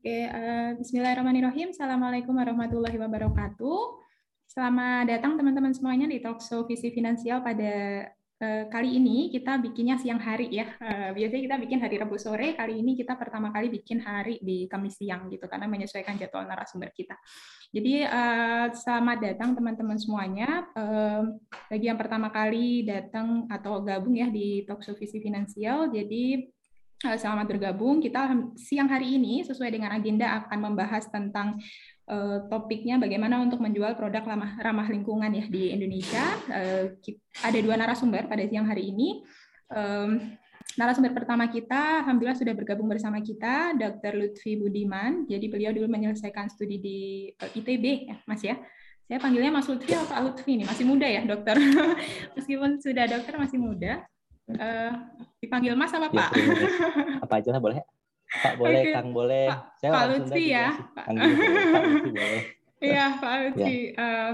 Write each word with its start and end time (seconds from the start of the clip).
Oke, 0.00 0.24
uh, 0.32 0.80
Bismillahirrahmanirrahim. 0.80 1.76
Assalamualaikum 1.76 2.32
warahmatullahi 2.32 2.96
wabarakatuh. 2.96 4.00
Selamat 4.48 5.04
datang 5.04 5.36
teman-teman 5.36 5.76
semuanya 5.76 6.08
di 6.08 6.24
Talkshow 6.24 6.64
Visi 6.64 6.88
Finansial 6.88 7.44
pada 7.44 8.08
uh, 8.40 8.64
kali 8.72 8.96
ini 8.96 9.28
kita 9.28 9.60
bikinnya 9.60 10.00
siang 10.00 10.16
hari 10.16 10.56
ya. 10.56 10.72
Uh, 10.80 11.12
biasanya 11.12 11.52
kita 11.52 11.56
bikin 11.60 11.78
hari 11.84 12.00
Rabu 12.00 12.16
sore, 12.16 12.56
kali 12.56 12.80
ini 12.80 12.96
kita 12.96 13.12
pertama 13.12 13.52
kali 13.52 13.68
bikin 13.68 14.00
hari 14.00 14.40
di 14.40 14.64
Kamis 14.72 14.96
siang 14.96 15.28
gitu 15.28 15.44
karena 15.44 15.68
menyesuaikan 15.68 16.16
jadwal 16.16 16.48
narasumber 16.48 16.96
kita. 16.96 17.20
Jadi 17.68 18.00
uh, 18.00 18.72
selamat 18.72 19.20
datang 19.20 19.52
teman-teman 19.52 20.00
semuanya. 20.00 20.64
Uh, 20.80 21.36
bagi 21.68 21.92
yang 21.92 22.00
pertama 22.00 22.32
kali 22.32 22.88
datang 22.88 23.44
atau 23.52 23.84
gabung 23.84 24.16
ya 24.16 24.32
di 24.32 24.64
Talkshow 24.64 24.96
Visi 24.96 25.20
Finansial, 25.20 25.92
jadi 25.92 26.48
Selamat 27.00 27.48
bergabung. 27.48 28.04
Kita 28.04 28.28
siang 28.60 28.84
hari 28.84 29.16
ini 29.16 29.40
sesuai 29.40 29.72
dengan 29.72 29.88
agenda 29.88 30.44
akan 30.44 30.68
membahas 30.68 31.08
tentang 31.08 31.56
uh, 32.04 32.44
topiknya 32.52 33.00
bagaimana 33.00 33.40
untuk 33.40 33.56
menjual 33.56 33.96
produk 33.96 34.20
ramah, 34.20 34.60
ramah 34.60 34.84
lingkungan 34.84 35.32
ya 35.32 35.48
di 35.48 35.72
Indonesia. 35.72 36.20
Uh, 36.52 36.92
ada 37.40 37.58
dua 37.64 37.80
narasumber 37.80 38.28
pada 38.28 38.44
siang 38.44 38.68
hari 38.68 38.92
ini. 38.92 39.24
Um, 39.72 40.36
narasumber 40.76 41.16
pertama 41.16 41.48
kita, 41.48 42.04
alhamdulillah 42.04 42.36
sudah 42.36 42.52
bergabung 42.52 42.92
bersama 42.92 43.24
kita, 43.24 43.72
Dr. 43.80 44.20
Lutfi 44.20 44.60
Budiman. 44.60 45.24
Jadi 45.24 45.48
beliau 45.48 45.72
dulu 45.72 45.88
menyelesaikan 45.88 46.52
studi 46.52 46.84
di 46.84 46.98
uh, 47.32 47.48
eh, 47.48 47.58
ITB, 47.64 47.84
ya, 48.12 48.16
Mas 48.28 48.44
ya. 48.44 48.60
Saya 49.08 49.24
panggilnya 49.24 49.48
Mas 49.48 49.64
Lutfi 49.72 49.96
atau 49.96 50.04
Pak 50.04 50.20
Lutfi 50.20 50.52
nih, 50.60 50.68
masih 50.68 50.84
muda 50.84 51.08
ya, 51.08 51.24
dokter. 51.24 51.56
Meskipun 52.36 52.76
sudah 52.76 53.08
dokter 53.08 53.40
masih 53.40 53.56
muda. 53.56 54.04
Uh, 54.56 54.92
dipanggil 55.40 55.72
Mas 55.76 55.92
apa 55.94 56.08
iya, 56.08 56.16
Pak? 56.16 56.30
Ya, 56.34 56.44
apa 57.24 57.34
aja 57.38 57.50
lah 57.54 57.60
boleh. 57.62 57.78
Pak 58.30 58.54
boleh, 58.62 58.82
okay. 58.86 58.94
Kang 58.94 59.08
boleh. 59.10 59.46
Pak, 59.50 59.60
Saya 59.82 59.90
Pak 59.90 60.04
Lutfi 60.06 60.44
ya. 60.46 60.66
Pak. 60.94 61.04
Kang. 61.04 61.16
Pak 61.18 61.82
Lutfi 61.82 62.10
boleh. 62.22 62.42
Iya, 62.80 63.06
Pak 63.18 63.34
Lutfi. 63.42 63.76
Ya. 63.90 64.06
Uh, 64.06 64.32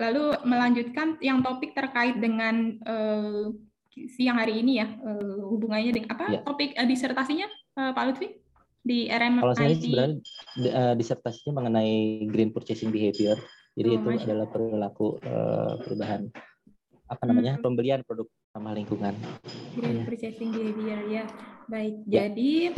lalu 0.00 0.24
melanjutkan 0.48 1.08
yang 1.20 1.44
topik 1.44 1.76
terkait 1.76 2.16
dengan 2.16 2.80
uh, 2.88 3.52
siang 4.16 4.40
hari 4.40 4.64
ini 4.64 4.80
ya, 4.80 4.88
uh, 5.04 5.44
hubungannya 5.52 5.92
dengan 5.92 6.10
apa? 6.16 6.24
Ya. 6.32 6.40
Topik 6.42 6.72
uh, 6.78 6.88
disertasinya 6.88 7.46
uh, 7.76 7.92
Pak 7.92 8.04
Lutfi 8.08 8.28
di 8.80 9.12
RMIT. 9.12 9.42
Kalau 9.44 9.56
saya 9.58 9.74
sebenarnya 9.76 10.16
uh, 10.72 10.94
disertasinya 10.96 11.52
mengenai 11.60 12.24
green 12.30 12.50
purchasing 12.54 12.88
behavior. 12.88 13.36
Jadi 13.78 13.94
oh, 13.94 13.94
itu 13.94 14.08
adalah 14.26 14.48
perilaku 14.50 15.22
uh, 15.22 15.78
perubahan 15.84 16.26
apa 17.08 17.22
namanya 17.24 17.56
hmm. 17.56 17.62
pembelian 17.64 18.00
produk 18.04 18.28
ramah 18.58 18.74
lingkungan. 18.74 19.14
Green 19.78 20.02
purchasing 20.02 20.50
behavior 20.50 21.00
ya. 21.06 21.24
Baik. 21.70 21.94
Ya. 22.10 22.26
Jadi 22.26 22.74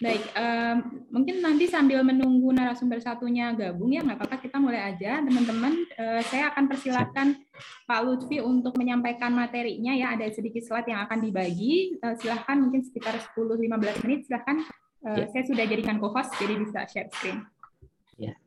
baik. 0.00 0.24
Um, 0.32 0.76
mungkin 1.10 1.42
nanti 1.42 1.66
sambil 1.66 2.00
menunggu 2.06 2.54
narasumber 2.54 3.02
satunya 3.02 3.52
gabung 3.52 3.92
ya 3.92 4.00
nggak 4.00 4.16
apa-apa 4.22 4.38
kita 4.38 4.56
mulai 4.62 4.94
aja 4.94 5.18
teman-teman. 5.18 5.74
Uh, 5.98 6.22
saya 6.30 6.54
akan 6.54 6.70
persilakan 6.70 7.42
Pak 7.90 8.00
Lutfi 8.06 8.38
untuk 8.38 8.78
menyampaikan 8.78 9.34
materinya 9.34 9.90
ya. 9.98 10.14
Ada 10.14 10.30
sedikit 10.30 10.62
slide 10.62 10.86
yang 10.86 11.02
akan 11.10 11.18
dibagi. 11.26 11.98
Uh, 11.98 12.14
silahkan 12.22 12.54
mungkin 12.54 12.86
sekitar 12.86 13.18
10-15 13.34 14.06
menit. 14.06 14.30
Silahkan. 14.30 14.62
Uh, 15.02 15.16
ya. 15.16 15.26
Saya 15.34 15.42
sudah 15.42 15.64
jadikan 15.66 15.98
co-host 15.98 16.30
jadi 16.38 16.54
bisa 16.54 16.86
share 16.86 17.10
screen. 17.10 17.42
Ya. 18.14 18.38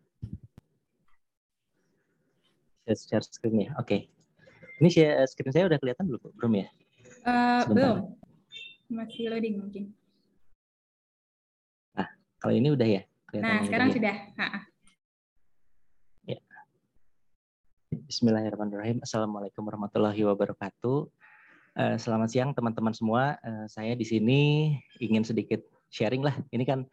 Share 2.88 3.26
screen 3.28 3.68
ya. 3.68 3.76
Oke. 3.76 3.84
Okay. 3.84 4.13
Ini 4.82 4.90
share 4.90 5.22
eh, 5.22 5.28
screen 5.30 5.54
saya 5.54 5.70
udah 5.70 5.78
kelihatan 5.78 6.10
belum? 6.10 6.22
Belum 6.34 6.54
ya? 6.58 6.68
Uh, 7.24 7.62
belum. 7.70 7.96
Masih 8.90 9.30
loading 9.30 9.62
mungkin. 9.62 9.94
Nah, 11.94 12.10
kalau 12.42 12.54
ini 12.58 12.74
udah 12.74 12.88
ya? 12.90 13.02
Nah, 13.38 13.62
sekarang 13.66 13.90
ya? 13.90 13.96
sudah. 13.98 14.16
Ya. 16.26 16.40
Bismillahirrahmanirrahim. 17.94 18.98
Assalamualaikum 19.06 19.62
warahmatullahi 19.62 20.22
wabarakatuh. 20.26 20.98
Uh, 21.74 21.96
selamat 21.98 22.30
siang 22.34 22.50
teman-teman 22.58 22.98
semua. 22.98 23.38
Uh, 23.46 23.70
saya 23.70 23.94
di 23.94 24.06
sini 24.06 24.42
ingin 24.98 25.22
sedikit 25.22 25.62
sharing 25.94 26.26
lah. 26.26 26.34
Ini 26.50 26.66
kan 26.66 26.86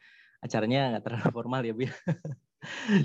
acaranya 0.45 0.97
nggak 0.97 1.05
terlalu 1.09 1.33
formal 1.37 1.63
ya 1.65 1.73
Bu. 1.73 1.89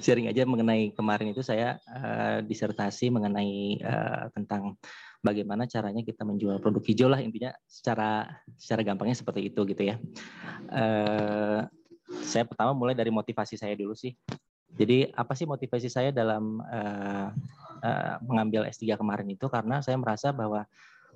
Sharing 0.04 0.28
aja 0.28 0.44
mengenai 0.44 0.92
kemarin 0.92 1.32
itu 1.32 1.40
saya 1.40 1.80
uh, 1.88 2.44
disertasi 2.44 3.08
mengenai 3.08 3.80
uh, 3.80 4.28
tentang 4.36 4.76
bagaimana 5.24 5.66
caranya 5.66 6.04
kita 6.06 6.22
menjual 6.28 6.62
produk 6.62 6.84
hijau 6.86 7.08
lah 7.10 7.24
intinya 7.24 7.56
secara 7.66 8.30
secara 8.60 8.86
gampangnya 8.86 9.18
seperti 9.18 9.50
itu 9.50 9.64
gitu 9.66 9.82
ya. 9.82 9.96
Uh, 10.70 11.66
saya 12.22 12.46
pertama 12.46 12.78
mulai 12.78 12.94
dari 12.94 13.10
motivasi 13.10 13.58
saya 13.58 13.74
dulu 13.74 13.98
sih. 13.98 14.14
Jadi 14.76 15.08
apa 15.16 15.32
sih 15.34 15.48
motivasi 15.48 15.88
saya 15.88 16.12
dalam 16.12 16.60
uh, 16.60 17.32
uh, 17.80 18.16
mengambil 18.28 18.68
S3 18.68 19.00
kemarin 19.00 19.28
itu 19.32 19.48
karena 19.48 19.80
saya 19.80 19.96
merasa 19.96 20.36
bahwa 20.36 20.68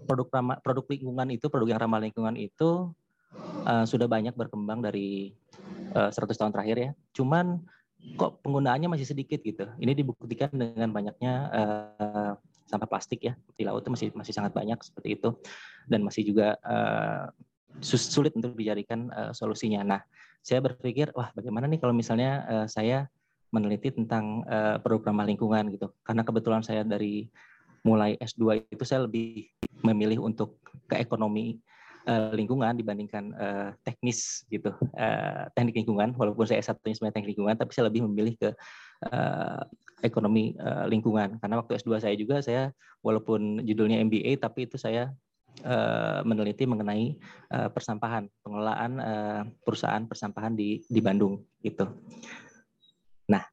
produk 0.07 0.27
ramah, 0.31 0.57
produk 0.63 0.87
lingkungan 0.87 1.27
itu 1.35 1.51
produk 1.51 1.75
yang 1.75 1.79
ramah 1.83 1.99
lingkungan 1.99 2.39
itu 2.39 2.95
uh, 3.67 3.83
sudah 3.83 4.07
banyak 4.07 4.31
berkembang 4.31 4.79
dari 4.79 5.35
uh, 5.91 6.07
100 6.07 6.39
tahun 6.39 6.51
terakhir 6.55 6.77
ya. 6.79 6.89
Cuman 7.11 7.59
kok 8.15 8.39
penggunaannya 8.43 8.87
masih 8.91 9.07
sedikit 9.07 9.43
gitu. 9.43 9.67
Ini 9.79 9.91
dibuktikan 9.91 10.51
dengan 10.51 10.89
banyaknya 10.91 11.33
uh, 11.51 12.31
sampah 12.69 12.87
plastik 12.87 13.25
ya 13.25 13.33
di 13.57 13.65
laut 13.65 13.81
itu 13.81 13.91
masih 13.91 14.07
masih 14.13 14.33
sangat 14.35 14.53
banyak 14.53 14.77
seperti 14.85 15.17
itu 15.17 15.33
dan 15.89 16.05
masih 16.05 16.21
juga 16.27 16.55
uh, 16.61 17.27
sulit 17.83 18.31
untuk 18.37 18.55
dijadikan 18.55 19.09
uh, 19.11 19.31
solusinya. 19.35 19.81
Nah, 19.83 20.01
saya 20.39 20.63
berpikir 20.63 21.11
wah 21.17 21.33
bagaimana 21.35 21.67
nih 21.67 21.79
kalau 21.81 21.91
misalnya 21.91 22.45
uh, 22.47 22.67
saya 22.69 23.09
meneliti 23.49 23.89
tentang 23.89 24.45
uh, 24.45 24.77
produk 24.79 25.11
lingkungan 25.25 25.73
gitu. 25.73 25.89
Karena 26.05 26.21
kebetulan 26.21 26.61
saya 26.61 26.85
dari 26.85 27.25
mulai 27.81 28.19
S2 28.19 28.69
itu 28.69 28.83
saya 28.83 29.07
lebih 29.07 29.49
memilih 29.81 30.21
untuk 30.21 30.59
ke 30.85 30.99
ekonomi 30.99 31.57
uh, 32.07 32.31
lingkungan 32.31 32.77
dibandingkan 32.77 33.33
uh, 33.35 33.69
teknis 33.83 34.45
gitu 34.47 34.71
uh, 34.95 35.49
teknik 35.57 35.83
lingkungan 35.83 36.15
walaupun 36.15 36.45
saya 36.47 36.63
S1-nya 36.63 36.95
sebenarnya 36.95 37.15
teknik 37.19 37.31
lingkungan 37.35 37.55
tapi 37.57 37.71
saya 37.75 37.89
lebih 37.91 38.05
memilih 38.07 38.35
ke 38.37 38.49
uh, 39.11 39.63
ekonomi 40.03 40.55
uh, 40.59 40.87
lingkungan 40.87 41.39
karena 41.43 41.55
waktu 41.59 41.75
S2 41.79 41.99
saya 41.99 42.15
juga 42.15 42.39
saya 42.39 42.71
walaupun 43.03 43.63
judulnya 43.63 43.99
MBA 44.03 44.39
tapi 44.39 44.67
itu 44.67 44.79
saya 44.79 45.11
uh, 45.63 46.21
meneliti 46.23 46.63
mengenai 46.63 47.15
uh, 47.51 47.69
persampahan 47.71 48.27
pengelolaan 48.43 48.91
uh, 48.99 49.41
perusahaan 49.63 50.03
persampahan 50.07 50.55
di 50.55 50.83
di 50.87 50.99
Bandung 51.03 51.43
gitu. 51.63 51.87
Nah, 53.27 53.43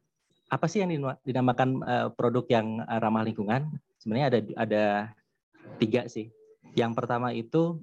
apa 0.50 0.66
sih 0.70 0.82
yang 0.82 0.92
dinamakan 1.26 1.82
uh, 1.82 2.08
produk 2.14 2.46
yang 2.50 2.82
ramah 2.86 3.26
lingkungan? 3.26 3.70
Sebenarnya 3.98 4.26
ada 4.30 4.38
ada 4.56 4.84
tiga 5.82 6.06
sih. 6.06 6.30
Yang 6.76 6.92
pertama 6.94 7.32
itu 7.32 7.80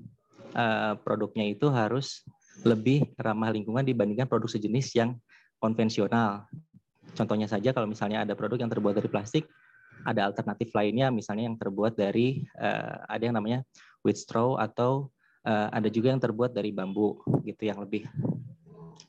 uh, 0.53 0.93
produknya 1.01 1.49
itu 1.51 1.69
harus 1.69 2.23
lebih 2.61 3.09
ramah 3.17 3.49
lingkungan 3.49 3.81
dibandingkan 3.81 4.29
produk 4.29 4.49
sejenis 4.49 4.93
yang 4.93 5.17
konvensional. 5.57 6.45
Contohnya 7.13 7.49
saja 7.49 7.73
kalau 7.73 7.89
misalnya 7.89 8.25
ada 8.25 8.33
produk 8.33 8.61
yang 8.61 8.71
terbuat 8.71 8.97
dari 8.97 9.09
plastik, 9.09 9.45
ada 10.05 10.29
alternatif 10.29 10.73
lainnya 10.73 11.09
misalnya 11.13 11.49
yang 11.49 11.57
terbuat 11.57 11.93
dari 11.93 12.43
uh, 12.57 13.05
ada 13.09 13.23
yang 13.23 13.35
namanya 13.37 13.61
wheat 14.01 14.17
straw 14.17 14.57
atau 14.57 15.09
uh, 15.47 15.67
ada 15.71 15.87
juga 15.87 16.11
yang 16.11 16.21
terbuat 16.21 16.51
dari 16.51 16.73
bambu 16.73 17.21
gitu 17.45 17.69
yang 17.69 17.79
lebih 17.81 18.07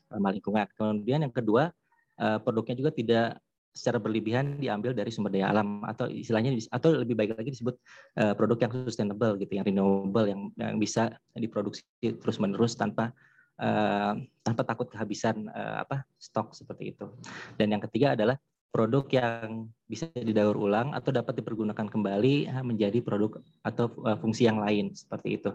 ramah 0.09 0.31
lingkungan. 0.31 0.65
Kemudian 0.77 1.25
yang 1.27 1.33
kedua 1.33 1.73
uh, 2.19 2.37
produknya 2.39 2.75
juga 2.79 2.91
tidak 2.93 3.27
secara 3.75 3.99
berlebihan 3.99 4.55
diambil 4.55 4.95
dari 4.95 5.11
sumber 5.11 5.35
daya 5.35 5.51
alam 5.51 5.83
atau 5.83 6.07
istilahnya 6.07 6.55
atau 6.71 6.95
lebih 6.95 7.19
baik 7.19 7.35
lagi 7.35 7.51
disebut 7.51 7.75
uh, 8.23 8.31
produk 8.31 8.65
yang 8.65 8.71
sustainable 8.87 9.35
gitu 9.35 9.51
yang 9.59 9.67
renewable 9.67 10.23
yang 10.23 10.41
yang 10.55 10.79
bisa 10.79 11.11
diproduksi 11.35 11.83
terus 11.99 12.39
menerus 12.39 12.79
tanpa 12.79 13.11
uh, 13.59 14.15
tanpa 14.47 14.61
takut 14.63 14.87
kehabisan 14.87 15.51
uh, 15.51 15.83
apa 15.83 16.07
stok 16.15 16.55
seperti 16.55 16.95
itu. 16.95 17.11
Dan 17.59 17.75
yang 17.75 17.83
ketiga 17.83 18.15
adalah 18.15 18.39
produk 18.71 19.03
yang 19.11 19.67
bisa 19.91 20.07
didaur 20.15 20.55
ulang 20.55 20.95
atau 20.95 21.11
dapat 21.11 21.43
dipergunakan 21.43 21.87
kembali 21.91 22.51
menjadi 22.63 22.99
produk 23.03 23.39
atau 23.63 23.87
fungsi 24.19 24.47
yang 24.47 24.59
lain 24.59 24.91
seperti 24.91 25.39
itu. 25.39 25.51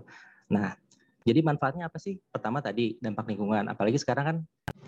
Nah 0.53 0.77
jadi 1.25 1.45
manfaatnya 1.45 1.89
apa 1.89 2.01
sih? 2.01 2.17
Pertama 2.33 2.65
tadi 2.65 2.97
dampak 2.97 3.29
lingkungan, 3.29 3.69
apalagi 3.69 4.01
sekarang 4.01 4.25
kan 4.25 4.37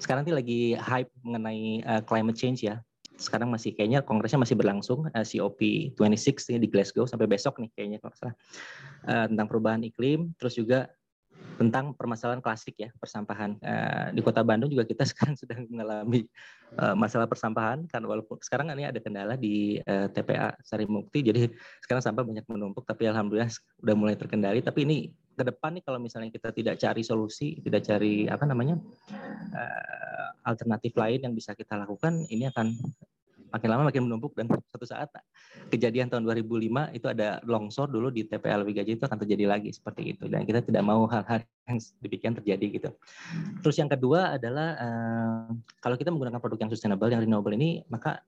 sekarang 0.00 0.24
ini 0.24 0.32
lagi 0.32 0.60
hype 0.80 1.12
mengenai 1.20 1.84
uh, 1.84 2.02
climate 2.04 2.36
change 2.40 2.64
ya 2.64 2.80
sekarang 3.22 3.48
masih 3.48 3.70
kayaknya 3.72 4.02
kongresnya 4.02 4.42
masih 4.42 4.58
berlangsung 4.58 5.06
uh, 5.06 5.24
COP26 5.24 6.58
di 6.58 6.66
Glasgow. 6.66 7.06
Sampai 7.06 7.30
besok 7.30 7.62
nih 7.62 7.70
kayaknya 7.72 7.98
kalau 8.02 8.14
salah. 8.18 8.34
Uh, 9.06 9.26
tentang 9.30 9.46
perubahan 9.46 9.82
iklim 9.86 10.34
terus 10.36 10.58
juga 10.58 10.90
tentang 11.58 11.94
permasalahan 11.94 12.42
klasik 12.42 12.74
ya 12.78 12.90
persampahan. 12.98 13.58
Uh, 13.62 14.10
di 14.14 14.20
kota 14.24 14.42
Bandung 14.42 14.70
juga 14.72 14.82
kita 14.82 15.06
sekarang 15.10 15.38
sedang 15.38 15.66
mengalami 15.70 16.26
uh, 16.78 16.98
masalah 16.98 17.30
persampahan 17.30 17.86
kan 17.86 18.02
walaupun 18.02 18.42
sekarang 18.42 18.70
ini 18.74 18.88
ada 18.88 18.98
kendala 18.98 19.38
di 19.38 19.78
uh, 19.86 20.10
TPA 20.10 20.58
Sari 20.64 20.88
Mukti 20.88 21.22
jadi 21.22 21.50
sekarang 21.84 22.02
sampah 22.02 22.24
banyak 22.26 22.46
menumpuk 22.50 22.82
tapi 22.82 23.06
alhamdulillah 23.06 23.50
udah 23.84 23.94
mulai 23.94 24.14
terkendali. 24.18 24.60
Tapi 24.64 24.80
ini 24.82 24.98
ke 25.32 25.42
depan 25.42 25.76
nih 25.76 25.84
kalau 25.84 25.98
misalnya 25.98 26.28
kita 26.28 26.52
tidak 26.52 26.76
cari 26.76 27.02
solusi 27.02 27.56
tidak 27.64 27.82
cari 27.88 28.28
apa 28.28 28.44
namanya 28.44 28.76
uh, 29.56 30.28
alternatif 30.44 30.92
lain 30.94 31.24
yang 31.24 31.34
bisa 31.34 31.56
kita 31.56 31.80
lakukan 31.80 32.28
ini 32.28 32.48
akan 32.52 32.76
makin 33.52 33.68
lama 33.68 33.82
makin 33.92 34.02
menumpuk 34.08 34.32
dan 34.32 34.48
suatu 34.72 34.88
saat 34.88 35.12
kejadian 35.68 36.08
tahun 36.08 36.24
2005 36.24 36.96
itu 36.96 37.06
ada 37.06 37.38
longsor 37.44 37.92
dulu 37.92 38.08
di 38.08 38.24
TPL 38.24 38.64
Wigaji 38.64 38.96
itu 38.96 39.04
akan 39.04 39.20
terjadi 39.20 39.44
lagi 39.44 39.68
seperti 39.70 40.16
itu 40.16 40.24
dan 40.26 40.48
kita 40.48 40.64
tidak 40.64 40.82
mau 40.82 41.04
hal-hal 41.04 41.44
yang 41.68 41.78
demikian 42.00 42.32
terjadi 42.32 42.66
gitu. 42.80 42.90
Terus 43.60 43.76
yang 43.76 43.92
kedua 43.92 44.40
adalah 44.40 44.68
uh, 44.80 45.46
kalau 45.84 46.00
kita 46.00 46.08
menggunakan 46.08 46.40
produk 46.40 46.58
yang 46.66 46.70
sustainable 46.72 47.12
yang 47.12 47.20
renewable 47.20 47.52
ini 47.52 47.84
maka 47.92 48.24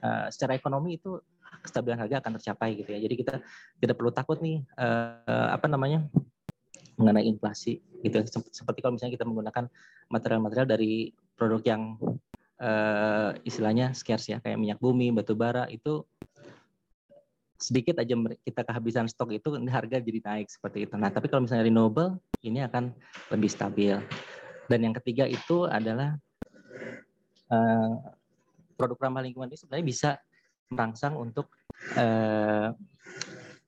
uh, 0.00 0.32
secara 0.32 0.56
ekonomi 0.56 0.96
itu 0.96 1.20
kestabilan 1.62 1.98
harga 2.00 2.20
akan 2.20 2.32
tercapai 2.40 2.76
gitu 2.80 2.90
ya. 2.92 3.00
Jadi 3.00 3.14
kita 3.16 3.34
tidak 3.80 3.96
perlu 3.96 4.12
takut 4.12 4.38
nih 4.40 4.64
uh, 4.78 5.52
apa 5.52 5.66
namanya 5.68 6.06
mengenai 6.96 7.28
inflasi 7.28 7.80
gitu. 8.00 8.24
Seperti 8.52 8.78
kalau 8.80 8.96
misalnya 8.96 9.14
kita 9.20 9.26
menggunakan 9.28 9.64
material-material 10.08 10.66
dari 10.66 11.12
produk 11.36 11.60
yang 11.64 11.82
uh, 12.60 13.36
istilahnya 13.44 13.92
scarce 13.92 14.32
ya 14.32 14.38
kayak 14.40 14.56
minyak 14.56 14.80
bumi, 14.80 15.12
batu 15.12 15.36
bara 15.36 15.68
itu 15.68 16.04
sedikit 17.56 17.96
aja 18.04 18.12
kita 18.44 18.62
kehabisan 18.68 19.08
stok 19.08 19.32
itu 19.32 19.56
harga 19.72 19.96
jadi 19.96 20.20
naik 20.20 20.48
seperti 20.52 20.84
itu. 20.84 20.94
Nah, 21.00 21.08
tapi 21.08 21.32
kalau 21.32 21.48
misalnya 21.48 21.64
renewable 21.68 22.20
ini 22.44 22.60
akan 22.64 22.92
lebih 23.32 23.48
stabil. 23.48 23.96
Dan 24.66 24.78
yang 24.82 24.94
ketiga 24.98 25.24
itu 25.24 25.64
adalah 25.64 26.18
uh, 27.48 27.92
produk 28.76 29.08
ramah 29.08 29.24
lingkungan 29.24 29.48
ini 29.48 29.56
sebenarnya 29.56 29.86
bisa 29.86 30.10
merangsang 30.70 31.14
untuk 31.14 31.50
uh, 31.94 32.74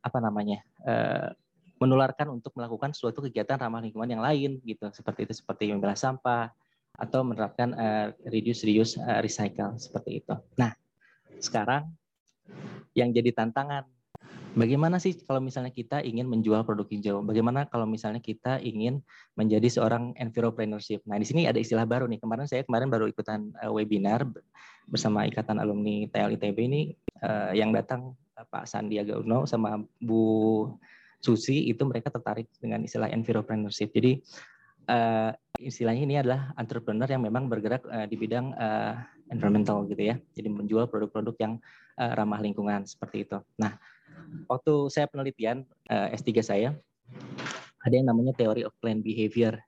apa 0.03 0.19
namanya 0.19 0.63
uh, 0.87 1.31
menularkan 1.79 2.35
untuk 2.35 2.55
melakukan 2.59 2.91
suatu 2.91 3.23
kegiatan 3.23 3.59
ramah 3.59 3.79
lingkungan 3.79 4.11
yang 4.19 4.23
lain 4.23 4.59
gitu 4.67 4.91
seperti 4.91 5.31
itu 5.31 5.35
seperti 5.39 5.71
memilah 5.71 5.95
sampah 5.95 6.51
atau 6.99 7.23
menerapkan 7.23 7.71
uh, 7.79 8.11
reduce 8.27 8.67
reuse 8.67 8.99
uh, 8.99 9.23
recycle 9.23 9.79
seperti 9.79 10.19
itu. 10.19 10.35
Nah, 10.59 10.75
sekarang 11.39 11.87
yang 12.99 13.15
jadi 13.15 13.31
tantangan 13.31 13.87
Bagaimana 14.59 14.99
sih 14.99 15.15
kalau 15.23 15.39
misalnya 15.39 15.71
kita 15.71 16.03
ingin 16.03 16.27
menjual 16.27 16.67
produk 16.67 16.89
hijau? 16.91 17.23
Bagaimana 17.23 17.71
kalau 17.71 17.87
misalnya 17.87 18.19
kita 18.19 18.59
ingin 18.59 19.05
menjadi 19.39 19.71
seorang 19.71 20.19
environpreneurship? 20.19 21.05
Nah, 21.07 21.15
di 21.15 21.27
sini 21.29 21.47
ada 21.47 21.63
istilah 21.63 21.87
baru 21.87 22.11
nih. 22.11 22.19
Kemarin 22.19 22.51
saya 22.51 22.67
kemarin 22.67 22.91
baru 22.91 23.07
ikutan 23.07 23.55
uh, 23.63 23.71
webinar 23.71 24.27
bersama 24.89 25.29
Ikatan 25.29 25.61
Alumni 25.61 26.09
TLITB 26.09 26.59
ini 26.65 26.83
uh, 27.21 27.53
yang 27.53 27.71
datang 27.71 28.17
uh, 28.35 28.47
Pak 28.49 28.65
Sandiaga 28.65 29.21
Uno 29.21 29.45
sama 29.45 29.79
Bu 30.01 30.67
Susi 31.19 31.67
itu 31.69 31.83
mereka 31.85 32.09
tertarik 32.15 32.47
dengan 32.63 32.83
istilah 32.87 33.11
environpreneurship. 33.11 33.91
Jadi 33.91 34.23
uh, 34.89 35.31
istilahnya 35.59 36.03
ini 36.07 36.17
adalah 36.19 36.55
entrepreneur 36.57 37.11
yang 37.11 37.23
memang 37.27 37.51
bergerak 37.51 37.83
uh, 37.91 38.07
di 38.07 38.17
bidang 38.17 38.55
uh, 38.55 38.97
environmental 39.29 39.85
gitu 39.91 40.15
ya. 40.15 40.17
Jadi 40.33 40.49
menjual 40.49 40.87
produk-produk 40.87 41.37
yang 41.43 41.53
uh, 41.99 42.13
ramah 42.15 42.41
lingkungan 42.41 42.87
seperti 42.87 43.27
itu. 43.29 43.39
Nah, 43.59 43.77
waktu 44.49 44.73
saya 44.89 45.11
penelitian 45.11 45.67
uh, 45.91 46.09
S3 46.15 46.31
saya 46.41 46.69
ada 47.83 47.95
yang 47.95 48.09
namanya 48.09 48.35
teori 48.35 48.63
of 48.63 48.75
plant 48.79 49.03
behavior 49.03 49.59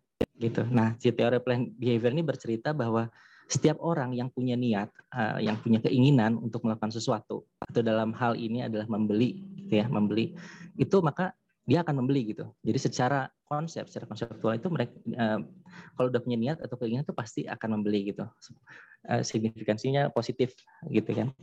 gitu. 0.41 0.65
Nah, 0.71 0.97
si 0.97 1.13
teori 1.13 1.43
plant 1.43 1.69
behavior 1.77 2.15
ini 2.15 2.25
bercerita 2.25 2.73
bahwa 2.73 3.11
setiap 3.51 3.83
orang 3.83 4.15
yang 4.15 4.31
punya 4.31 4.55
niat, 4.55 4.95
uh, 5.11 5.43
yang 5.43 5.59
punya 5.59 5.83
keinginan 5.83 6.39
untuk 6.39 6.63
melakukan 6.63 6.95
sesuatu 6.95 7.43
atau 7.59 7.81
dalam 7.83 8.15
hal 8.15 8.39
ini 8.39 8.63
adalah 8.63 8.87
membeli, 8.87 9.43
gitu 9.59 9.83
ya, 9.83 9.91
membeli, 9.91 10.39
itu 10.79 10.97
maka 11.03 11.35
dia 11.67 11.83
akan 11.83 11.99
membeli 11.99 12.31
gitu. 12.31 12.47
Jadi 12.63 12.79
secara 12.79 13.27
konsep, 13.51 13.91
secara 13.91 14.07
konseptual 14.07 14.55
itu 14.55 14.71
mereka 14.71 14.95
uh, 15.19 15.43
kalau 15.99 16.15
udah 16.15 16.23
punya 16.23 16.39
niat 16.39 16.59
atau 16.63 16.79
keinginan 16.79 17.03
itu 17.03 17.11
pasti 17.11 17.43
akan 17.51 17.83
membeli 17.83 18.15
gitu. 18.15 18.23
Uh, 19.11 19.27
signifikansinya 19.27 20.15
positif 20.15 20.55
gitu 20.87 21.11
kan. 21.11 21.35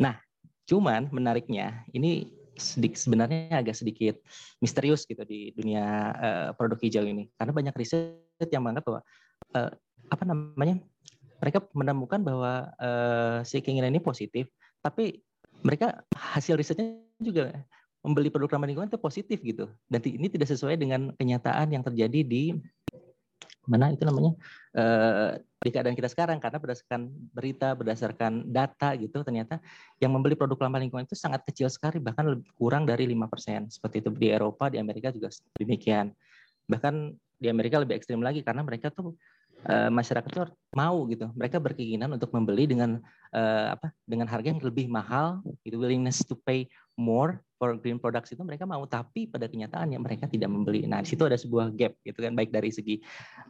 Nah, 0.00 0.16
cuman 0.64 1.12
menariknya 1.12 1.84
ini 1.92 2.32
sebenarnya 2.80 3.60
agak 3.60 3.76
sedikit 3.76 4.16
misterius 4.60 5.04
gitu 5.08 5.24
di 5.24 5.56
dunia 5.56 6.12
produk 6.52 6.76
hijau 6.84 7.00
ini 7.00 7.32
karena 7.40 7.48
banyak 7.48 7.74
riset 7.80 8.48
yang 8.52 8.60
menganggap 8.60 8.84
bahwa 8.84 9.00
apa 10.12 10.24
namanya 10.28 10.76
mereka 11.42 11.58
menemukan 11.74 12.22
bahwa 12.22 12.70
uh, 12.78 13.42
si 13.42 13.58
keinginan 13.58 13.90
ini 13.90 13.98
positif 13.98 14.46
tapi 14.78 15.18
mereka 15.66 16.06
hasil 16.14 16.54
risetnya 16.54 17.02
juga 17.18 17.50
membeli 18.02 18.30
produk 18.34 18.58
ramah 18.58 18.66
lingkungan 18.66 18.90
itu 18.90 18.98
positif 18.98 19.38
gitu. 19.42 19.70
Dan 19.86 20.02
ini 20.02 20.26
tidak 20.26 20.50
sesuai 20.50 20.74
dengan 20.74 21.14
kenyataan 21.14 21.70
yang 21.70 21.86
terjadi 21.86 22.20
di 22.26 22.54
mana 23.62 23.94
itu 23.94 24.02
namanya 24.02 24.34
uh, 24.74 25.38
di 25.62 25.70
keadaan 25.70 25.94
kita 25.94 26.10
sekarang. 26.10 26.42
Karena 26.42 26.58
berdasarkan 26.58 27.06
berita 27.30 27.78
berdasarkan 27.78 28.50
data 28.50 28.98
gitu 28.98 29.22
ternyata 29.22 29.62
yang 30.02 30.10
membeli 30.10 30.34
produk 30.34 30.66
ramah 30.66 30.82
lingkungan 30.82 31.06
itu 31.06 31.14
sangat 31.14 31.46
kecil 31.46 31.70
sekali 31.70 32.02
bahkan 32.02 32.26
lebih 32.26 32.50
kurang 32.58 32.82
dari 32.90 33.06
lima 33.06 33.30
persen. 33.30 33.70
Seperti 33.70 34.02
itu 34.02 34.10
di 34.10 34.34
Eropa 34.34 34.66
di 34.66 34.82
Amerika 34.82 35.14
juga 35.14 35.30
demikian. 35.54 36.10
Bahkan 36.66 36.94
di 37.38 37.46
Amerika 37.50 37.78
lebih 37.78 37.98
ekstrim 37.98 38.18
lagi 38.18 38.42
karena 38.42 38.66
mereka 38.66 38.90
tuh 38.90 39.14
uh, 39.68 39.90
masyarakat 39.92 40.28
itu 40.28 40.40
mau 40.72 41.04
gitu. 41.10 41.28
Mereka 41.34 41.58
berkeinginan 41.58 42.14
untuk 42.16 42.30
membeli 42.34 42.64
dengan 42.66 42.98
uh, 43.34 43.66
apa? 43.74 43.92
Dengan 44.06 44.26
harga 44.30 44.52
yang 44.54 44.62
lebih 44.62 44.86
mahal, 44.88 45.42
itu 45.62 45.76
willingness 45.78 46.22
to 46.24 46.34
pay 46.34 46.66
more 46.98 47.40
for 47.56 47.78
green 47.78 47.98
products 47.98 48.34
itu 48.34 48.42
mereka 48.42 48.66
mau, 48.66 48.82
tapi 48.90 49.30
pada 49.30 49.46
kenyataannya 49.46 49.98
mereka 50.02 50.26
tidak 50.26 50.50
membeli. 50.50 50.84
Nah, 50.84 51.00
di 51.02 51.14
situ 51.14 51.22
ada 51.22 51.38
sebuah 51.38 51.70
gap 51.74 51.94
gitu 52.02 52.18
kan, 52.18 52.34
baik 52.34 52.50
dari 52.50 52.70
segi 52.74 52.98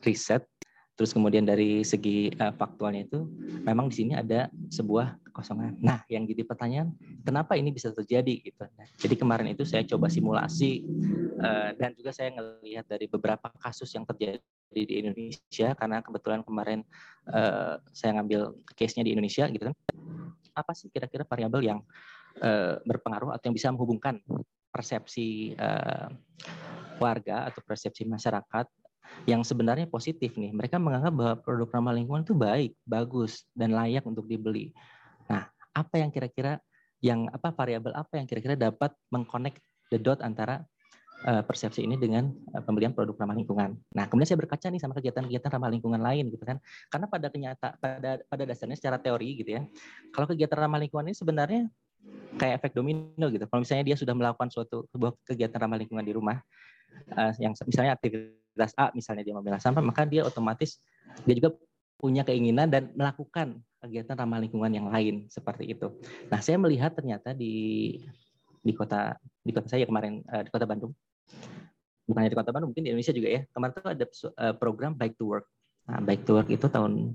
riset 0.05 0.45
Terus 0.93 1.17
kemudian 1.17 1.49
dari 1.49 1.81
segi 1.83 2.29
uh, 2.37 2.53
faktualnya 2.53 3.09
itu 3.09 3.25
memang 3.65 3.89
di 3.89 3.95
sini 4.05 4.13
ada 4.13 4.53
sebuah 4.69 5.25
kekosongan. 5.33 5.81
Nah, 5.81 6.05
yang 6.13 6.29
jadi 6.29 6.45
pertanyaan, 6.45 6.93
kenapa 7.25 7.57
ini 7.57 7.73
bisa 7.73 7.89
terjadi 7.97 8.45
gitu. 8.45 8.69
Nah, 8.77 8.87
jadi 9.01 9.15
kemarin 9.17 9.49
itu 9.57 9.65
saya 9.65 9.89
coba 9.89 10.13
simulasi 10.13 10.85
uh, 11.41 11.73
dan 11.81 11.97
juga 11.97 12.13
saya 12.13 12.37
ngelihat 12.37 12.85
dari 12.85 13.09
beberapa 13.09 13.49
kasus 13.57 13.89
yang 13.97 14.05
terjadi 14.05 14.45
di 14.73 15.05
Indonesia 15.05 15.73
karena 15.77 16.01
kebetulan 16.05 16.41
kemarin 16.45 16.81
uh, 17.33 17.81
saya 17.93 18.21
ngambil 18.21 18.57
case-nya 18.77 19.09
di 19.09 19.17
Indonesia 19.17 19.49
gitu 19.49 19.73
kan. 19.73 19.77
Apa 20.53 20.77
sih 20.77 20.93
kira-kira 20.93 21.25
variabel 21.25 21.65
yang 21.65 21.81
uh, 22.45 22.77
berpengaruh 22.85 23.33
atau 23.33 23.45
yang 23.49 23.57
bisa 23.57 23.73
menghubungkan 23.73 24.21
persepsi 24.73 25.57
uh, 25.57 26.13
warga 27.01 27.49
atau 27.49 27.61
persepsi 27.65 28.05
masyarakat 28.05 28.69
yang 29.27 29.47
sebenarnya 29.47 29.87
positif 29.87 30.35
nih. 30.35 30.51
Mereka 30.51 30.79
menganggap 30.79 31.13
bahwa 31.15 31.35
produk 31.39 31.69
ramah 31.79 31.95
lingkungan 31.95 32.23
itu 32.27 32.35
baik, 32.35 32.75
bagus, 32.83 33.47
dan 33.55 33.75
layak 33.75 34.03
untuk 34.07 34.27
dibeli. 34.27 34.75
Nah, 35.31 35.47
apa 35.73 35.95
yang 36.01 36.11
kira-kira 36.11 36.59
yang 37.03 37.27
apa 37.35 37.51
variabel 37.51 37.91
apa 37.99 38.15
yang 38.19 38.27
kira-kira 38.31 38.55
dapat 38.55 38.95
mengkonek 39.11 39.59
the 39.91 39.99
dot 39.99 40.23
antara 40.23 40.63
uh, 41.27 41.43
persepsi 41.43 41.83
ini 41.83 41.99
dengan 41.99 42.31
uh, 42.55 42.63
pembelian 42.63 42.95
produk 42.95 43.15
ramah 43.19 43.35
lingkungan. 43.35 43.75
Nah, 43.95 44.05
kemudian 44.07 44.29
saya 44.31 44.39
berkaca 44.39 44.67
nih 44.71 44.81
sama 44.83 44.95
kegiatan-kegiatan 44.99 45.51
ramah 45.51 45.71
lingkungan 45.71 45.99
lain 45.99 46.31
gitu 46.31 46.43
kan. 46.47 46.63
Karena 46.91 47.07
pada 47.11 47.27
kenyata 47.31 47.69
pada 47.79 48.23
pada 48.27 48.43
dasarnya 48.47 48.79
secara 48.79 48.97
teori 49.03 49.39
gitu 49.43 49.51
ya. 49.59 49.63
Kalau 50.15 50.27
kegiatan 50.31 50.59
ramah 50.67 50.79
lingkungan 50.83 51.11
ini 51.11 51.17
sebenarnya 51.19 51.63
kayak 52.39 52.63
efek 52.63 52.73
domino 52.75 53.27
gitu. 53.31 53.45
Kalau 53.47 53.61
misalnya 53.63 53.85
dia 53.87 53.97
sudah 53.99 54.15
melakukan 54.15 54.51
suatu 54.51 54.87
sebuah 54.91 55.15
kegiatan 55.27 55.59
ramah 55.59 55.79
lingkungan 55.79 56.03
di 56.03 56.15
rumah, 56.15 56.39
uh, 57.15 57.33
yang 57.39 57.55
misalnya 57.67 57.95
aktivitas 57.95 58.42
A 58.59 58.93
misalnya 58.93 59.25
dia 59.25 59.35
memilah 59.35 59.61
sampah 59.61 59.81
maka 59.81 60.05
dia 60.05 60.23
otomatis 60.25 60.77
dia 61.25 61.35
juga 61.37 61.57
punya 62.03 62.27
keinginan 62.27 62.67
dan 62.67 62.91
melakukan 62.99 63.63
kegiatan 63.79 64.19
ramah 64.19 64.43
lingkungan 64.43 64.71
yang 64.75 64.91
lain 64.91 65.31
seperti 65.31 65.71
itu. 65.71 65.91
Nah, 66.27 66.43
saya 66.43 66.59
melihat 66.59 66.95
ternyata 66.99 67.31
di 67.31 67.95
di 68.63 68.73
kota 68.75 69.15
di 69.43 69.55
kota 69.55 69.71
saya 69.71 69.87
kemarin 69.87 70.23
uh, 70.27 70.43
di 70.43 70.51
kota 70.51 70.67
Bandung, 70.67 70.91
bukan 72.07 72.27
di 72.27 72.35
kota 72.39 72.51
Bandung, 72.51 72.75
mungkin 72.75 72.83
di 72.87 72.91
Indonesia 72.91 73.15
juga 73.15 73.29
ya. 73.31 73.41
Kemarin 73.55 73.73
itu 73.75 73.83
ada 73.87 74.07
uh, 74.07 74.55
program 74.59 74.99
Bike 74.99 75.15
to 75.15 75.31
Work. 75.31 75.47
Nah, 75.87 75.99
Bike 76.03 76.27
to 76.27 76.33
Work 76.39 76.51
itu 76.51 76.67
tahun 76.67 77.15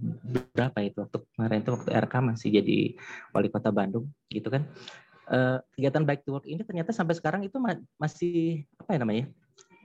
berapa 0.55 0.79
itu? 0.79 0.97
Waktu 1.03 1.17
kemarin 1.35 1.57
itu 1.63 1.71
waktu 1.75 1.89
RK 1.91 2.13
masih 2.23 2.49
jadi 2.55 2.79
wali 3.35 3.47
kota 3.51 3.69
Bandung, 3.75 4.07
gitu 4.31 4.47
kan. 4.47 4.63
Uh, 5.27 5.59
kegiatan 5.75 6.03
Bike 6.07 6.23
to 6.23 6.31
Work 6.31 6.47
ini 6.47 6.63
ternyata 6.63 6.95
sampai 6.95 7.15
sekarang 7.15 7.43
itu 7.43 7.59
masih 7.99 8.63
apa 8.79 8.95
ya 8.95 8.99
namanya? 9.03 9.27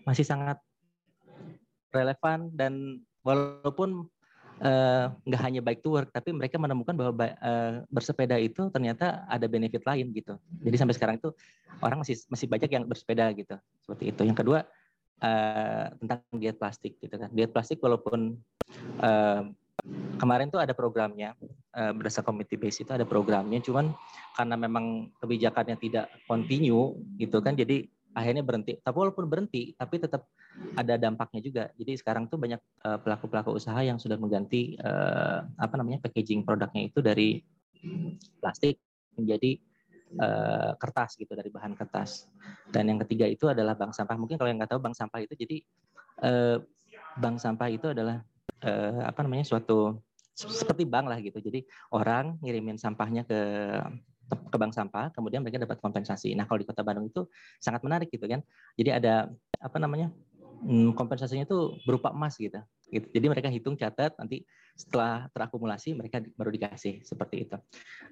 masih 0.03 0.27
sangat 0.27 0.59
relevan 1.93 2.49
dan 2.57 3.05
walaupun 3.23 4.09
eh, 4.63 5.05
nggak 5.29 5.41
uh, 5.41 5.45
hanya 5.47 5.61
bike 5.63 5.83
to 5.85 5.93
work, 5.95 6.09
tapi 6.11 6.33
mereka 6.33 6.59
menemukan 6.59 6.97
bahwa 6.97 7.15
uh, 7.15 7.85
bersepeda 7.93 8.41
itu 8.41 8.67
ternyata 8.73 9.23
ada 9.29 9.47
benefit 9.47 9.85
lain 9.85 10.11
gitu. 10.17 10.35
Jadi 10.65 10.77
sampai 10.81 10.95
sekarang 10.97 11.17
itu 11.21 11.31
orang 11.85 12.03
masih 12.03 12.17
masih 12.33 12.47
banyak 12.51 12.71
yang 12.71 12.85
bersepeda 12.89 13.31
gitu. 13.37 13.55
Seperti 13.85 14.05
itu. 14.11 14.23
Yang 14.25 14.39
kedua 14.43 14.59
uh, 15.23 15.87
tentang 16.03 16.21
diet 16.37 16.57
plastik 16.59 16.99
gitu 16.99 17.15
kan. 17.15 17.31
Diet 17.31 17.53
plastik 17.55 17.79
walaupun 17.79 18.41
uh, 19.03 19.47
kemarin 20.19 20.47
tuh 20.47 20.63
ada 20.63 20.77
programnya 20.77 21.35
uh, 21.75 21.91
berdasarkan 21.91 22.39
community 22.39 22.55
base 22.55 22.87
itu 22.87 22.93
ada 22.95 23.03
programnya, 23.03 23.59
cuman 23.59 23.91
karena 24.39 24.55
memang 24.55 25.11
kebijakannya 25.19 25.77
tidak 25.81 26.07
continue 26.31 26.95
gitu 27.19 27.43
kan, 27.43 27.59
jadi 27.59 27.91
akhirnya 28.13 28.45
berhenti. 28.45 28.79
Tapi 28.81 28.97
walaupun 28.97 29.27
berhenti, 29.29 29.73
tapi 29.77 30.01
tetap 30.01 30.29
ada 30.77 30.95
dampaknya 31.01 31.41
juga. 31.41 31.65
Jadi 31.77 31.93
sekarang 31.99 32.29
tuh 32.29 32.37
banyak 32.37 32.61
uh, 32.85 32.99
pelaku-pelaku 33.01 33.57
usaha 33.57 33.81
yang 33.81 33.97
sudah 33.97 34.21
mengganti 34.21 34.77
uh, 34.81 35.45
apa 35.57 35.75
namanya 35.81 36.05
packaging 36.05 36.45
produknya 36.45 36.93
itu 36.93 37.01
dari 37.01 37.41
plastik 38.39 38.79
menjadi 39.17 39.59
uh, 40.21 40.73
kertas 40.77 41.17
gitu 41.17 41.33
dari 41.33 41.49
bahan 41.49 41.73
kertas. 41.77 42.29
Dan 42.69 42.93
yang 42.93 43.01
ketiga 43.05 43.27
itu 43.29 43.49
adalah 43.49 43.77
bank 43.77 43.97
sampah. 43.97 44.17
Mungkin 44.17 44.37
kalau 44.37 44.49
yang 44.53 44.61
nggak 44.61 44.73
tahu 44.77 44.81
bank 44.81 44.97
sampah 44.97 45.21
itu 45.25 45.35
jadi 45.37 45.57
uh, 46.25 46.57
bank 47.17 47.41
sampah 47.41 47.69
itu 47.73 47.93
adalah 47.93 48.21
uh, 48.65 49.01
apa 49.09 49.21
namanya 49.25 49.49
suatu 49.49 50.01
seperti 50.33 50.89
bank 50.89 51.07
lah 51.09 51.19
gitu. 51.21 51.41
Jadi 51.41 51.65
orang 51.93 52.41
ngirimin 52.41 52.81
sampahnya 52.81 53.25
ke 53.29 53.41
ke 54.31 54.57
bank 54.57 54.73
sampah, 54.73 55.13
kemudian 55.13 55.41
mereka 55.45 55.61
dapat 55.61 55.81
kompensasi. 55.81 56.33
Nah, 56.33 56.49
kalau 56.49 56.61
di 56.61 56.67
Kota 56.69 56.81
Bandung 56.81 57.09
itu 57.09 57.29
sangat 57.61 57.85
menarik 57.85 58.09
gitu 58.09 58.25
kan. 58.25 58.41
Jadi 58.77 58.91
ada 58.93 59.29
apa 59.61 59.77
namanya? 59.77 60.09
Hmm, 60.63 60.95
kompensasinya 60.95 61.43
itu 61.43 61.75
berupa 61.83 62.15
emas 62.15 62.39
gitu. 62.39 62.63
gitu. 62.87 63.07
Jadi 63.11 63.27
mereka 63.27 63.51
hitung 63.51 63.75
catat 63.75 64.15
nanti 64.15 64.47
setelah 64.79 65.27
terakumulasi 65.35 65.93
mereka 65.93 66.23
baru 66.39 66.55
dikasih 66.55 67.03
seperti 67.03 67.51
itu. 67.51 67.59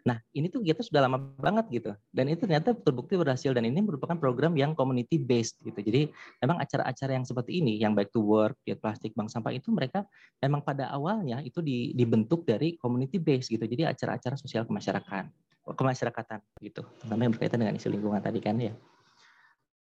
Nah 0.02 0.18
ini 0.34 0.50
tuh 0.50 0.60
kita 0.60 0.82
sudah 0.82 1.06
lama 1.06 1.30
banget 1.38 1.66
gitu 1.70 1.90
dan 2.10 2.26
itu 2.26 2.42
ternyata 2.44 2.74
terbukti 2.74 3.14
berhasil 3.14 3.54
dan 3.54 3.64
ini 3.70 3.80
merupakan 3.80 4.18
program 4.18 4.58
yang 4.58 4.74
community 4.74 5.16
based 5.16 5.62
gitu. 5.62 5.78
Jadi 5.78 6.10
memang 6.42 6.58
acara-acara 6.58 7.16
yang 7.16 7.24
seperti 7.24 7.62
ini 7.62 7.78
yang 7.78 7.94
back 7.94 8.10
to 8.10 8.18
work, 8.18 8.58
diet 8.66 8.82
plastik, 8.82 9.14
bank 9.14 9.30
sampah 9.30 9.54
itu 9.54 9.70
mereka 9.70 10.02
memang 10.42 10.60
pada 10.60 10.90
awalnya 10.90 11.38
itu 11.46 11.62
dibentuk 11.94 12.42
dari 12.42 12.74
community 12.76 13.22
based 13.22 13.46
gitu. 13.46 13.62
Jadi 13.62 13.86
acara-acara 13.86 14.34
sosial 14.36 14.66
kemasyarakatan, 14.66 15.30
kemasyarakatan 15.74 16.40
gitu. 16.62 16.82
Terutama 17.00 17.20
yang 17.26 17.32
berkaitan 17.34 17.58
dengan 17.62 17.74
isu 17.76 17.88
lingkungan 17.92 18.22
tadi 18.22 18.38
kan 18.42 18.56
ya. 18.58 18.74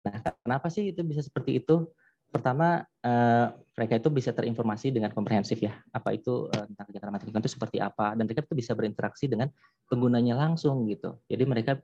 Nah, 0.05 0.21
kenapa 0.45 0.69
sih 0.69 0.93
itu 0.93 1.01
bisa 1.01 1.25
seperti 1.25 1.65
itu? 1.65 1.89
Pertama, 2.29 2.83
eh, 3.01 3.47
mereka 3.79 3.95
itu 4.03 4.11
bisa 4.11 4.35
terinformasi 4.35 4.91
dengan 4.91 5.15
komprehensif 5.15 5.57
ya, 5.63 5.79
apa 5.95 6.13
itu 6.13 6.51
eh, 6.51 6.67
tentang 6.67 6.87
kegiatan 6.91 7.07
ramah 7.09 7.21
lingkungan 7.23 7.45
itu 7.47 7.55
seperti 7.55 7.79
apa, 7.79 8.13
dan 8.19 8.27
mereka 8.27 8.43
itu 8.43 8.55
bisa 8.59 8.73
berinteraksi 8.75 9.31
dengan 9.31 9.49
penggunanya 9.87 10.35
langsung 10.35 10.83
gitu. 10.91 11.15
Jadi 11.31 11.45
mereka 11.47 11.79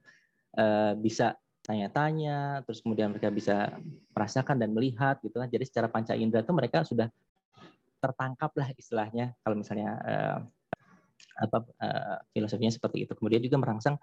eh, 0.58 0.92
bisa 0.98 1.38
tanya-tanya, 1.62 2.66
terus 2.66 2.82
kemudian 2.82 3.14
mereka 3.14 3.30
bisa 3.30 3.78
merasakan 4.10 4.58
dan 4.58 4.74
melihat 4.74 5.22
gitu 5.22 5.38
kan. 5.38 5.46
Jadi 5.46 5.64
secara 5.70 5.86
panca 5.86 6.18
indera 6.18 6.42
itu 6.42 6.52
mereka 6.52 6.82
sudah 6.82 7.06
tertangkap 8.00 8.50
lah 8.56 8.68
istilahnya 8.74 9.36
kalau 9.44 9.56
misalnya 9.60 9.90
eh, 10.02 10.38
apa 11.38 11.64
eh, 11.80 12.18
filosofinya 12.36 12.72
seperti 12.72 13.08
itu. 13.08 13.12
Kemudian 13.16 13.40
juga 13.42 13.56
merangsang 13.60 13.96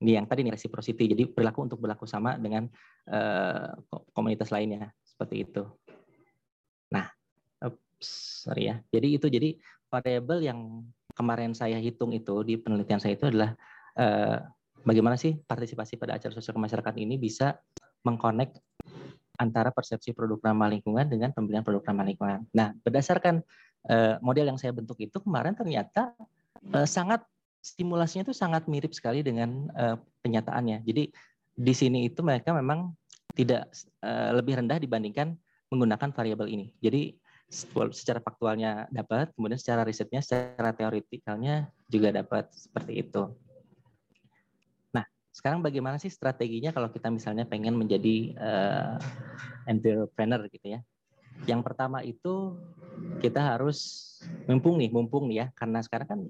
yang 0.00 0.24
tadi 0.24 0.40
nih 0.48 0.56
reciprocity. 0.56 1.04
Jadi 1.12 1.28
perilaku 1.28 1.68
untuk 1.68 1.78
berlaku 1.78 2.08
sama 2.08 2.40
dengan 2.40 2.66
eh, 3.08 3.70
komunitas 4.16 4.48
lainnya 4.48 4.88
seperti 5.04 5.44
itu. 5.44 5.62
Nah, 6.90 7.06
oops, 7.64 8.08
sorry 8.48 8.72
ya. 8.72 8.76
Jadi 8.88 9.08
itu 9.20 9.26
jadi 9.28 9.54
variabel 9.92 10.40
yang 10.40 10.88
kemarin 11.12 11.52
saya 11.52 11.76
hitung 11.76 12.16
itu 12.16 12.40
di 12.46 12.56
penelitian 12.56 13.02
saya 13.02 13.18
itu 13.18 13.28
adalah 13.28 13.52
eh, 13.98 14.38
bagaimana 14.80 15.20
sih 15.20 15.36
partisipasi 15.36 16.00
pada 16.00 16.16
acara 16.16 16.32
sosial 16.32 16.56
masyarakat 16.56 16.94
ini 16.96 17.20
bisa 17.20 17.60
mengkonek 18.00 18.56
antara 19.36 19.72
persepsi 19.72 20.12
produk 20.12 20.52
ramah 20.52 20.68
lingkungan 20.68 21.08
dengan 21.08 21.32
pembelian 21.32 21.64
produk 21.64 21.84
ramah 21.92 22.04
lingkungan. 22.08 22.48
Nah, 22.56 22.72
berdasarkan 22.80 23.44
eh, 23.88 24.16
model 24.20 24.52
yang 24.52 24.58
saya 24.60 24.72
bentuk 24.72 24.96
itu 25.00 25.16
kemarin 25.20 25.52
ternyata 25.52 26.12
eh, 26.74 26.88
sangat 26.88 27.22
stimulasinya 27.60 28.24
itu 28.24 28.34
sangat 28.34 28.64
mirip 28.66 28.96
sekali 28.96 29.20
dengan 29.20 29.68
eh, 29.74 29.96
kenyataannya. 30.24 30.84
Jadi 30.84 31.12
di 31.60 31.74
sini 31.76 32.08
itu 32.08 32.24
mereka 32.24 32.56
memang 32.56 32.96
tidak 33.34 33.70
uh, 34.02 34.34
lebih 34.34 34.58
rendah 34.58 34.78
dibandingkan 34.80 35.38
menggunakan 35.70 36.10
variabel 36.10 36.50
ini. 36.50 36.66
Jadi 36.82 37.14
secara 37.90 38.22
faktualnya 38.22 38.86
dapat, 38.94 39.34
kemudian 39.34 39.58
secara 39.58 39.82
risetnya, 39.82 40.22
secara 40.22 40.70
teoretikalnya 40.70 41.66
juga 41.90 42.14
dapat 42.14 42.46
seperti 42.54 43.02
itu. 43.02 43.26
Nah, 44.94 45.02
sekarang 45.34 45.58
bagaimana 45.58 45.98
sih 45.98 46.10
strateginya 46.10 46.70
kalau 46.70 46.90
kita 46.94 47.10
misalnya 47.10 47.42
pengen 47.46 47.74
menjadi 47.74 48.38
uh, 48.38 48.94
entrepreneur 49.66 50.46
gitu 50.46 50.78
ya? 50.78 50.80
Yang 51.48 51.60
pertama 51.64 52.04
itu 52.04 52.56
kita 53.20 53.40
harus 53.56 54.08
mumpung 54.44 54.76
nih, 54.76 54.90
mumpung 54.92 55.28
nih 55.28 55.36
ya, 55.44 55.46
karena 55.56 55.80
sekarang 55.80 56.08
kan 56.08 56.20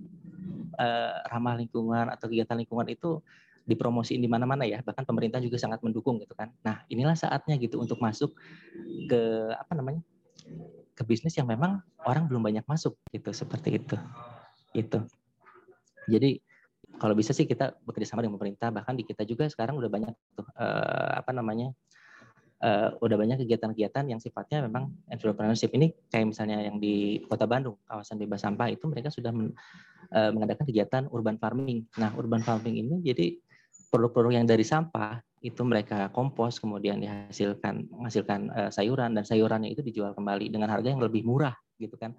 uh, 0.79 1.15
ramah 1.27 1.59
lingkungan 1.59 2.07
atau 2.11 2.31
kegiatan 2.31 2.59
lingkungan 2.59 2.87
itu 2.91 3.23
dipromosiin 3.67 4.23
di 4.23 4.31
mana-mana 4.31 4.67
ya. 4.67 4.83
Bahkan 4.83 5.07
pemerintah 5.07 5.39
juga 5.43 5.59
sangat 5.59 5.83
mendukung 5.83 6.19
gitu 6.23 6.35
kan. 6.35 6.51
Nah 6.67 6.83
inilah 6.91 7.15
saatnya 7.15 7.59
gitu 7.59 7.79
untuk 7.79 7.99
masuk 8.03 8.35
ke 9.07 9.21
apa 9.55 9.73
namanya 9.75 10.03
ke 10.95 11.03
bisnis 11.07 11.37
yang 11.39 11.47
memang 11.47 11.81
orang 12.05 12.27
belum 12.27 12.43
banyak 12.43 12.65
masuk 12.67 12.99
gitu 13.15 13.31
seperti 13.31 13.79
itu. 13.79 13.97
Itu 14.75 15.07
jadi 16.11 16.43
kalau 16.99 17.15
bisa 17.15 17.31
sih 17.31 17.47
kita 17.47 17.79
bekerja 17.87 18.13
sama 18.13 18.25
dengan 18.25 18.37
pemerintah. 18.41 18.69
Bahkan 18.75 18.95
di 18.99 19.05
kita 19.07 19.23
juga 19.23 19.47
sekarang 19.47 19.79
udah 19.79 19.91
banyak 19.93 20.13
tuh 20.35 20.47
uh, 20.59 21.23
apa 21.23 21.31
namanya 21.31 21.71
uh, 22.61 22.97
udah 23.01 23.17
banyak 23.17 23.41
kegiatan-kegiatan 23.45 24.05
yang 24.09 24.21
sifatnya 24.21 24.65
memang 24.69 24.93
entrepreneurship 25.09 25.73
ini 25.73 25.93
kayak 26.13 26.33
misalnya 26.33 26.61
yang 26.65 26.77
di 26.79 27.25
Kota 27.27 27.49
Bandung 27.49 27.81
kawasan 27.89 28.21
bebas 28.21 28.45
sampah 28.45 28.69
itu 28.69 28.85
mereka 28.87 29.09
sudah 29.09 29.33
men, 29.33 29.53
uh, 30.13 30.31
mengadakan 30.31 30.65
kegiatan 30.69 31.03
urban 31.11 31.37
farming. 31.41 31.89
Nah 31.97 32.13
urban 32.17 32.45
farming 32.45 32.81
ini 32.81 33.01
jadi 33.03 33.37
produk-produk 33.91 34.41
yang 34.41 34.47
dari 34.47 34.63
sampah 34.63 35.19
itu 35.41 35.65
mereka 35.65 36.13
kompos 36.13 36.61
kemudian 36.61 37.01
dihasilkan 37.01 37.89
menghasilkan 37.89 38.53
uh, 38.53 38.71
sayuran 38.71 39.17
dan 39.17 39.25
sayurannya 39.25 39.73
itu 39.73 39.81
dijual 39.81 40.13
kembali 40.13 40.53
dengan 40.53 40.69
harga 40.69 40.93
yang 40.93 41.01
lebih 41.01 41.25
murah 41.25 41.57
gitu 41.81 41.97
kan. 41.97 42.13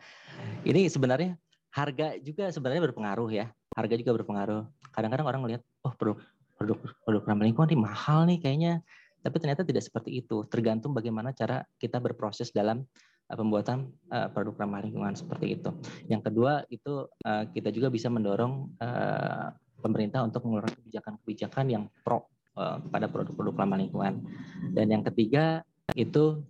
Ini 0.65 0.89
sebenarnya 0.89 1.37
harga 1.69 2.17
juga 2.17 2.49
sebenarnya 2.49 2.81
berpengaruh 2.89 3.29
ya. 3.29 3.45
Harga 3.77 3.95
juga 3.95 4.11
berpengaruh. 4.17 4.65
Kadang-kadang 4.91 5.27
orang 5.29 5.41
melihat 5.45 5.61
oh 5.85 5.93
produk 5.93 6.17
produk 6.57 6.77
produk 7.05 7.21
ramah 7.29 7.45
lingkungan 7.45 7.69
ini 7.69 7.79
mahal 7.79 8.25
nih 8.25 8.41
kayaknya. 8.41 8.73
Tapi 9.21 9.35
ternyata 9.37 9.61
tidak 9.61 9.85
seperti 9.85 10.17
itu. 10.17 10.43
Tergantung 10.49 10.97
bagaimana 10.97 11.29
cara 11.31 11.61
kita 11.77 12.01
berproses 12.01 12.49
dalam 12.49 12.81
uh, 13.29 13.37
pembuatan 13.37 13.93
uh, 14.09 14.27
produk 14.33 14.65
ramah 14.65 14.81
lingkungan 14.81 15.13
seperti 15.13 15.61
itu. 15.61 15.69
Yang 16.09 16.21
kedua 16.33 16.65
itu 16.73 17.05
uh, 17.05 17.45
kita 17.53 17.69
juga 17.69 17.93
bisa 17.93 18.09
mendorong 18.09 18.73
pemerintah 19.81 20.21
untuk 20.21 20.45
mengeluarkan 20.45 20.77
kebijakan-kebijakan 20.77 21.65
yang 21.69 21.83
pro 22.05 22.25
pada 22.91 23.07
produk-produk 23.07 23.55
ramah 23.63 23.79
lingkungan. 23.79 24.21
Dan 24.75 24.91
yang 24.91 25.01
ketiga 25.07 25.63
itu 25.95 26.43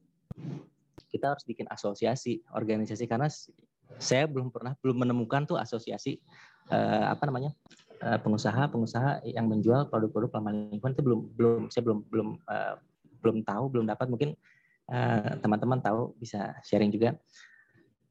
kita 1.13 1.31
harus 1.31 1.45
bikin 1.45 1.69
asosiasi 1.69 2.41
organisasi 2.51 3.05
karena 3.05 3.29
saya 4.01 4.25
belum 4.27 4.49
pernah 4.51 4.75
belum 4.81 5.05
menemukan 5.07 5.47
tuh 5.47 5.61
asosiasi 5.61 6.19
apa 7.07 7.23
namanya 7.23 7.55
pengusaha-pengusaha 8.01 9.25
yang 9.29 9.45
menjual 9.45 9.87
produk-produk 9.93 10.41
ramah 10.41 10.53
lingkungan 10.53 10.93
itu 10.97 11.03
belum 11.05 11.19
belum 11.37 11.61
saya 11.69 11.85
belum 11.85 11.99
belum 12.09 12.29
uh, 12.49 12.75
belum 13.21 13.37
tahu 13.45 13.63
belum 13.77 13.85
dapat 13.85 14.07
mungkin 14.09 14.33
teman-teman 15.39 15.79
uh, 15.79 15.83
tahu 15.87 15.99
bisa 16.19 16.57
sharing 16.65 16.91
juga. 16.91 17.15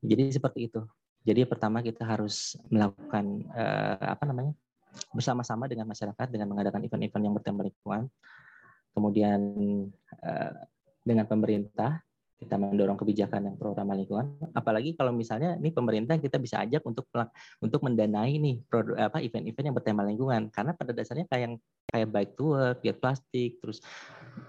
Jadi 0.00 0.32
seperti 0.32 0.70
itu. 0.70 0.80
Jadi 1.20 1.44
pertama 1.44 1.84
kita 1.84 2.08
harus 2.08 2.56
melakukan 2.72 3.44
uh, 3.52 4.16
apa 4.16 4.24
namanya 4.24 4.56
bersama-sama 5.14 5.66
dengan 5.70 5.86
masyarakat 5.86 6.26
dengan 6.30 6.50
mengadakan 6.50 6.82
event-event 6.86 7.24
yang 7.24 7.34
bertema 7.34 7.62
lingkungan. 7.66 8.02
Kemudian 8.90 9.40
eh, 10.18 10.52
dengan 11.06 11.26
pemerintah 11.30 12.02
kita 12.40 12.56
mendorong 12.56 12.96
kebijakan 12.96 13.52
yang 13.52 13.56
pro 13.60 13.76
ramah 13.76 13.92
lingkungan. 13.92 14.32
Apalagi 14.56 14.96
kalau 14.96 15.12
misalnya 15.12 15.60
ini 15.60 15.68
pemerintah 15.68 16.16
kita 16.16 16.40
bisa 16.40 16.64
ajak 16.64 16.80
untuk 16.88 17.04
untuk 17.60 17.80
mendanai 17.84 18.40
nih 18.40 18.64
produk 18.64 19.12
apa 19.12 19.20
event-event 19.20 19.66
yang 19.68 19.76
bertema 19.76 20.02
lingkungan 20.08 20.48
karena 20.48 20.72
pada 20.72 20.96
dasarnya 20.96 21.28
kayak 21.28 21.42
yang 21.44 21.54
kayak 21.92 22.08
bike 22.08 22.32
tour, 22.40 22.72
diet 22.80 22.96
plastik, 22.96 23.60
terus 23.60 23.84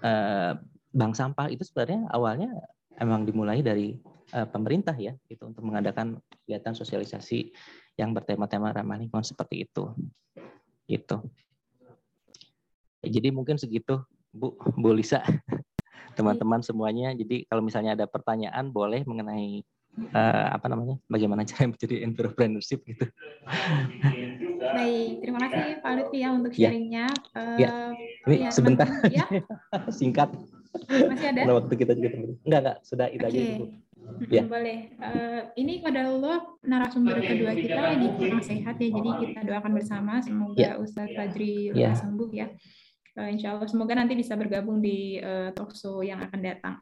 eh, 0.00 0.56
bank 0.88 1.12
sampah 1.12 1.52
itu 1.52 1.68
sebenarnya 1.68 2.08
awalnya 2.08 2.48
emang 2.96 3.28
dimulai 3.28 3.60
dari 3.60 4.00
eh, 4.32 4.48
pemerintah 4.48 4.96
ya 4.96 5.12
itu 5.28 5.44
untuk 5.44 5.60
mengadakan 5.60 6.16
kegiatan 6.32 6.72
sosialisasi 6.72 7.52
yang 8.00 8.16
bertema-tema 8.16 8.72
ramah 8.72 8.96
lingkungan 8.96 9.24
seperti 9.24 9.68
itu. 9.68 9.92
Gitu. 10.88 11.20
Jadi 13.04 13.28
mungkin 13.28 13.60
segitu 13.60 14.00
Bu 14.32 14.56
Bu 14.80 14.96
Lisa. 14.96 15.20
Teman-teman 16.14 16.60
semuanya. 16.60 17.14
Jadi 17.16 17.44
kalau 17.48 17.62
misalnya 17.64 17.96
ada 17.96 18.06
pertanyaan 18.06 18.70
boleh 18.70 19.02
mengenai 19.04 19.64
uh, 20.12 20.46
apa 20.52 20.66
namanya? 20.68 20.96
Bagaimana 21.08 21.44
cara 21.48 21.68
menjadi 21.68 22.04
entrepreneurship 22.04 22.84
gitu. 22.88 23.06
Baik, 24.62 25.20
terima 25.20 25.38
kasih 25.46 25.82
Pak 25.82 25.92
Lutfi 25.98 26.18
ya 26.22 26.28
untuk 26.32 26.52
ya. 26.54 26.70
sharingnya. 26.70 27.06
Uh, 27.36 27.58
ya. 27.58 27.70
Ya, 28.30 28.50
sebentar. 28.54 28.88
Ya. 29.10 29.26
Singkat. 29.98 30.32
Masih 30.88 31.26
ada? 31.36 31.40
Karena 31.44 31.54
waktu 31.58 31.74
kita 31.76 31.92
juga 31.98 32.08
Enggak, 32.46 32.60
enggak. 32.64 32.76
Sudah 32.86 33.06
itu 33.12 33.24
okay. 33.26 33.32
aja. 33.32 33.40
Ya. 34.28 34.42
Boleh. 34.46 34.78
Uh, 34.98 35.40
ini 35.54 35.78
adalah 35.84 36.42
narasumber 36.66 37.22
kedua 37.22 37.52
kita 37.54 37.98
di 38.00 38.08
kurang 38.18 38.42
sehat 38.42 38.76
ya. 38.80 38.88
Jadi 38.90 39.10
kita 39.28 39.40
doakan 39.46 39.72
bersama 39.76 40.18
semoga 40.24 40.58
ya. 40.58 40.70
Ustadz 40.80 41.14
Fadri 41.14 41.70
ya. 41.74 41.94
sembuh 41.94 42.30
ya. 42.32 42.48
Insya 43.16 43.56
Allah 43.56 43.68
semoga 43.68 43.92
nanti 43.92 44.16
bisa 44.16 44.32
bergabung 44.38 44.80
di 44.80 45.20
talkshow 45.52 46.00
yang 46.00 46.20
akan 46.24 46.40
datang. 46.40 46.76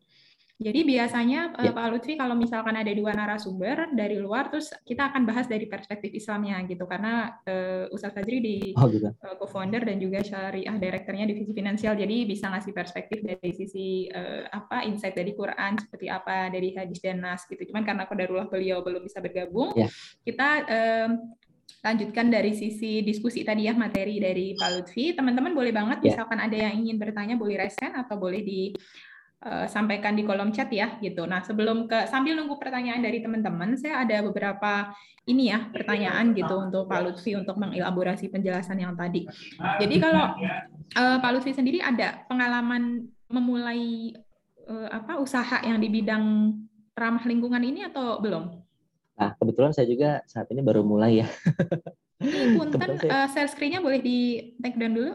Jadi 0.60 0.84
biasanya 0.84 1.56
ya. 1.56 1.72
Pak 1.72 1.88
Lutfi 1.88 2.20
kalau 2.20 2.36
misalkan 2.36 2.76
ada 2.76 2.92
dua 2.92 3.16
narasumber 3.16 3.96
dari 3.96 4.20
luar, 4.20 4.52
terus 4.52 4.68
kita 4.84 5.08
akan 5.08 5.24
bahas 5.24 5.48
dari 5.48 5.64
perspektif 5.64 6.12
Islamnya 6.12 6.60
gitu, 6.68 6.84
karena 6.84 7.32
uh, 7.48 7.88
Ustadz 7.88 8.20
Fajri 8.20 8.38
di 8.44 8.56
oh, 8.76 8.84
gitu. 8.92 9.08
uh, 9.08 9.40
co-founder 9.40 9.88
dan 9.88 9.96
juga 9.96 10.20
syariah 10.20 10.76
direkturnya 10.76 11.24
divisi 11.24 11.56
finansial, 11.56 11.96
jadi 11.96 12.28
bisa 12.28 12.52
ngasih 12.52 12.76
perspektif 12.76 13.24
dari 13.24 13.56
sisi 13.56 14.12
uh, 14.12 14.52
apa 14.52 14.84
insight 14.84 15.16
dari 15.16 15.32
Quran 15.32 15.80
seperti 15.80 16.12
apa 16.12 16.52
dari 16.52 16.76
hadis 16.76 17.00
dan 17.00 17.24
nas 17.24 17.48
gitu. 17.48 17.64
Cuman 17.72 17.80
karena 17.80 18.04
kodarullah 18.04 18.52
beliau 18.52 18.84
belum 18.84 19.00
bisa 19.00 19.24
bergabung, 19.24 19.72
ya. 19.72 19.88
kita 20.28 20.48
uh, 20.68 21.08
lanjutkan 21.80 22.28
dari 22.28 22.52
sisi 22.52 23.00
diskusi 23.00 23.40
tadi 23.40 23.64
ya 23.64 23.72
materi 23.72 24.20
dari 24.20 24.52
Pak 24.52 24.68
Lutfi. 24.76 25.16
Teman-teman 25.16 25.56
boleh 25.56 25.72
banget 25.72 26.04
ya. 26.04 26.12
misalkan 26.12 26.38
ada 26.40 26.52
yang 26.52 26.76
ingin 26.76 27.00
bertanya 27.00 27.40
boleh 27.40 27.56
raise 27.56 27.80
atau 27.80 28.20
boleh 28.20 28.44
di 28.44 28.76
uh, 29.44 29.64
sampaikan 29.64 30.12
di 30.12 30.22
kolom 30.28 30.52
chat 30.52 30.68
ya 30.68 31.00
gitu. 31.00 31.24
Nah, 31.24 31.40
sebelum 31.40 31.88
ke 31.88 32.04
sambil 32.08 32.36
nunggu 32.36 32.60
pertanyaan 32.60 33.00
dari 33.00 33.24
teman-teman, 33.24 33.80
saya 33.80 34.04
ada 34.04 34.20
beberapa 34.20 34.92
ini 35.24 35.52
ya 35.52 35.68
pertanyaan 35.72 36.36
gitu 36.36 36.54
untuk 36.60 36.84
Pak 36.84 37.00
Lutfi 37.00 37.32
untuk 37.36 37.56
mengelaborasi 37.56 38.28
penjelasan 38.28 38.80
yang 38.80 38.92
tadi. 38.92 39.24
Jadi 39.80 39.96
kalau 39.96 40.36
uh, 40.96 41.16
Pak 41.20 41.30
Lutfi 41.32 41.56
sendiri 41.56 41.80
ada 41.80 42.24
pengalaman 42.28 43.08
memulai 43.32 44.12
uh, 44.68 44.88
apa 44.92 45.16
usaha 45.16 45.64
yang 45.64 45.80
di 45.80 45.88
bidang 45.88 46.24
ramah 46.92 47.24
lingkungan 47.24 47.64
ini 47.64 47.88
atau 47.88 48.20
belum? 48.20 48.59
Nah, 49.20 49.36
kebetulan 49.36 49.76
saya 49.76 49.84
juga 49.84 50.24
saat 50.24 50.48
ini 50.48 50.64
baru 50.64 50.80
mulai 50.80 51.20
ya. 51.20 51.28
Ini 52.24 52.56
punten, 52.56 52.96
saya... 52.96 53.10
uh, 53.12 53.26
share 53.28 53.52
screen-nya 53.52 53.84
boleh 53.84 54.00
di 54.00 54.48
take 54.64 54.80
down 54.80 54.96
dulu? 54.96 55.12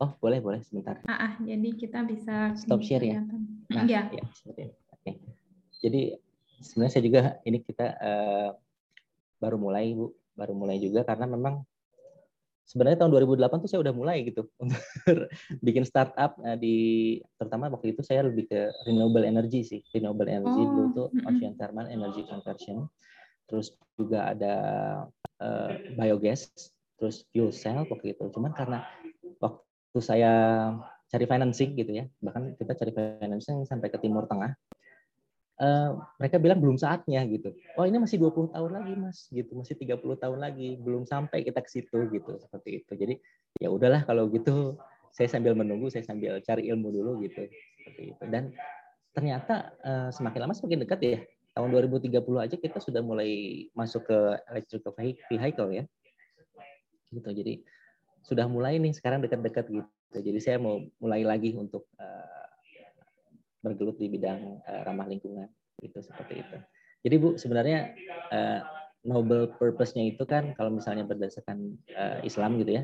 Oh, 0.00 0.10
boleh, 0.24 0.40
boleh 0.40 0.60
sebentar. 0.64 1.00
Ah, 1.04 1.28
ah 1.28 1.32
jadi 1.44 1.68
kita 1.76 2.00
bisa 2.08 2.56
stop 2.56 2.80
share 2.80 3.04
ya. 3.04 3.20
Nah, 3.68 3.84
ya. 3.84 4.08
ya. 4.08 4.24
Oke. 4.48 5.20
Jadi 5.84 6.16
sebenarnya 6.64 6.92
saya 6.96 7.04
juga 7.04 7.20
ini 7.44 7.60
kita 7.60 7.86
uh, 8.00 8.50
baru 9.36 9.60
mulai, 9.60 9.92
Bu. 9.92 10.16
Baru 10.32 10.56
mulai 10.56 10.80
juga 10.80 11.04
karena 11.04 11.28
memang 11.28 11.60
sebenarnya 12.64 13.04
tahun 13.04 13.12
2008 13.20 13.62
tuh 13.62 13.68
saya 13.68 13.80
udah 13.84 13.92
mulai 13.92 14.24
gitu 14.24 14.48
untuk 14.64 14.80
bikin 15.60 15.84
startup 15.84 16.40
uh, 16.40 16.56
di 16.56 17.20
terutama 17.36 17.68
waktu 17.68 17.92
itu 17.92 18.00
saya 18.00 18.24
lebih 18.24 18.48
ke 18.48 18.72
renewable 18.88 19.28
energy 19.28 19.60
sih. 19.60 19.80
Renewable 19.92 20.26
energy 20.26 20.62
oh. 20.64 20.68
dulu 20.72 20.86
tuh 20.96 21.08
ocean 21.28 21.52
thermal 21.60 21.84
energy 21.86 22.24
conversion. 22.24 22.88
Terus 23.46 23.74
juga 23.98 24.32
ada 24.32 24.54
uh, 25.42 25.70
biogas, 25.94 26.50
terus 26.96 27.26
fuel 27.30 27.50
cell 27.50 27.84
waktu 27.86 28.16
itu. 28.16 28.24
Cuman 28.32 28.54
karena 28.54 28.86
waktu 29.42 29.98
saya 30.00 30.32
cari 31.12 31.28
financing 31.28 31.76
gitu 31.76 31.92
ya, 31.92 32.04
bahkan 32.24 32.56
kita 32.56 32.72
cari 32.72 32.92
financing 32.94 33.68
sampai 33.68 33.92
ke 33.92 34.00
Timur 34.00 34.24
Tengah, 34.24 34.56
uh, 35.60 35.90
mereka 36.16 36.40
bilang 36.40 36.58
belum 36.58 36.80
saatnya 36.80 37.20
gitu. 37.28 37.52
Oh 37.76 37.84
ini 37.84 38.00
masih 38.00 38.16
20 38.16 38.54
tahun 38.54 38.70
lagi 38.72 38.92
mas, 38.96 39.28
gitu 39.28 39.52
masih 39.52 39.76
30 39.76 40.00
tahun 40.16 40.38
lagi, 40.40 40.80
belum 40.80 41.04
sampai 41.04 41.44
kita 41.44 41.60
ke 41.60 41.70
situ 41.70 42.08
gitu 42.08 42.40
seperti 42.40 42.80
itu. 42.80 42.92
Jadi 42.96 43.14
ya 43.60 43.68
udahlah 43.68 44.02
kalau 44.08 44.26
gitu 44.32 44.80
saya 45.12 45.28
sambil 45.28 45.52
menunggu, 45.52 45.92
saya 45.92 46.02
sambil 46.02 46.40
cari 46.40 46.72
ilmu 46.72 46.88
dulu 46.88 47.20
gitu 47.28 47.44
seperti 47.76 48.16
itu. 48.16 48.24
Dan 48.32 48.56
ternyata 49.12 49.76
uh, 49.84 50.08
semakin 50.08 50.48
lama 50.48 50.54
semakin 50.56 50.88
dekat 50.88 51.00
ya. 51.04 51.18
Tahun 51.52 51.68
2030 51.68 52.16
aja 52.40 52.56
kita 52.56 52.78
sudah 52.80 53.04
mulai 53.04 53.64
masuk 53.76 54.08
ke 54.08 54.18
electrical 54.48 54.92
vehicle 54.96 55.70
ya. 55.72 55.84
Gitu. 57.12 57.28
Jadi 57.28 57.54
sudah 58.24 58.46
mulai 58.48 58.78
nih 58.78 58.94
sekarang 58.96 59.20
dekat-dekat 59.20 59.68
gitu. 59.68 60.18
Jadi 60.22 60.38
saya 60.40 60.56
mau 60.60 60.80
mulai 61.00 61.24
lagi 61.24 61.52
untuk 61.56 61.88
uh, 62.00 62.46
bergelut 63.60 63.96
di 63.96 64.08
bidang 64.08 64.60
uh, 64.64 64.80
ramah 64.84 65.06
lingkungan 65.08 65.48
gitu 65.80 66.00
seperti 66.00 66.40
itu. 66.40 66.56
Jadi 67.02 67.16
Bu 67.18 67.28
sebenarnya 67.34 67.92
uh, 68.30 68.60
noble 69.02 69.50
purpose-nya 69.58 70.14
itu 70.14 70.22
kan 70.22 70.54
kalau 70.54 70.70
misalnya 70.70 71.02
berdasarkan 71.02 71.74
uh, 71.94 72.18
Islam 72.22 72.62
gitu 72.62 72.78
ya, 72.78 72.82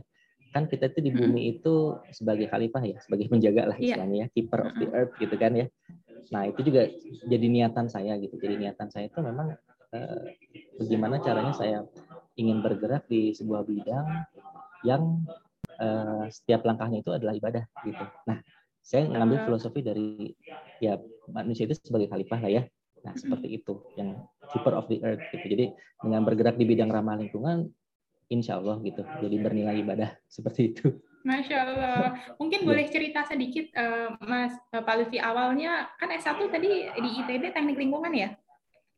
kan 0.50 0.66
kita 0.66 0.90
itu 0.90 0.98
di 1.06 1.10
bumi 1.14 1.58
itu 1.58 1.98
sebagai 2.10 2.50
khalifah 2.50 2.82
ya, 2.82 2.98
sebagai 2.98 3.28
penjaga 3.32 3.74
lah 3.74 3.78
iya. 3.78 3.94
istilahnya 3.94 4.18
ya, 4.18 4.26
keeper 4.34 4.60
of 4.66 4.74
the 4.82 4.88
earth 4.90 5.14
gitu 5.22 5.36
kan 5.38 5.52
ya. 5.54 5.66
Nah 6.34 6.42
itu 6.48 6.60
juga 6.64 6.88
jadi 7.24 7.46
niatan 7.48 7.86
saya 7.88 8.16
gitu. 8.20 8.36
Jadi 8.36 8.54
niatan 8.60 8.88
saya 8.92 9.08
itu 9.08 9.18
memang 9.20 9.56
uh, 9.94 10.24
bagaimana 10.76 11.20
caranya 11.24 11.54
saya 11.56 11.84
ingin 12.38 12.62
bergerak 12.62 13.08
di 13.10 13.34
sebuah 13.34 13.66
bidang 13.66 14.06
yang 14.86 15.26
uh, 15.80 16.26
setiap 16.30 16.62
langkahnya 16.62 17.02
itu 17.02 17.10
adalah 17.10 17.34
ibadah 17.34 17.64
gitu. 17.82 18.04
Nah, 18.28 18.38
saya 18.78 19.04
ngambil 19.10 19.44
filosofi 19.44 19.80
dari 19.84 20.32
ya 20.78 20.96
manusia 21.28 21.66
itu 21.66 21.76
sebagai 21.76 22.08
khalifah 22.08 22.40
lah 22.40 22.50
ya. 22.50 22.62
Nah, 23.02 23.14
seperti 23.14 23.58
itu 23.62 23.74
yang 23.98 24.22
keeper 24.54 24.74
of 24.74 24.86
the 24.86 25.02
earth 25.02 25.22
gitu. 25.34 25.46
Jadi 25.50 25.64
dengan 26.02 26.22
bergerak 26.22 26.56
di 26.56 26.64
bidang 26.66 26.90
ramah 26.90 27.18
lingkungan, 27.18 27.68
insya 28.30 28.58
Allah 28.62 28.78
gitu. 28.86 29.02
Jadi 29.02 29.36
bernilai 29.38 29.82
ibadah 29.82 30.14
seperti 30.30 30.74
itu. 30.74 30.86
Masya 31.28 31.56
Allah. 31.60 32.16
Mungkin 32.40 32.64
boleh 32.64 32.88
cerita 32.88 33.20
sedikit, 33.28 33.68
uh, 33.76 34.16
Mas 34.24 34.56
uh, 34.72 34.80
Pak 34.80 34.94
Lutfi, 34.96 35.20
awalnya 35.20 35.92
kan 36.00 36.08
S1 36.08 36.40
tadi 36.48 36.88
di 36.88 37.10
ITB 37.20 37.52
Teknik 37.52 37.76
Lingkungan 37.76 38.16
ya? 38.16 38.32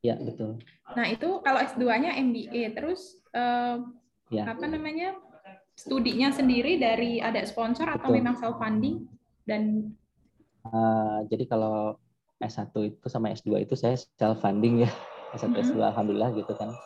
Ya, 0.06 0.14
betul. 0.14 0.62
Nah, 0.94 1.10
itu 1.10 1.42
kalau 1.42 1.58
S2-nya 1.58 2.14
MBA, 2.22 2.78
terus 2.78 3.18
uh, 3.34 3.82
ya. 4.30 4.46
apa 4.46 4.64
namanya, 4.70 5.18
studinya 5.80 6.28
sendiri 6.28 6.76
dari 6.76 7.24
ada 7.24 7.40
sponsor 7.48 7.88
atau 7.88 8.12
Betul. 8.12 8.18
memang 8.20 8.36
self 8.36 8.60
funding 8.60 9.08
dan 9.48 9.96
uh, 10.68 11.24
jadi 11.32 11.48
kalau 11.48 11.96
S1 12.36 12.68
itu 12.84 13.06
sama 13.08 13.32
S2 13.32 13.64
itu 13.64 13.72
saya 13.80 13.96
self 13.96 14.44
funding 14.44 14.84
ya 14.84 14.90
S1 15.32 15.48
mm 15.48 15.56
-hmm. 15.56 15.64
S2 15.72 15.76
alhamdulillah 15.80 16.30
gitu 16.36 16.52
kan 16.52 16.76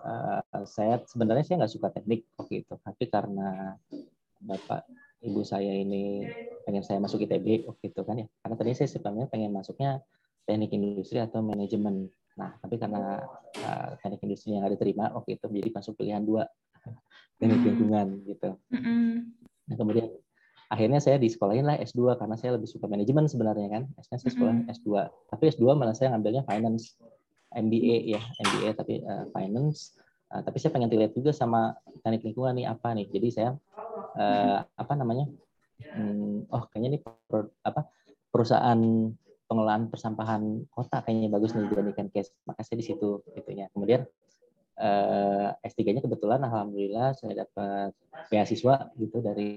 uh, 0.00 0.40
saya 0.64 1.04
sebenarnya 1.04 1.44
saya 1.44 1.56
nggak 1.60 1.74
suka 1.76 1.88
teknik 1.92 2.24
waktu 2.40 2.64
itu 2.64 2.72
tapi 2.80 3.04
karena 3.12 3.76
bapak 4.42 4.86
ibu 5.22 5.42
saya 5.42 5.74
ini 5.74 6.26
pengen 6.62 6.86
saya 6.86 7.02
masuk 7.02 7.26
ITB 7.26 7.66
waktu 7.66 7.90
itu 7.90 8.00
kan 8.06 8.22
ya 8.22 8.26
karena 8.44 8.54
tadi 8.54 8.70
saya 8.78 8.88
sebenarnya 8.90 9.26
pengen 9.30 9.50
masuknya 9.50 9.98
teknik 10.46 10.70
industri 10.72 11.18
atau 11.18 11.42
manajemen 11.42 12.06
nah 12.38 12.54
tapi 12.62 12.78
karena 12.78 13.26
uh, 13.66 13.88
teknik 13.98 14.22
industri 14.30 14.54
yang 14.54 14.62
ada 14.62 14.78
terima 14.78 15.10
waktu 15.10 15.34
itu 15.34 15.46
jadi 15.50 15.70
masuk 15.74 15.98
pilihan 15.98 16.22
dua 16.22 16.46
teknik 17.38 17.62
lingkungan 17.66 18.06
gitu. 18.26 18.50
Nah 19.68 19.76
kemudian 19.76 20.10
akhirnya 20.68 21.00
saya 21.00 21.16
di 21.16 21.28
sekolahin 21.32 21.64
lah 21.64 21.76
S2 21.80 22.18
karena 22.18 22.36
saya 22.36 22.56
lebih 22.56 22.68
suka 22.68 22.90
manajemen 22.90 23.24
sebenarnya 23.28 23.68
kan. 23.70 23.82
Saya 24.04 24.20
sekolah 24.20 24.68
S2. 24.68 24.88
Tapi 25.32 25.42
S2 25.54 25.64
malah 25.76 25.96
saya 25.96 26.12
ngambilnya 26.12 26.44
finance, 26.44 26.98
MBA 27.54 28.16
ya, 28.16 28.20
MBA 28.20 28.70
tapi 28.76 29.00
uh, 29.04 29.26
finance. 29.32 29.96
Uh, 30.28 30.44
tapi 30.44 30.60
saya 30.60 30.76
pengen 30.76 30.92
dilihat 30.92 31.16
juga 31.16 31.32
sama 31.32 31.72
teknik 32.04 32.32
lingkungan 32.32 32.58
nih 32.58 32.66
apa 32.68 32.92
nih. 32.92 33.06
Jadi 33.08 33.28
saya 33.32 33.50
uh, 34.18 34.66
apa 34.66 34.92
namanya? 34.98 35.30
Hmm, 35.94 36.42
oh 36.50 36.66
kayaknya 36.68 36.98
nih 36.98 37.02
per, 37.06 37.54
apa 37.62 37.86
perusahaan 38.34 38.80
pengelolaan 39.48 39.88
persampahan 39.88 40.68
kota 40.68 41.00
kayaknya 41.06 41.32
bagus 41.32 41.54
nih 41.54 41.70
dibandingkan 41.70 42.10
case. 42.12 42.34
Maka 42.44 42.66
saya 42.66 42.82
di 42.82 42.86
situ 42.86 43.22
gitunya. 43.32 43.70
Kemudian 43.72 44.04
uh, 44.76 45.54
S3-nya 45.64 46.04
kebetulan 46.04 46.42
alhamdulillah 46.44 47.16
saya 47.16 47.46
dapat 47.46 47.94
beasiswa 48.28 48.90
gitu 48.98 49.18
dari 49.24 49.50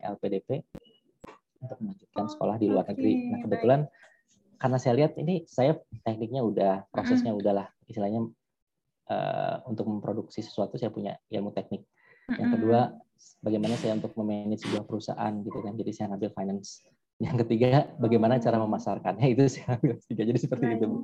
LPDP 0.00 0.64
untuk 1.60 1.78
melanjutkan 1.82 2.26
sekolah 2.30 2.56
di 2.56 2.66
luar 2.70 2.84
negeri. 2.88 3.12
Nah, 3.32 3.38
kebetulan 3.42 3.80
karena 4.56 4.78
saya 4.80 4.94
lihat 4.96 5.12
ini 5.20 5.44
saya 5.44 5.76
tekniknya 6.04 6.40
udah, 6.40 6.88
prosesnya 6.88 7.32
mm. 7.36 7.40
udahlah 7.40 7.68
istilahnya 7.86 8.24
uh, 9.12 9.56
untuk 9.68 9.84
memproduksi 9.84 10.40
sesuatu 10.40 10.80
saya 10.80 10.88
punya 10.88 11.20
ilmu 11.28 11.52
teknik. 11.52 11.84
Yang 12.26 12.58
kedua, 12.58 12.90
bagaimana 13.40 13.74
saya 13.78 13.96
untuk 13.96 14.12
memanage 14.18 14.64
sebuah 14.66 14.84
perusahaan 14.84 15.32
gitu 15.42 15.58
kan. 15.62 15.72
Jadi 15.76 15.90
saya 15.92 16.06
ngambil 16.12 16.30
finance. 16.34 16.84
Yang 17.16 17.48
ketiga 17.48 17.96
bagaimana 17.96 18.36
cara 18.36 18.60
memasarkannya. 18.60 19.26
Itu 19.34 19.48
saya 19.48 19.80
ambil 19.80 19.96
tiga 20.04 20.22
jadi 20.28 20.38
seperti 20.38 20.64
itu 20.76 20.84
bu. 20.84 20.98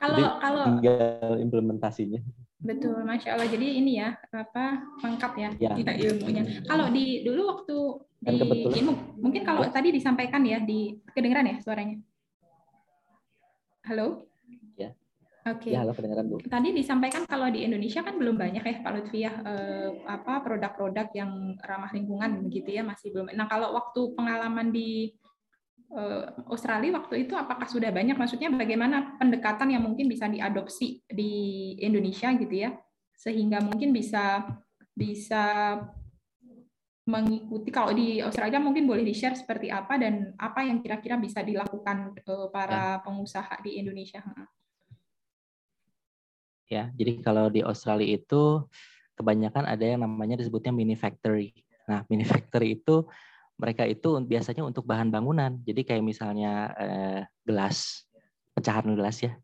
Kalau 0.00 0.16
jadi, 0.16 0.30
kalau 0.40 0.62
tinggal 0.64 1.30
implementasinya. 1.44 2.20
Betul 2.62 2.96
masya 3.04 3.36
allah. 3.36 3.48
Jadi 3.52 3.66
ini 3.84 4.00
ya 4.00 4.16
apa 4.32 4.80
lengkap 5.04 5.32
ya, 5.36 5.48
ya. 5.60 5.70
kita 5.76 5.92
ilmunya. 5.92 6.64
Kalau 6.64 6.88
di 6.88 7.20
dulu 7.26 7.42
waktu 7.52 7.76
di 8.22 8.38
kebetulan, 8.38 8.96
mungkin 9.18 9.42
kalau 9.44 9.66
ya. 9.66 9.74
tadi 9.74 9.88
disampaikan 9.92 10.40
ya 10.46 10.62
di 10.62 10.96
kedengeran 11.12 11.52
ya 11.52 11.56
suaranya? 11.60 11.98
Halo 13.82 14.31
Oke. 15.42 15.68
Okay. 15.68 15.72
Ya, 15.74 15.82
halo 15.82 15.90
kedengeran 15.90 16.30
Bu. 16.30 16.38
Tadi 16.46 16.70
disampaikan 16.70 17.26
kalau 17.26 17.50
di 17.50 17.66
Indonesia 17.66 18.06
kan 18.06 18.14
belum 18.14 18.38
banyak 18.38 18.62
ya 18.62 18.74
Pak 18.78 18.92
Lutfi 18.94 19.26
ya 19.26 19.32
eh, 19.42 19.90
apa 20.06 20.38
produk-produk 20.46 21.10
yang 21.18 21.58
ramah 21.58 21.90
lingkungan 21.90 22.46
begitu 22.46 22.78
ya 22.78 22.86
masih 22.86 23.10
belum. 23.10 23.34
Nah, 23.34 23.50
kalau 23.50 23.74
waktu 23.74 24.14
pengalaman 24.14 24.70
di 24.70 25.10
Eh, 25.92 26.24
Australia 26.48 26.96
waktu 26.96 27.28
itu 27.28 27.36
apakah 27.36 27.68
sudah 27.68 27.92
banyak 27.92 28.16
maksudnya 28.16 28.48
bagaimana 28.48 29.12
pendekatan 29.20 29.76
yang 29.76 29.84
mungkin 29.84 30.08
bisa 30.08 30.24
diadopsi 30.24 31.04
di 31.04 31.32
Indonesia 31.84 32.32
gitu 32.32 32.64
ya 32.64 32.72
sehingga 33.12 33.60
mungkin 33.60 33.92
bisa 33.92 34.40
bisa 34.96 35.76
mengikuti 37.04 37.68
kalau 37.68 37.92
di 37.92 38.24
Australia 38.24 38.56
mungkin 38.56 38.88
boleh 38.88 39.04
di-share 39.04 39.36
seperti 39.36 39.68
apa 39.68 40.00
dan 40.00 40.32
apa 40.40 40.64
yang 40.64 40.80
kira-kira 40.80 41.20
bisa 41.20 41.44
dilakukan 41.44 42.16
uh, 42.24 42.48
para 42.48 42.96
ya. 42.96 43.02
pengusaha 43.04 43.60
di 43.60 43.76
Indonesia. 43.76 44.24
Ya, 46.72 46.88
jadi 46.96 47.20
kalau 47.20 47.52
di 47.52 47.60
Australia 47.60 48.16
itu 48.16 48.64
kebanyakan 49.12 49.68
ada 49.68 49.84
yang 49.84 50.00
namanya 50.00 50.40
disebutnya 50.40 50.72
mini 50.72 50.96
factory. 50.96 51.52
Nah, 51.84 52.00
mini 52.08 52.24
factory 52.24 52.80
itu 52.80 53.04
mereka 53.60 53.84
itu 53.84 54.16
biasanya 54.24 54.64
untuk 54.64 54.88
bahan 54.88 55.12
bangunan. 55.12 55.60
Jadi 55.68 55.84
kayak 55.84 56.00
misalnya 56.00 56.72
eh, 56.80 57.20
gelas, 57.44 58.08
pecahan 58.56 58.88
gelas 58.96 59.20
ya. 59.20 59.36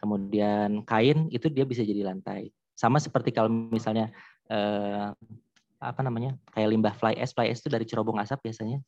Kemudian 0.00 0.88
kain 0.88 1.28
itu 1.28 1.52
dia 1.52 1.68
bisa 1.68 1.84
jadi 1.84 2.00
lantai. 2.08 2.48
Sama 2.72 2.96
seperti 2.96 3.28
kalau 3.28 3.52
misalnya 3.52 4.08
eh, 4.48 5.12
apa 5.82 6.00
namanya 6.00 6.38
kayak 6.56 6.68
limbah 6.72 6.94
fly 6.96 7.18
ash 7.18 7.34
fly 7.34 7.50
ash 7.50 7.60
itu 7.60 7.68
dari 7.68 7.82
cerobong 7.82 8.22
asap 8.22 8.38
biasanya 8.46 8.78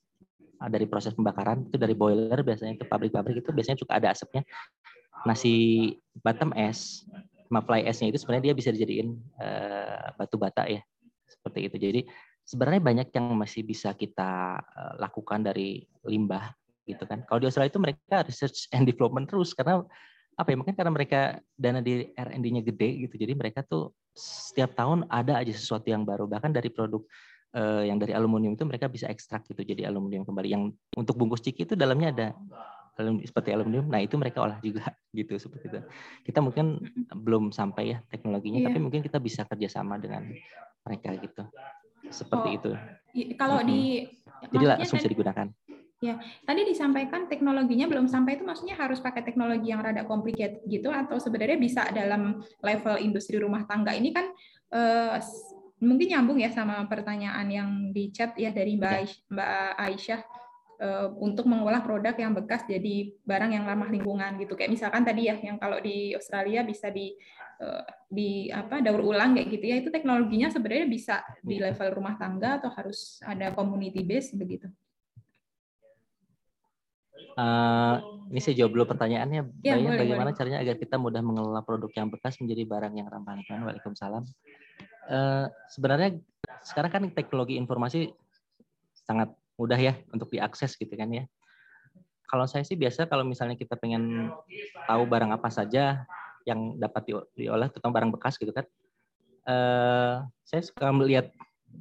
ah, 0.62 0.70
dari 0.70 0.86
proses 0.86 1.10
pembakaran 1.10 1.66
itu 1.66 1.74
dari 1.74 1.90
boiler 1.90 2.38
biasanya 2.46 2.78
ke 2.78 2.86
pabrik-pabrik 2.86 3.42
itu 3.42 3.50
biasanya 3.50 3.78
juga 3.82 3.98
ada 3.98 4.14
asapnya 4.14 4.46
nasi 5.26 5.90
bottom 6.22 6.54
es 6.54 7.02
sama 7.48 7.60
fly 7.62 7.84
ash-nya 7.84 8.08
itu 8.10 8.18
sebenarnya 8.20 8.50
dia 8.50 8.56
bisa 8.56 8.70
dijadiin 8.72 9.08
uh, 9.40 10.16
batu 10.16 10.36
bata 10.40 10.64
ya 10.66 10.80
seperti 11.28 11.68
itu. 11.68 11.76
Jadi 11.76 12.00
sebenarnya 12.44 12.80
banyak 12.80 13.08
yang 13.12 13.26
masih 13.36 13.64
bisa 13.64 13.92
kita 13.96 14.60
uh, 14.60 14.94
lakukan 15.00 15.44
dari 15.44 15.84
limbah 16.04 16.52
gitu 16.84 17.04
kan. 17.08 17.24
Kalau 17.24 17.40
di 17.40 17.46
Australia 17.48 17.72
itu 17.72 17.80
mereka 17.80 18.24
research 18.24 18.68
and 18.72 18.84
development 18.84 19.28
terus 19.28 19.56
karena 19.56 19.84
apa 20.34 20.48
ya 20.50 20.56
mungkin 20.58 20.74
karena 20.74 20.92
mereka 20.92 21.20
dana 21.54 21.78
di 21.78 22.10
R&D-nya 22.12 22.62
gede 22.66 23.08
gitu. 23.08 23.14
Jadi 23.16 23.32
mereka 23.38 23.62
tuh 23.64 23.94
setiap 24.14 24.74
tahun 24.74 25.06
ada 25.08 25.40
aja 25.40 25.52
sesuatu 25.54 25.88
yang 25.88 26.02
baru. 26.02 26.26
Bahkan 26.26 26.50
dari 26.52 26.68
produk 26.68 27.02
uh, 27.54 27.82
yang 27.86 27.96
dari 27.96 28.12
aluminium 28.12 28.58
itu 28.58 28.66
mereka 28.66 28.90
bisa 28.90 29.06
ekstrak 29.08 29.46
gitu 29.48 29.62
jadi 29.62 29.88
aluminium 29.88 30.26
kembali. 30.26 30.48
Yang 30.50 30.62
untuk 30.98 31.14
bungkus 31.16 31.40
ciki 31.40 31.64
itu 31.64 31.74
dalamnya 31.78 32.08
ada 32.12 32.26
seperti 33.26 33.50
aluminium 33.50 33.90
nah 33.90 33.98
itu 33.98 34.14
mereka 34.14 34.46
olah 34.46 34.58
juga 34.62 34.94
gitu 35.18 35.34
seperti 35.36 35.66
itu. 35.70 35.80
Kita 36.30 36.38
mungkin 36.42 36.80
belum 37.10 37.50
sampai 37.50 37.94
ya 37.94 37.98
teknologinya 38.08 38.62
yeah. 38.62 38.68
tapi 38.70 38.78
mungkin 38.78 39.00
kita 39.02 39.18
bisa 39.18 39.42
kerjasama 39.46 39.98
dengan 39.98 40.30
mereka 40.86 41.16
gitu. 41.18 41.42
Seperti 42.12 42.48
oh, 42.50 42.56
itu. 42.60 42.70
kalau 43.40 43.64
di 43.64 44.04
jadi 44.52 44.76
langsung 44.76 45.00
bisa 45.00 45.10
digunakan. 45.10 45.48
Ya, 46.04 46.20
tadi 46.44 46.68
disampaikan 46.68 47.32
teknologinya 47.32 47.88
belum 47.88 48.12
sampai 48.12 48.36
itu 48.36 48.44
maksudnya 48.44 48.76
harus 48.76 49.00
pakai 49.00 49.24
teknologi 49.24 49.72
yang 49.72 49.80
rada 49.80 50.04
complicated 50.04 50.60
gitu 50.68 50.92
atau 50.92 51.16
sebenarnya 51.16 51.56
bisa 51.56 51.88
dalam 51.96 52.44
level 52.60 53.00
industri 53.00 53.40
rumah 53.40 53.64
tangga 53.64 53.96
ini 53.96 54.12
kan 54.12 54.28
eh, 54.68 55.16
mungkin 55.80 56.06
nyambung 56.12 56.38
ya 56.44 56.52
sama 56.52 56.84
pertanyaan 56.92 57.48
yang 57.48 57.70
di 57.88 58.12
chat 58.12 58.36
ya 58.36 58.52
dari 58.52 58.76
Mbak, 58.76 58.92
ya. 59.00 59.06
Mbak 59.32 59.70
Aisyah 59.80 60.20
untuk 61.22 61.46
mengolah 61.46 61.80
produk 61.86 62.14
yang 62.18 62.34
bekas 62.34 62.66
jadi 62.66 63.14
barang 63.22 63.54
yang 63.54 63.64
ramah 63.64 63.88
lingkungan 63.88 64.36
gitu 64.42 64.58
kayak 64.58 64.74
misalkan 64.74 65.06
tadi 65.06 65.30
ya 65.30 65.38
yang 65.38 65.56
kalau 65.56 65.78
di 65.78 66.12
Australia 66.12 66.66
bisa 66.66 66.90
di 66.90 67.14
eh, 67.62 67.84
di 68.10 68.50
apa 68.50 68.82
daur 68.82 69.02
ulang 69.02 69.38
kayak 69.38 69.48
gitu 69.54 69.64
ya 69.70 69.76
itu 69.78 69.90
teknologinya 69.94 70.50
sebenarnya 70.50 70.86
bisa 70.90 71.22
di 71.42 71.62
ya. 71.62 71.70
level 71.70 71.88
rumah 72.02 72.18
tangga 72.18 72.58
atau 72.58 72.70
harus 72.74 73.22
ada 73.22 73.54
community 73.54 74.02
base 74.02 74.34
begitu. 74.34 74.66
Uh, 77.34 77.98
ini 78.30 78.38
saya 78.38 78.54
jawab 78.62 78.78
dulu 78.78 78.94
pertanyaannya. 78.94 79.42
Ya, 79.66 79.74
boleh, 79.74 79.98
bagaimana 80.06 80.30
boleh. 80.30 80.38
caranya 80.38 80.58
agar 80.62 80.78
kita 80.78 81.02
mudah 81.02 81.18
mengelola 81.18 81.66
produk 81.66 81.90
yang 81.90 82.06
bekas 82.06 82.38
menjadi 82.38 82.62
barang 82.62 82.94
yang 82.94 83.10
ramah 83.10 83.34
lingkungan? 83.34 83.66
Waalaikumsalam. 83.66 84.22
Uh, 85.10 85.50
sebenarnya 85.66 86.22
sekarang 86.62 86.90
kan 86.94 87.02
teknologi 87.10 87.58
informasi 87.58 88.14
sangat 88.94 89.34
mudah 89.54 89.78
ya 89.78 89.94
untuk 90.10 90.30
diakses 90.30 90.74
gitu 90.74 90.94
kan 90.94 91.10
ya. 91.10 91.24
Kalau 92.24 92.48
saya 92.50 92.66
sih 92.66 92.74
biasa 92.74 93.06
kalau 93.06 93.22
misalnya 93.22 93.54
kita 93.54 93.78
pengen 93.78 94.32
tahu 94.88 95.02
barang 95.06 95.30
apa 95.30 95.48
saja 95.52 96.02
yang 96.44 96.76
dapat 96.76 97.24
diolah, 97.36 97.68
terutama 97.70 98.02
barang 98.02 98.12
bekas 98.18 98.36
gitu 98.36 98.50
kan. 98.50 98.66
Uh, 99.44 100.24
saya 100.42 100.64
suka 100.64 100.88
melihat 100.88 101.28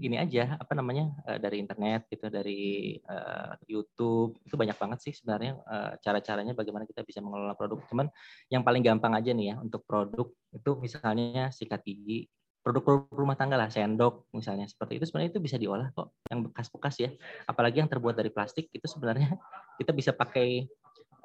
ini 0.01 0.17
aja 0.17 0.57
apa 0.57 0.73
namanya 0.73 1.13
uh, 1.29 1.38
dari 1.38 1.62
internet 1.62 2.09
gitu 2.09 2.27
dari 2.31 2.97
uh, 3.05 3.53
YouTube 3.69 4.39
itu 4.41 4.55
banyak 4.57 4.73
banget 4.73 4.99
sih 5.05 5.13
sebenarnya 5.13 5.59
uh, 5.69 5.93
cara-caranya 6.01 6.57
bagaimana 6.57 6.89
kita 6.89 7.05
bisa 7.05 7.21
mengelola 7.21 7.53
produk 7.53 7.77
cuman 7.88 8.09
yang 8.49 8.65
paling 8.65 8.81
gampang 8.81 9.13
aja 9.13 9.31
nih 9.36 9.53
ya 9.53 9.55
untuk 9.62 9.86
produk 9.86 10.27
itu 10.51 10.71
misalnya 10.81 11.53
sikat 11.53 11.86
gigi 11.86 12.25
produk-produk 12.63 13.12
rumah 13.12 13.36
tangga 13.36 13.60
lah 13.60 13.67
sendok 13.67 14.32
misalnya 14.32 14.65
seperti 14.65 14.97
itu 14.97 15.06
sebenarnya 15.12 15.36
itu 15.36 15.41
bisa 15.43 15.60
diolah 15.60 15.91
kok 15.91 16.15
yang 16.32 16.47
bekas-bekas 16.47 16.95
ya 16.97 17.10
apalagi 17.45 17.84
yang 17.84 17.91
terbuat 17.91 18.15
dari 18.15 18.32
plastik 18.32 18.71
itu 18.71 18.88
sebenarnya 18.88 19.36
kita 19.80 19.91
bisa 19.91 20.15
pakai 20.15 20.63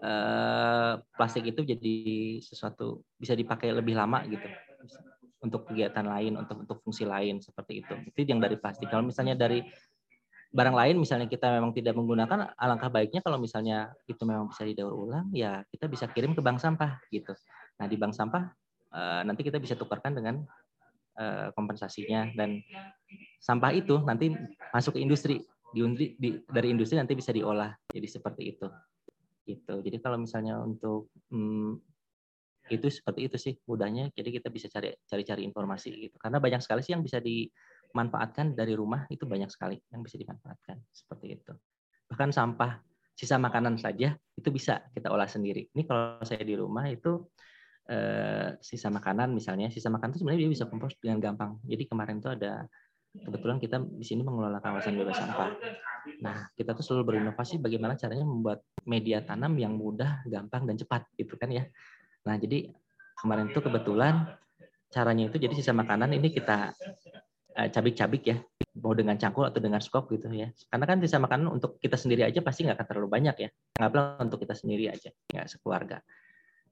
uh, 0.02 0.98
plastik 1.14 1.46
itu 1.46 1.62
jadi 1.62 1.96
sesuatu 2.42 3.06
bisa 3.16 3.38
dipakai 3.38 3.70
lebih 3.70 3.94
lama 3.94 4.26
gitu 4.26 4.50
untuk 5.38 5.70
kegiatan 5.70 6.02
lain, 6.02 6.34
untuk 6.34 6.66
untuk 6.66 6.78
fungsi 6.82 7.06
lain 7.06 7.38
seperti 7.38 7.86
itu. 7.86 7.94
Itu 8.10 8.26
yang 8.26 8.42
dari 8.42 8.58
plastik. 8.58 8.90
Kalau 8.90 9.06
misalnya 9.06 9.38
dari 9.38 9.62
barang 10.50 10.74
lain, 10.74 10.96
misalnya 10.98 11.30
kita 11.30 11.46
memang 11.54 11.70
tidak 11.76 11.94
menggunakan, 11.94 12.56
alangkah 12.58 12.90
baiknya 12.90 13.22
kalau 13.22 13.38
misalnya 13.38 13.92
itu 14.08 14.22
memang 14.26 14.50
bisa 14.50 14.66
didaur 14.66 14.94
ulang, 14.96 15.30
ya 15.30 15.62
kita 15.70 15.86
bisa 15.86 16.10
kirim 16.10 16.34
ke 16.34 16.42
bank 16.42 16.58
sampah 16.58 16.98
gitu. 17.12 17.36
Nah 17.78 17.86
di 17.86 17.96
bank 18.00 18.16
sampah 18.16 18.44
eh, 18.96 19.22
nanti 19.28 19.46
kita 19.46 19.62
bisa 19.62 19.78
tukarkan 19.78 20.18
dengan 20.18 20.42
eh, 21.18 21.48
kompensasinya 21.52 22.30
dan 22.38 22.62
sampah 23.42 23.74
itu 23.74 23.98
nanti 24.06 24.32
masuk 24.70 24.96
ke 24.96 25.00
industri. 25.02 25.42
Di, 25.68 26.16
di, 26.16 26.40
dari 26.48 26.72
industri 26.72 26.96
nanti 26.96 27.12
bisa 27.12 27.28
diolah. 27.28 27.74
Jadi 27.92 28.06
seperti 28.08 28.42
itu. 28.56 28.66
Gitu. 29.44 29.74
Jadi 29.84 29.96
kalau 30.00 30.16
misalnya 30.16 30.56
untuk 30.56 31.12
hmm, 31.28 31.76
itu 32.68 32.86
seperti 32.92 33.20
itu 33.26 33.36
sih 33.40 33.54
mudahnya 33.64 34.12
jadi 34.12 34.28
kita 34.40 34.48
bisa 34.52 34.68
cari 34.68 34.92
cari-cari 35.08 35.42
informasi 35.48 36.08
gitu 36.08 36.16
karena 36.20 36.38
banyak 36.38 36.60
sekali 36.60 36.84
sih 36.84 36.92
yang 36.92 37.00
bisa 37.00 37.18
dimanfaatkan 37.18 38.52
dari 38.52 38.76
rumah 38.76 39.08
itu 39.08 39.24
banyak 39.24 39.48
sekali 39.48 39.80
yang 39.88 40.04
bisa 40.04 40.20
dimanfaatkan 40.20 40.76
seperti 40.92 41.40
itu 41.40 41.52
bahkan 42.08 42.28
sampah 42.28 42.80
sisa 43.16 43.40
makanan 43.40 43.80
saja 43.80 44.14
itu 44.36 44.48
bisa 44.52 44.84
kita 44.92 45.08
olah 45.10 45.26
sendiri 45.26 45.66
ini 45.72 45.82
kalau 45.88 46.20
saya 46.22 46.44
di 46.44 46.54
rumah 46.54 46.86
itu 46.86 47.26
eh, 47.88 48.48
sisa 48.60 48.92
makanan 48.92 49.32
misalnya 49.32 49.72
sisa 49.72 49.88
makanan 49.88 50.14
itu 50.14 50.20
sebenarnya 50.22 50.40
dia 50.44 50.50
bisa 50.52 50.64
kompos 50.68 50.94
dengan 51.00 51.18
gampang 51.18 51.56
jadi 51.64 51.84
kemarin 51.88 52.20
itu 52.20 52.30
ada 52.30 52.68
kebetulan 53.16 53.58
kita 53.58 53.76
di 53.82 54.04
sini 54.04 54.20
mengelola 54.22 54.60
kawasan 54.60 54.94
bebas 54.94 55.16
sampah. 55.16 55.50
Nah, 56.22 56.48
kita 56.54 56.76
tuh 56.76 56.84
selalu 56.84 57.14
berinovasi 57.14 57.60
bagaimana 57.60 57.98
caranya 57.98 58.24
membuat 58.24 58.64
media 58.84 59.22
tanam 59.24 59.54
yang 59.56 59.74
mudah, 59.76 60.24
gampang, 60.28 60.64
dan 60.68 60.76
cepat, 60.78 61.08
gitu 61.16 61.34
kan 61.40 61.50
ya. 61.52 61.64
Nah, 62.24 62.36
jadi 62.36 62.70
kemarin 63.18 63.50
itu 63.50 63.60
kebetulan 63.60 64.28
caranya 64.88 65.28
itu 65.28 65.36
jadi 65.36 65.54
sisa 65.56 65.72
makanan 65.76 66.16
ini 66.16 66.32
kita 66.32 66.72
eh, 67.58 67.68
cabik-cabik 67.68 68.22
ya, 68.24 68.36
mau 68.80 68.96
dengan 68.96 69.20
cangkul 69.20 69.48
atau 69.48 69.60
dengan 69.60 69.82
skop 69.82 70.08
gitu 70.14 70.30
ya. 70.32 70.48
Karena 70.70 70.84
kan 70.88 70.96
sisa 71.02 71.18
makanan 71.20 71.48
untuk 71.60 71.76
kita 71.82 71.96
sendiri 71.98 72.24
aja 72.24 72.40
pasti 72.40 72.64
nggak 72.64 72.76
akan 72.78 72.86
terlalu 72.88 73.08
banyak 73.08 73.36
ya. 73.36 73.48
Nggak 73.76 74.20
untuk 74.24 74.38
kita 74.44 74.54
sendiri 74.56 74.88
aja, 74.88 75.10
nggak 75.32 75.46
sekeluarga. 75.48 75.98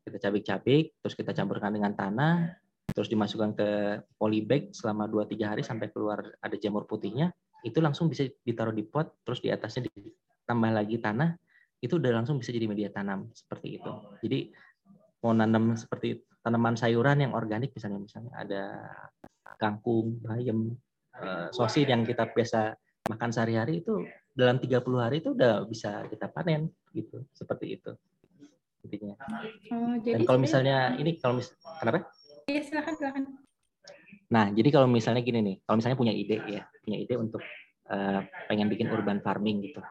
Kita 0.06 0.22
cabik-cabik, 0.22 1.02
terus 1.02 1.18
kita 1.18 1.34
campurkan 1.34 1.74
dengan 1.74 1.90
tanah, 1.98 2.54
terus 2.94 3.10
dimasukkan 3.10 3.58
ke 3.58 3.68
polybag 4.14 4.70
selama 4.70 5.10
2-3 5.10 5.50
hari 5.50 5.62
sampai 5.66 5.90
keluar 5.90 6.22
ada 6.38 6.54
jamur 6.54 6.86
putihnya, 6.86 7.34
itu 7.66 7.82
langsung 7.82 8.06
bisa 8.06 8.22
ditaruh 8.46 8.70
di 8.70 8.86
pot, 8.86 9.18
terus 9.26 9.42
di 9.42 9.50
atasnya 9.50 9.90
ditambah 9.90 10.70
lagi 10.70 11.02
tanah, 11.02 11.34
itu 11.82 11.98
udah 11.98 12.22
langsung 12.22 12.38
bisa 12.38 12.54
jadi 12.54 12.70
media 12.70 12.94
tanam 12.94 13.34
seperti 13.34 13.82
itu. 13.82 13.92
Jadi 14.22 14.54
mau 15.26 15.34
nanam 15.34 15.74
seperti 15.74 16.22
tanaman 16.38 16.78
sayuran 16.78 17.26
yang 17.26 17.34
organik 17.34 17.74
misalnya 17.74 17.98
misalnya 17.98 18.32
ada 18.38 18.62
kangkung, 19.58 20.22
bayam, 20.22 20.70
eh, 21.18 21.50
sosis 21.50 21.82
yang 21.82 22.06
kita 22.06 22.30
biasa 22.30 22.78
makan 23.10 23.34
sehari-hari 23.34 23.82
itu 23.82 24.06
dalam 24.30 24.62
30 24.62 25.02
hari 25.02 25.18
itu 25.18 25.34
udah 25.34 25.66
bisa 25.66 26.06
kita 26.06 26.30
panen 26.30 26.70
gitu. 26.94 27.26
Seperti 27.34 27.74
itu 27.74 27.90
intinya. 28.86 29.18
Oh, 29.74 29.98
jadi 29.98 30.22
Dan 30.22 30.22
kalau 30.24 30.38
misalnya 30.38 30.94
ini 30.96 31.18
kalau 31.18 31.42
mis 31.42 31.50
kenapa? 31.82 32.06
Iya 32.46 32.62
silakan 32.62 32.94
silakan. 32.94 33.22
Nah 34.30 34.46
jadi 34.54 34.68
kalau 34.70 34.86
misalnya 34.86 35.22
gini 35.26 35.42
nih, 35.42 35.56
kalau 35.66 35.76
misalnya 35.82 35.98
punya 35.98 36.14
ide 36.14 36.38
ya, 36.46 36.62
punya 36.86 36.98
ide 37.02 37.14
untuk 37.18 37.42
uh, 37.90 38.20
pengen 38.46 38.70
bikin 38.70 38.86
urban 38.90 39.18
farming 39.22 39.66
gitu, 39.66 39.82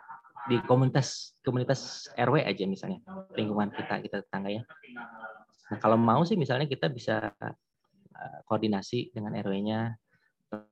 di 0.45 0.62
komunitas 0.63 1.36
komunitas 1.41 2.10
RW 2.15 2.45
aja 2.45 2.63
misalnya 2.69 3.01
lingkungan 3.34 3.73
kita 3.75 3.99
kita 3.99 4.15
tetangga 4.23 4.49
ya. 4.55 4.63
Nah 5.73 5.77
kalau 5.81 5.97
mau 5.97 6.21
sih 6.23 6.38
misalnya 6.38 6.69
kita 6.69 6.93
bisa 6.93 7.34
eh, 7.41 8.39
koordinasi 8.45 9.10
dengan 9.10 9.34
RW-nya 9.41 9.97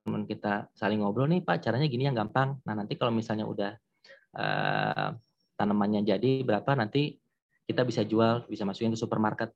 teman 0.06 0.24
kita 0.30 0.70
saling 0.78 1.02
ngobrol 1.02 1.26
nih 1.28 1.42
Pak 1.42 1.66
caranya 1.66 1.90
gini 1.90 2.06
yang 2.06 2.16
gampang. 2.16 2.62
Nah 2.64 2.74
nanti 2.78 2.94
kalau 2.96 3.10
misalnya 3.10 3.50
udah 3.50 3.72
uh, 4.38 5.10
tanamannya 5.58 6.06
jadi 6.06 6.46
berapa 6.46 6.72
nanti 6.78 7.18
kita 7.68 7.82
bisa 7.88 8.02
jual 8.04 8.48
bisa 8.48 8.64
masukin 8.68 8.92
ke 8.94 9.00
supermarket. 9.00 9.50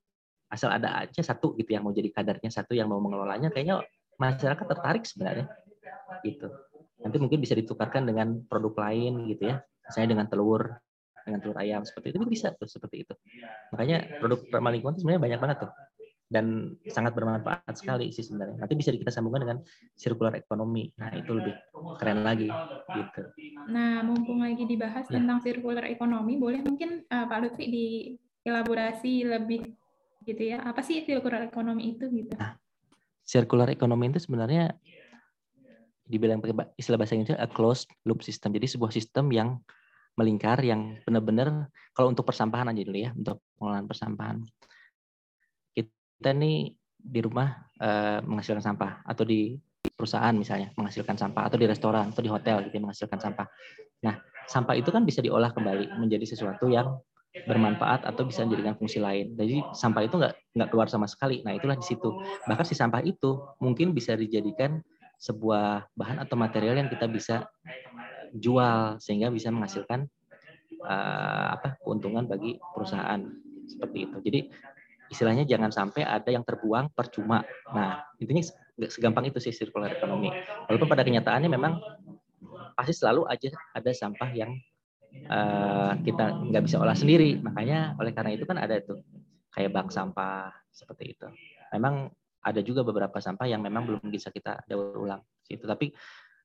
Asal 0.48 0.72
ada 0.72 1.04
aja 1.04 1.20
satu 1.20 1.52
gitu 1.60 1.76
yang 1.76 1.84
mau 1.84 1.92
jadi 1.92 2.08
kadarnya 2.08 2.48
satu 2.48 2.72
yang 2.72 2.88
mau 2.88 3.04
mengelolanya 3.04 3.52
kayaknya 3.52 3.84
masyarakat 4.16 4.64
tertarik 4.64 5.04
sebenarnya. 5.04 5.52
Gitu. 6.24 6.48
Nanti 7.04 7.18
mungkin 7.20 7.40
bisa 7.44 7.54
ditukarkan 7.54 8.08
dengan 8.08 8.42
produk 8.48 8.88
lain 8.88 9.28
gitu 9.28 9.52
ya. 9.52 9.60
Misalnya 9.88 10.10
dengan 10.16 10.26
telur 10.32 10.72
dengan 11.28 11.44
telur 11.44 11.58
ayam 11.60 11.84
seperti 11.84 12.16
itu. 12.16 12.24
Bisa 12.24 12.56
tuh 12.56 12.72
seperti 12.72 13.04
itu. 13.04 13.14
Makanya 13.76 14.24
produk 14.24 14.40
ramah 14.56 14.72
lingkungan 14.72 14.96
itu 14.96 15.04
sebenarnya 15.04 15.24
banyak 15.28 15.40
banget 15.44 15.58
tuh 15.68 15.72
dan 16.28 16.76
sangat 16.92 17.16
bermanfaat 17.16 17.72
sekali 17.72 18.12
sih 18.12 18.20
sebenarnya. 18.20 18.60
Nanti 18.60 18.76
bisa 18.76 18.92
kita 18.92 19.08
sambungkan 19.08 19.48
dengan 19.48 19.58
circular 19.96 20.36
ekonomi. 20.36 20.92
Nah, 21.00 21.16
itu 21.16 21.32
lebih 21.32 21.56
keren 21.96 22.28
lagi 22.28 22.52
gitu. 22.92 23.22
Nah, 23.72 24.04
mumpung 24.04 24.44
lagi 24.44 24.68
dibahas 24.68 25.08
ya. 25.08 25.24
tentang 25.24 25.40
circular 25.40 25.88
ekonomi, 25.88 26.36
boleh 26.36 26.60
mungkin 26.68 27.08
uh, 27.08 27.26
Pak 27.32 27.40
Lutfi 27.40 27.66
dielaborasi 27.72 29.24
lebih 29.24 29.72
gitu 30.28 30.44
ya. 30.44 30.68
Apa 30.68 30.84
sih 30.84 31.08
circular 31.08 31.48
ekonomi 31.48 31.96
itu 31.96 32.12
gitu? 32.12 32.36
Nah, 32.36 32.60
circular 33.24 33.72
ekonomi 33.72 34.12
itu 34.12 34.20
sebenarnya 34.20 34.76
dibilang 36.08 36.44
pakai 36.44 36.76
istilah 36.80 37.00
bahasa 37.00 37.16
Inggris 37.16 37.40
a 37.40 37.48
closed 37.48 37.88
loop 38.04 38.20
system. 38.20 38.52
Jadi 38.52 38.68
sebuah 38.68 38.92
sistem 38.92 39.32
yang 39.32 39.60
melingkar 40.20 40.60
yang 40.60 41.00
benar-benar 41.08 41.72
kalau 41.96 42.12
untuk 42.12 42.28
persampahan 42.28 42.68
aja 42.68 42.84
dulu 42.84 43.00
ya, 43.00 43.16
untuk 43.16 43.40
pengelolaan 43.56 43.88
persampahan 43.88 44.38
kita 46.18 46.34
nih 46.34 46.74
di 46.98 47.20
rumah 47.22 47.70
uh, 47.80 48.20
menghasilkan 48.26 48.64
sampah 48.66 49.06
atau 49.06 49.24
di 49.24 49.56
perusahaan 49.94 50.34
misalnya 50.34 50.74
menghasilkan 50.76 51.16
sampah 51.16 51.48
atau 51.48 51.58
di 51.58 51.66
restoran 51.70 52.10
atau 52.12 52.22
di 52.26 52.30
hotel 52.30 52.66
gitu 52.68 52.76
ya, 52.78 52.82
menghasilkan 52.84 53.20
sampah. 53.22 53.48
Nah, 54.04 54.18
sampah 54.50 54.76
itu 54.76 54.90
kan 54.90 55.06
bisa 55.06 55.22
diolah 55.22 55.54
kembali 55.54 55.98
menjadi 56.02 56.26
sesuatu 56.26 56.68
yang 56.68 56.98
bermanfaat 57.46 58.08
atau 58.08 58.26
bisa 58.26 58.42
menjadikan 58.48 58.74
fungsi 58.74 58.98
lain. 58.98 59.38
Jadi 59.38 59.62
sampah 59.78 60.02
itu 60.10 60.18
nggak 60.18 60.34
nggak 60.58 60.70
keluar 60.74 60.90
sama 60.90 61.06
sekali. 61.06 61.46
Nah 61.46 61.54
itulah 61.54 61.78
di 61.78 61.86
situ. 61.86 62.10
Bahkan 62.50 62.66
si 62.66 62.74
sampah 62.74 63.06
itu 63.06 63.38
mungkin 63.62 63.94
bisa 63.94 64.18
dijadikan 64.18 64.82
sebuah 65.22 65.94
bahan 65.94 66.18
atau 66.26 66.34
material 66.34 66.82
yang 66.82 66.90
kita 66.90 67.06
bisa 67.06 67.46
jual 68.34 68.98
sehingga 68.98 69.30
bisa 69.30 69.54
menghasilkan 69.54 70.10
uh, 70.82 71.48
apa 71.58 71.78
keuntungan 71.82 72.26
bagi 72.26 72.58
perusahaan 72.74 73.22
seperti 73.70 73.98
itu. 74.10 74.18
Jadi 74.24 74.40
istilahnya 75.08 75.48
jangan 75.48 75.72
sampai 75.72 76.04
ada 76.04 76.30
yang 76.30 76.44
terbuang 76.44 76.92
percuma. 76.92 77.44
Nah, 77.72 78.04
intinya 78.20 78.44
segampang 78.88 79.28
itu 79.28 79.42
sih 79.42 79.56
circular 79.56 79.92
economy. 79.96 80.30
Walaupun 80.70 80.88
pada 80.88 81.04
kenyataannya 81.04 81.50
memang 81.50 81.80
pasti 82.78 82.94
selalu 82.94 83.26
aja 83.26 83.50
ada 83.74 83.92
sampah 83.92 84.30
yang 84.36 84.52
uh, 85.32 85.98
kita 86.06 86.46
nggak 86.52 86.64
bisa 86.68 86.78
olah 86.78 86.96
sendiri. 86.96 87.40
Makanya 87.42 87.98
oleh 87.98 88.14
karena 88.14 88.36
itu 88.38 88.46
kan 88.46 88.62
ada 88.62 88.78
itu 88.78 89.00
kayak 89.56 89.74
bank 89.74 89.90
sampah 89.90 90.54
seperti 90.70 91.18
itu. 91.18 91.28
Memang 91.74 92.12
ada 92.46 92.62
juga 92.62 92.86
beberapa 92.86 93.18
sampah 93.18 93.50
yang 93.50 93.60
memang 93.60 93.90
belum 93.90 94.08
bisa 94.08 94.30
kita 94.30 94.64
daur 94.70 94.96
ulang 94.96 95.22
situ. 95.44 95.66
Tapi 95.66 95.92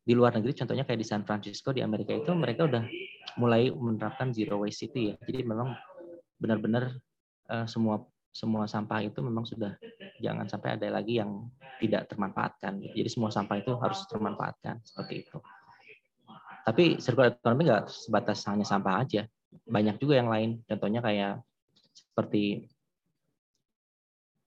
di 0.02 0.18
luar 0.18 0.34
negeri 0.34 0.56
contohnya 0.58 0.82
kayak 0.82 0.98
di 0.98 1.06
San 1.06 1.22
Francisco 1.22 1.70
di 1.70 1.78
Amerika 1.78 2.10
itu 2.10 2.34
mereka 2.34 2.66
udah 2.66 2.82
mulai 3.38 3.70
menerapkan 3.70 4.34
zero 4.34 4.58
waste 4.58 4.88
city 4.88 5.14
ya. 5.14 5.16
Jadi 5.22 5.46
memang 5.46 5.78
benar-benar 6.42 6.90
uh, 7.52 7.66
semua 7.70 8.02
semua 8.32 8.64
sampah 8.64 9.04
itu 9.04 9.20
memang 9.20 9.44
sudah 9.44 9.76
jangan 10.16 10.48
sampai 10.48 10.80
ada 10.80 10.88
lagi 10.88 11.20
yang 11.20 11.52
tidak 11.76 12.08
termanfaatkan. 12.08 12.80
Jadi 12.80 13.08
semua 13.12 13.28
sampah 13.28 13.60
itu 13.60 13.76
harus 13.76 14.00
termanfaatkan 14.08 14.80
seperti 14.80 15.28
itu. 15.28 15.36
Tapi 16.64 16.96
circular 16.96 17.36
economy 17.36 17.68
nggak 17.68 17.92
sebatas 17.92 18.40
hanya 18.48 18.64
sampah 18.64 19.04
aja, 19.04 19.28
banyak 19.68 20.00
juga 20.00 20.16
yang 20.16 20.32
lain. 20.32 20.64
Contohnya 20.64 21.04
kayak 21.04 21.44
seperti 21.92 22.64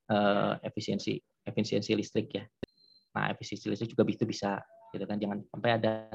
uh, 0.09 0.57
efisiensi 0.65 1.21
efisiensi 1.45 1.93
listrik 1.93 2.27
ya. 2.33 2.43
Nah 3.13 3.29
efisiensi 3.29 3.69
listrik 3.69 3.93
juga 3.93 4.03
itu 4.09 4.25
bisa, 4.25 4.57
gitu 4.89 5.05
kan? 5.05 5.21
Jangan 5.21 5.45
sampai 5.53 5.69
ada 5.77 6.09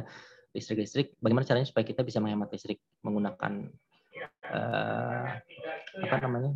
listrik-listrik. 0.50 1.14
Bagaimana 1.22 1.46
caranya 1.46 1.68
supaya 1.70 1.86
kita 1.86 2.02
bisa 2.02 2.18
menghemat 2.18 2.50
listrik 2.50 2.82
menggunakan 3.06 3.70
uh, 4.50 5.26
apa 6.04 6.16
namanya? 6.22 6.52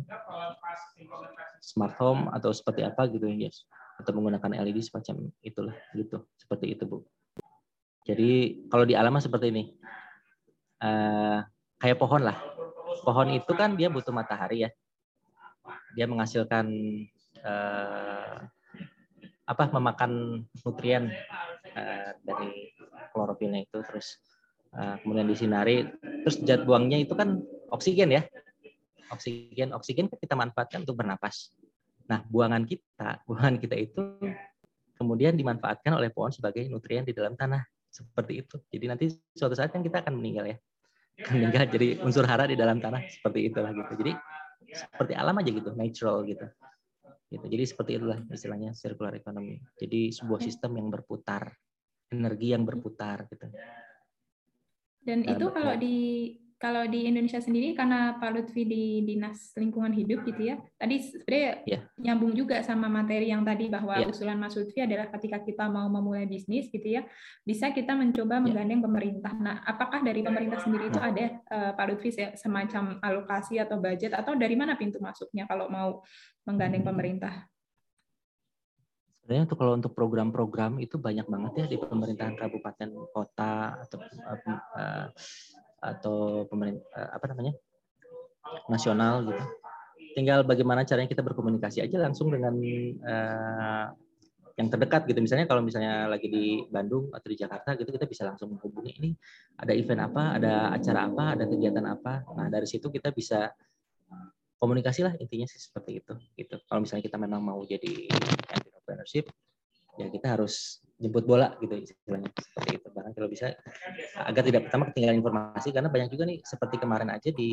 Smart 1.59 1.95
home 1.97 2.29
atau 2.31 2.53
seperti 2.53 2.85
apa 2.85 3.09
gitu 3.09 3.25
ya 3.25 3.49
yes. 3.49 3.65
atau 4.01 4.11
menggunakan 4.11 4.59
LED 4.61 4.85
semacam 4.85 5.31
itulah 5.41 5.75
gitu. 5.95 6.23
Seperti 6.37 6.75
itu 6.77 6.83
bu. 6.85 6.97
Jadi 8.05 8.63
kalau 8.69 8.85
di 8.85 8.93
alam 8.93 9.17
seperti 9.17 9.49
ini. 9.49 9.63
Uh, 10.75 11.39
kayak 11.79 11.99
pohon 11.99 12.23
lah. 12.23 12.37
Pohon 13.05 13.29
itu 13.31 13.51
kan 13.53 13.77
dia 13.77 13.91
butuh 13.91 14.09
matahari 14.09 14.65
ya. 14.65 14.69
Dia 15.95 16.09
menghasilkan 16.09 16.65
uh, 17.45 18.37
apa 19.45 19.63
memakan 19.69 20.41
nutrien 20.65 21.13
uh, 21.77 22.11
dari 22.25 22.73
klorofilnya 23.13 23.63
itu 23.63 23.77
terus 23.85 24.17
uh, 24.75 24.95
kemudian 25.01 25.27
disinari 25.27 25.87
terus 26.23 26.37
zat 26.43 26.67
buangnya 26.67 27.01
itu 27.01 27.15
kan 27.15 27.41
oksigen 27.71 28.11
ya. 28.13 28.21
Oksigen, 29.13 29.69
oksigen 29.71 30.09
kita 30.09 30.33
manfaatkan 30.33 30.81
untuk 30.81 30.97
bernapas. 30.97 31.53
Nah, 32.09 32.25
buangan 32.25 32.65
kita, 32.65 33.21
buangan 33.29 33.61
kita 33.61 33.75
itu 33.77 34.01
kemudian 34.97 35.37
dimanfaatkan 35.37 35.93
oleh 35.93 36.09
pohon 36.09 36.33
sebagai 36.33 36.65
nutrien 36.69 37.05
di 37.05 37.13
dalam 37.13 37.37
tanah. 37.37 37.61
Seperti 37.89 38.43
itu. 38.43 38.55
Jadi 38.67 38.85
nanti 38.91 39.05
suatu 39.31 39.55
saat 39.55 39.71
kan 39.71 39.79
kita 39.79 40.03
akan 40.03 40.19
meninggal 40.19 40.51
ya. 40.51 40.57
Meninggal 41.31 41.71
jadi 41.71 42.01
unsur 42.03 42.27
hara 42.27 42.43
di 42.43 42.59
dalam 42.59 42.83
tanah 42.83 43.07
seperti 43.07 43.47
itulah 43.47 43.71
gitu. 43.71 43.93
Jadi 44.03 44.11
seperti 44.75 45.13
alam 45.15 45.39
aja 45.39 45.49
gitu, 45.53 45.69
natural 45.71 46.27
gitu. 46.27 46.45
Gitu. 47.31 47.45
Jadi 47.45 47.63
seperti 47.63 47.91
itulah 47.95 48.19
istilahnya 48.27 48.75
circular 48.75 49.15
economy. 49.15 49.63
Jadi 49.79 50.11
sebuah 50.11 50.43
sistem 50.43 50.75
yang 50.75 50.91
berputar, 50.91 51.55
energi 52.11 52.51
yang 52.51 52.67
berputar 52.67 53.25
gitu. 53.31 53.47
Dan 55.05 55.21
itu 55.21 55.45
kalau 55.53 55.77
di 55.77 56.33
kalau 56.55 56.87
di 56.87 57.05
Indonesia 57.05 57.37
sendiri 57.37 57.75
karena 57.75 58.15
Pak 58.15 58.31
Lutfi 58.31 58.63
di 58.63 59.03
Dinas 59.03 59.51
Lingkungan 59.59 59.91
Hidup 59.91 60.25
gitu 60.25 60.49
ya. 60.49 60.55
Tadi 60.79 60.97
sebenarnya 60.97 61.51
yeah. 61.67 61.81
nyambung 61.99 62.31
juga 62.31 62.63
sama 62.63 62.87
materi 62.87 63.29
yang 63.29 63.43
tadi 63.43 63.67
bahwa 63.67 63.99
yeah. 63.99 64.09
usulan 64.09 64.39
Mas 64.39 64.55
Lutfi 64.55 64.81
adalah 64.81 65.11
ketika 65.13 65.43
kita 65.43 65.67
mau 65.67 65.85
memulai 65.91 66.25
bisnis 66.25 66.71
gitu 66.71 66.87
ya, 66.87 67.05
bisa 67.43 67.69
kita 67.69 67.93
mencoba 67.93 68.39
iya. 68.39 68.43
menggandeng 68.49 68.81
yeah. 68.81 68.87
pemerintah. 68.87 69.33
Nah, 69.35 69.55
apakah 69.67 69.99
dari 70.01 70.25
pemerintah 70.25 70.59
sendiri 70.63 70.89
itu 70.89 70.97
nah. 70.97 71.11
ada 71.11 71.25
uh, 71.53 71.71
Pak 71.75 71.85
Lutfi 71.91 72.09
semacam 72.33 72.97
alokasi 73.03 73.59
atau 73.59 73.77
budget 73.77 74.15
atau 74.15 74.33
dari 74.33 74.55
mana 74.57 74.79
pintu 74.79 74.97
masuknya 75.03 75.45
kalau 75.45 75.67
mau 75.67 76.01
menggandeng 76.47 76.81
hmm. 76.81 76.89
pemerintah? 76.89 77.45
Sebenarnya 79.25 79.49
untuk 79.49 79.57
kalau 79.57 79.73
untuk 79.73 79.97
program-program 79.97 80.77
itu 80.77 81.01
banyak 81.01 81.25
banget 81.25 81.51
ya 81.57 81.65
di 81.65 81.77
pemerintahan 81.81 82.37
kabupaten 82.37 82.93
kota 83.09 83.73
atau 83.81 83.97
uh, 84.21 85.09
atau 85.81 86.17
pemerintah 86.45 86.85
eh, 86.93 87.09
apa 87.09 87.25
namanya 87.33 87.57
nasional 88.69 89.25
gitu. 89.25 89.41
Tinggal 90.13 90.45
bagaimana 90.45 90.85
caranya 90.85 91.09
kita 91.09 91.25
berkomunikasi 91.25 91.81
aja 91.81 91.97
langsung 92.05 92.29
dengan 92.29 92.53
uh, 93.01 93.89
yang 94.61 94.69
terdekat 94.69 95.09
gitu. 95.09 95.17
Misalnya 95.25 95.49
kalau 95.49 95.65
misalnya 95.65 96.05
lagi 96.05 96.29
di 96.29 96.61
Bandung 96.69 97.09
atau 97.09 97.25
di 97.25 97.33
Jakarta 97.41 97.73
gitu 97.81 97.89
kita 97.89 98.05
bisa 98.05 98.29
langsung 98.29 98.53
menghubungi 98.53 98.93
ini 99.01 99.09
ada 99.57 99.73
event 99.73 100.05
apa, 100.05 100.37
ada 100.37 100.69
acara 100.69 101.09
apa, 101.09 101.33
ada 101.33 101.49
kegiatan 101.49 101.81
apa. 101.81 102.29
Nah 102.37 102.45
dari 102.53 102.69
situ 102.69 102.93
kita 102.93 103.09
bisa 103.09 103.49
komunikasi 104.61 105.01
lah 105.01 105.17
intinya 105.17 105.49
sih 105.49 105.57
seperti 105.57 105.97
itu 105.97 106.13
gitu. 106.37 106.61
Kalau 106.69 106.85
misalnya 106.85 107.09
kita 107.09 107.17
memang 107.17 107.41
mau 107.41 107.65
jadi 107.65 108.05
entrepreneurship 108.85 109.25
ya 109.97 110.11
kita 110.11 110.37
harus 110.37 110.85
jemput 110.95 111.27
bola 111.27 111.55
gitu 111.59 111.75
istilahnya. 111.75 112.31
Seperti 112.35 112.79
itu. 112.79 112.87
Bahkan 112.87 113.11
kalau 113.15 113.27
bisa 113.27 113.51
agar 114.15 114.43
tidak 114.47 114.67
pertama 114.67 114.91
ketinggalan 114.91 115.19
informasi 115.19 115.75
karena 115.75 115.89
banyak 115.91 116.07
juga 116.11 116.23
nih 116.23 116.39
seperti 116.43 116.75
kemarin 116.79 117.09
aja 117.11 117.31
di 117.35 117.51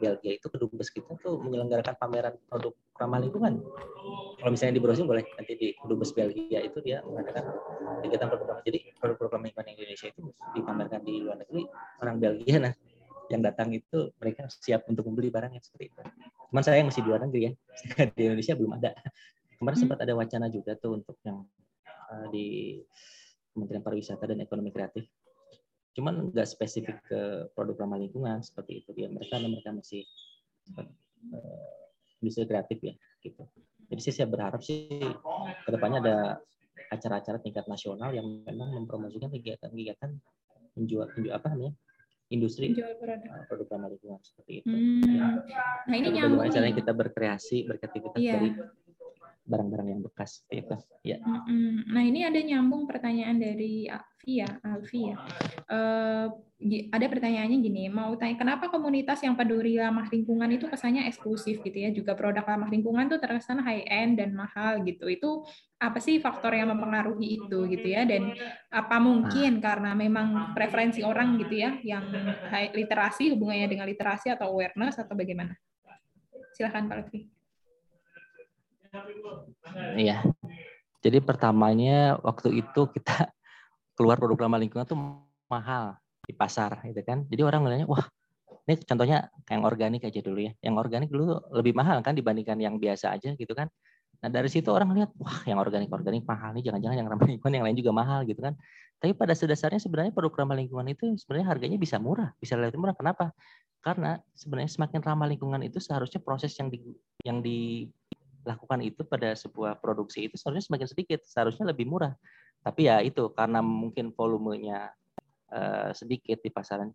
Belgia 0.00 0.32
itu 0.36 0.46
kedubes 0.48 0.88
kita 0.88 1.12
tuh 1.20 1.40
menyelenggarakan 1.44 1.96
pameran 2.00 2.34
produk 2.48 2.72
ramah 2.96 3.20
lingkungan. 3.20 3.60
Kalau 4.40 4.50
misalnya 4.52 4.80
di 4.80 4.82
browsing 4.84 5.08
boleh 5.08 5.24
nanti 5.36 5.52
di 5.56 5.68
kedubes 5.76 6.12
Belgia 6.16 6.60
itu 6.64 6.78
dia 6.80 7.04
mengadakan 7.04 7.52
kegiatan 8.00 8.28
produk 8.32 8.60
jadi 8.64 8.78
produk-produk 8.96 9.32
ramah 9.36 9.46
lingkungan 9.52 9.68
Indonesia 9.76 10.06
itu 10.08 10.20
dipamerkan 10.56 11.00
di 11.04 11.14
luar 11.20 11.36
negeri 11.40 11.62
orang 12.00 12.16
Belgia 12.16 12.56
nah 12.60 12.74
yang 13.30 13.46
datang 13.46 13.70
itu 13.70 14.10
mereka 14.18 14.50
siap 14.50 14.90
untuk 14.90 15.06
membeli 15.06 15.30
barangnya 15.30 15.62
seperti 15.62 15.94
itu. 15.94 16.00
Cuman 16.50 16.62
saya 16.66 16.82
yang 16.82 16.90
masih 16.90 17.06
di 17.06 17.08
luar 17.08 17.22
negeri 17.22 17.40
ya, 17.46 17.52
di 18.16 18.22
Indonesia 18.26 18.54
belum 18.58 18.72
ada. 18.82 18.90
Kemarin 19.60 19.76
hmm. 19.76 19.84
sempat 19.84 19.98
ada 20.00 20.16
wacana 20.16 20.48
juga 20.48 20.72
tuh 20.74 20.96
untuk 20.96 21.20
yang 21.22 21.44
Eh, 22.10 22.26
di 22.34 22.46
Kementerian 23.54 23.82
Pariwisata 23.86 24.26
dan 24.26 24.42
Ekonomi 24.42 24.74
Kreatif. 24.74 25.06
Cuman 25.94 26.30
nggak 26.30 26.46
spesifik 26.46 26.98
ke 27.06 27.50
produk 27.54 27.86
ramah 27.86 27.98
lingkungan 27.98 28.42
seperti 28.42 28.82
itu 28.82 28.90
dia. 28.94 29.06
Mereka 29.10 29.42
mereka 29.42 29.70
masih 29.74 30.06
uh, 30.78 30.86
industri 32.22 32.46
kreatif 32.46 32.78
ya 32.78 32.94
gitu. 33.22 33.42
Jadi 33.90 34.00
saya 34.06 34.30
berharap 34.30 34.62
sih 34.62 35.02
ke 35.66 35.70
depannya 35.70 35.98
ada 35.98 36.16
acara-acara 36.94 37.42
tingkat 37.42 37.66
nasional 37.66 38.14
yang 38.14 38.26
memang 38.46 38.70
mempromosikan 38.70 39.34
kegiatan-kegiatan 39.34 40.14
menjual, 40.78 41.10
menjual 41.18 41.34
apa 41.34 41.46
namanya 41.50 41.74
industri 42.30 42.70
produk. 42.74 43.26
Uh, 43.26 43.44
produk 43.50 43.66
ramah 43.74 43.90
lingkungan 43.90 44.22
seperti 44.22 44.62
itu. 44.62 44.70
Hmm. 44.70 45.42
Nah 45.90 45.94
ini 45.98 46.08
nyambung. 46.14 46.38
Bagaimana 46.38 46.54
caranya 46.54 46.76
kita 46.78 46.92
berkreasi, 46.94 47.56
berkreativitas 47.66 48.22
yeah. 48.22 48.34
dari 48.38 48.50
barang-barang 49.50 49.88
yang 49.90 50.02
bekas 50.06 50.46
itu. 50.54 50.78
Ya 51.02 51.18
nah 51.90 52.02
ini 52.06 52.22
ada 52.22 52.38
nyambung 52.38 52.86
pertanyaan 52.86 53.42
dari 53.42 53.90
Alfi 53.90 54.32
ya 54.38 54.50
Alfi 54.62 55.10
ya. 55.10 55.16
Uh, 55.66 56.26
ada 56.92 57.06
pertanyaannya 57.08 57.58
gini 57.64 57.88
mau 57.88 58.12
tanya 58.20 58.36
kenapa 58.36 58.68
komunitas 58.68 59.24
yang 59.24 59.32
peduli 59.32 59.80
ramah 59.80 60.04
lingkungan 60.12 60.46
itu 60.54 60.68
kesannya 60.70 61.08
eksklusif 61.10 61.58
gitu 61.64 61.74
ya? 61.74 61.90
Juga 61.90 62.14
produk 62.14 62.44
ramah 62.46 62.70
lingkungan 62.70 63.10
tuh 63.10 63.18
terkesan 63.18 63.64
high 63.64 63.82
end 63.88 64.20
dan 64.22 64.36
mahal 64.36 64.84
gitu. 64.86 65.08
Itu 65.10 65.48
apa 65.80 65.98
sih 65.98 66.20
faktor 66.20 66.52
yang 66.52 66.70
mempengaruhi 66.70 67.40
itu 67.42 67.66
gitu 67.66 67.86
ya? 67.88 68.04
Dan 68.04 68.36
apa 68.70 69.00
mungkin 69.00 69.58
karena 69.58 69.96
memang 69.96 70.52
preferensi 70.52 71.00
orang 71.00 71.40
gitu 71.40 71.64
ya 71.64 71.80
yang 71.82 72.06
literasi 72.76 73.32
hubungannya 73.32 73.66
dengan 73.66 73.88
literasi 73.88 74.30
atau 74.30 74.52
awareness 74.52 75.00
atau 75.00 75.16
bagaimana? 75.16 75.56
Silahkan 76.52 76.86
Pak 76.86 76.96
Lutfi 77.00 77.39
Iya. 79.96 80.26
Jadi 81.00 81.18
pertamanya 81.24 82.20
waktu 82.20 82.60
itu 82.60 82.80
kita 82.92 83.30
keluar 83.96 84.20
produk 84.20 84.46
ramah 84.46 84.60
lingkungan 84.60 84.84
tuh 84.84 84.98
mahal 85.48 85.96
di 86.26 86.34
pasar 86.36 86.82
gitu 86.84 87.00
kan. 87.06 87.24
Jadi 87.30 87.42
orang 87.42 87.64
melihatnya 87.64 87.88
wah 87.88 88.04
ini 88.68 88.76
contohnya 88.86 89.18
kayak 89.48 89.56
yang 89.56 89.64
organik 89.66 90.02
aja 90.06 90.20
dulu 90.20 90.40
ya. 90.44 90.52
Yang 90.60 90.74
organik 90.76 91.08
dulu 91.08 91.40
lebih 91.54 91.72
mahal 91.72 92.02
kan 92.04 92.14
dibandingkan 92.14 92.58
yang 92.60 92.76
biasa 92.76 93.16
aja 93.16 93.32
gitu 93.34 93.52
kan. 93.56 93.70
Nah 94.20 94.28
dari 94.28 94.52
situ 94.52 94.68
orang 94.68 94.92
lihat 94.92 95.10
wah 95.16 95.40
yang 95.48 95.56
organik 95.56 95.88
organik 95.88 96.22
mahal 96.28 96.52
nih 96.52 96.68
jangan-jangan 96.68 96.96
yang 97.00 97.08
ramah 97.08 97.26
lingkungan 97.30 97.54
yang 97.56 97.64
lain 97.64 97.76
juga 97.80 97.92
mahal 97.96 98.20
gitu 98.28 98.40
kan. 98.44 98.54
Tapi 99.00 99.16
pada 99.16 99.32
dasarnya 99.32 99.80
sebenarnya 99.80 100.12
produk 100.12 100.44
ramah 100.44 100.60
lingkungan 100.60 100.84
itu 100.92 101.16
sebenarnya 101.16 101.56
harganya 101.56 101.78
bisa 101.80 101.96
murah, 101.96 102.36
bisa 102.36 102.52
relatif 102.60 102.76
murah. 102.76 102.92
Kenapa? 102.92 103.32
Karena 103.80 104.20
sebenarnya 104.36 104.76
semakin 104.76 105.00
ramah 105.00 105.24
lingkungan 105.24 105.64
itu 105.64 105.80
seharusnya 105.80 106.20
proses 106.20 106.52
yang 106.60 106.68
di 106.68 106.84
yang 107.24 107.40
di 107.40 107.88
lakukan 108.44 108.80
itu 108.80 109.04
pada 109.04 109.36
sebuah 109.36 109.78
produksi 109.78 110.28
itu 110.28 110.36
seharusnya 110.40 110.64
semakin 110.66 110.88
sedikit, 110.88 111.20
seharusnya 111.24 111.68
lebih 111.68 111.88
murah. 111.88 112.16
Tapi 112.60 112.88
ya 112.88 113.00
itu 113.00 113.32
karena 113.32 113.64
mungkin 113.64 114.12
volumenya 114.12 114.92
uh, 115.48 115.90
sedikit 115.96 116.40
di 116.44 116.52
pasaran, 116.52 116.92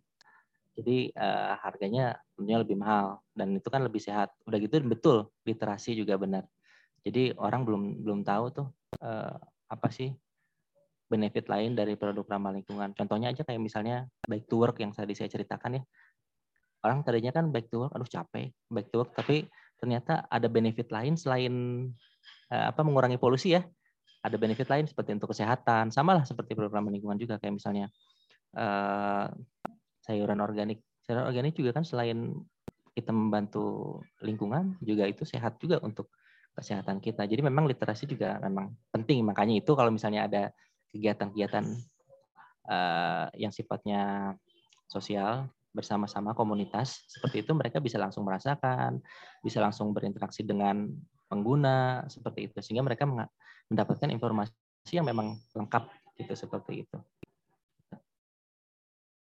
jadi 0.76 1.10
uh, 1.16 1.56
harganya 1.64 2.20
tentunya 2.36 2.60
lebih 2.60 2.76
mahal 2.76 3.24
dan 3.32 3.56
itu 3.56 3.66
kan 3.72 3.80
lebih 3.80 3.98
sehat. 3.98 4.30
Udah 4.44 4.60
gitu 4.60 4.76
betul 4.84 5.32
literasi 5.48 5.96
juga 5.96 6.20
benar. 6.20 6.44
Jadi 7.00 7.32
orang 7.40 7.64
belum 7.64 7.82
belum 8.04 8.20
tahu 8.22 8.44
tuh 8.52 8.68
uh, 9.00 9.34
apa 9.66 9.88
sih 9.90 10.12
benefit 11.06 11.46
lain 11.48 11.72
dari 11.78 11.96
produk 11.96 12.26
ramah 12.28 12.52
lingkungan. 12.52 12.92
Contohnya 12.92 13.32
aja 13.32 13.46
kayak 13.46 13.62
misalnya 13.62 14.04
back 14.26 14.44
to 14.50 14.58
work 14.58 14.76
yang 14.82 14.92
tadi 14.92 15.16
saya 15.16 15.32
ceritakan 15.32 15.80
ya. 15.80 15.82
Orang 16.84 17.02
tadinya 17.02 17.32
kan 17.32 17.50
back 17.50 17.72
to 17.72 17.82
work, 17.82 17.92
aduh 17.96 18.06
capek, 18.06 18.52
back 18.70 18.86
to 18.92 19.02
work, 19.02 19.10
tapi 19.16 19.48
ternyata 19.76 20.24
ada 20.28 20.48
benefit 20.48 20.88
lain 20.90 21.14
selain 21.14 21.52
uh, 22.52 22.66
apa 22.72 22.80
mengurangi 22.82 23.20
polusi 23.20 23.56
ya. 23.56 23.62
Ada 24.26 24.42
benefit 24.42 24.66
lain 24.66 24.90
seperti 24.90 25.14
untuk 25.14 25.30
kesehatan, 25.30 25.94
sama 25.94 26.18
lah 26.18 26.24
seperti 26.26 26.58
program 26.58 26.90
lingkungan 26.90 27.14
juga 27.14 27.38
kayak 27.38 27.62
misalnya 27.62 27.86
uh, 28.58 29.30
sayuran 30.02 30.42
organik. 30.42 30.82
Sayuran 31.06 31.30
organik 31.30 31.54
juga 31.54 31.70
kan 31.70 31.86
selain 31.86 32.34
kita 32.96 33.12
membantu 33.12 34.00
lingkungan 34.24 34.74
juga 34.82 35.04
itu 35.06 35.22
sehat 35.22 35.60
juga 35.62 35.78
untuk 35.84 36.10
kesehatan 36.56 36.98
kita. 36.98 37.28
Jadi 37.28 37.44
memang 37.44 37.68
literasi 37.68 38.08
juga 38.08 38.40
memang 38.40 38.72
penting. 38.88 39.22
Makanya 39.22 39.60
itu 39.60 39.76
kalau 39.76 39.92
misalnya 39.92 40.26
ada 40.26 40.42
kegiatan-kegiatan 40.90 41.64
uh, 42.66 43.26
yang 43.36 43.52
sifatnya 43.52 44.34
sosial 44.88 45.52
bersama-sama 45.76 46.32
komunitas 46.32 47.04
seperti 47.04 47.44
itu 47.44 47.52
mereka 47.52 47.76
bisa 47.84 48.00
langsung 48.00 48.24
merasakan, 48.24 49.04
bisa 49.44 49.60
langsung 49.60 49.92
berinteraksi 49.92 50.40
dengan 50.40 50.88
pengguna 51.28 52.08
seperti 52.08 52.48
itu 52.48 52.56
sehingga 52.64 52.80
mereka 52.80 53.04
mendapatkan 53.68 54.08
informasi 54.08 54.54
yang 54.96 55.04
memang 55.04 55.36
lengkap 55.52 55.84
gitu 56.16 56.32
seperti 56.32 56.88
itu. 56.88 56.98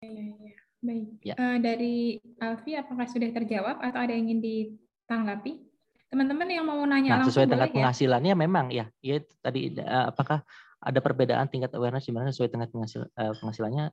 Ya, 0.04 0.10
ya. 0.14 0.56
Baik. 0.84 1.08
Ya. 1.24 1.36
Uh, 1.40 1.58
dari 1.64 2.20
Alfi 2.44 2.76
apakah 2.76 3.08
sudah 3.08 3.32
terjawab 3.32 3.80
atau 3.80 4.00
ada 4.04 4.12
yang 4.12 4.28
ingin 4.28 4.40
ditanggapi? 4.44 5.64
Teman-teman 6.12 6.46
yang 6.52 6.68
mau 6.68 6.84
nanya 6.84 7.24
nah, 7.24 7.26
sesuai 7.26 7.50
tingkat 7.50 7.72
ya? 7.72 7.76
penghasilannya 7.80 8.34
memang 8.38 8.70
ya, 8.70 8.86
ya 9.02 9.18
tadi 9.42 9.74
uh, 9.80 10.14
apakah 10.14 10.46
ada 10.84 11.00
perbedaan 11.00 11.48
tingkat 11.48 11.72
awareness 11.74 12.06
di 12.06 12.14
mana 12.14 12.30
sesuai 12.30 12.52
tingkat 12.52 12.70
penghasil, 12.70 13.08
uh, 13.16 13.34
penghasilannya? 13.40 13.90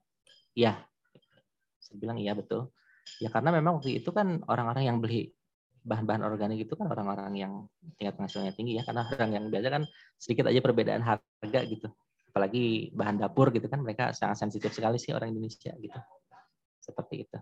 Ya, 0.59 0.83
saya 1.90 1.98
bilang 1.98 2.18
iya 2.22 2.38
betul. 2.38 2.70
Ya 3.18 3.35
karena 3.35 3.50
memang 3.50 3.83
waktu 3.83 3.98
itu 3.98 4.14
kan 4.14 4.46
orang-orang 4.46 4.87
yang 4.87 5.03
beli 5.03 5.35
bahan-bahan 5.83 6.22
organik 6.22 6.68
itu 6.68 6.74
kan 6.79 6.87
orang-orang 6.87 7.33
yang 7.35 7.53
tingkat 7.96 8.14
penghasilannya 8.14 8.55
tinggi 8.55 8.79
ya 8.79 8.87
karena 8.87 9.09
orang 9.09 9.31
yang 9.33 9.44
biasa 9.50 9.68
kan 9.72 9.83
sedikit 10.20 10.46
aja 10.46 10.61
perbedaan 10.62 11.03
harga 11.03 11.61
gitu. 11.66 11.90
Apalagi 12.31 12.94
bahan 12.94 13.18
dapur 13.18 13.50
gitu 13.50 13.66
kan 13.66 13.83
mereka 13.83 14.14
sangat 14.14 14.38
sensitif 14.38 14.70
sekali 14.70 15.03
sih 15.03 15.11
orang 15.11 15.35
Indonesia 15.35 15.74
gitu. 15.74 15.98
Seperti 16.79 17.26
itu. 17.26 17.38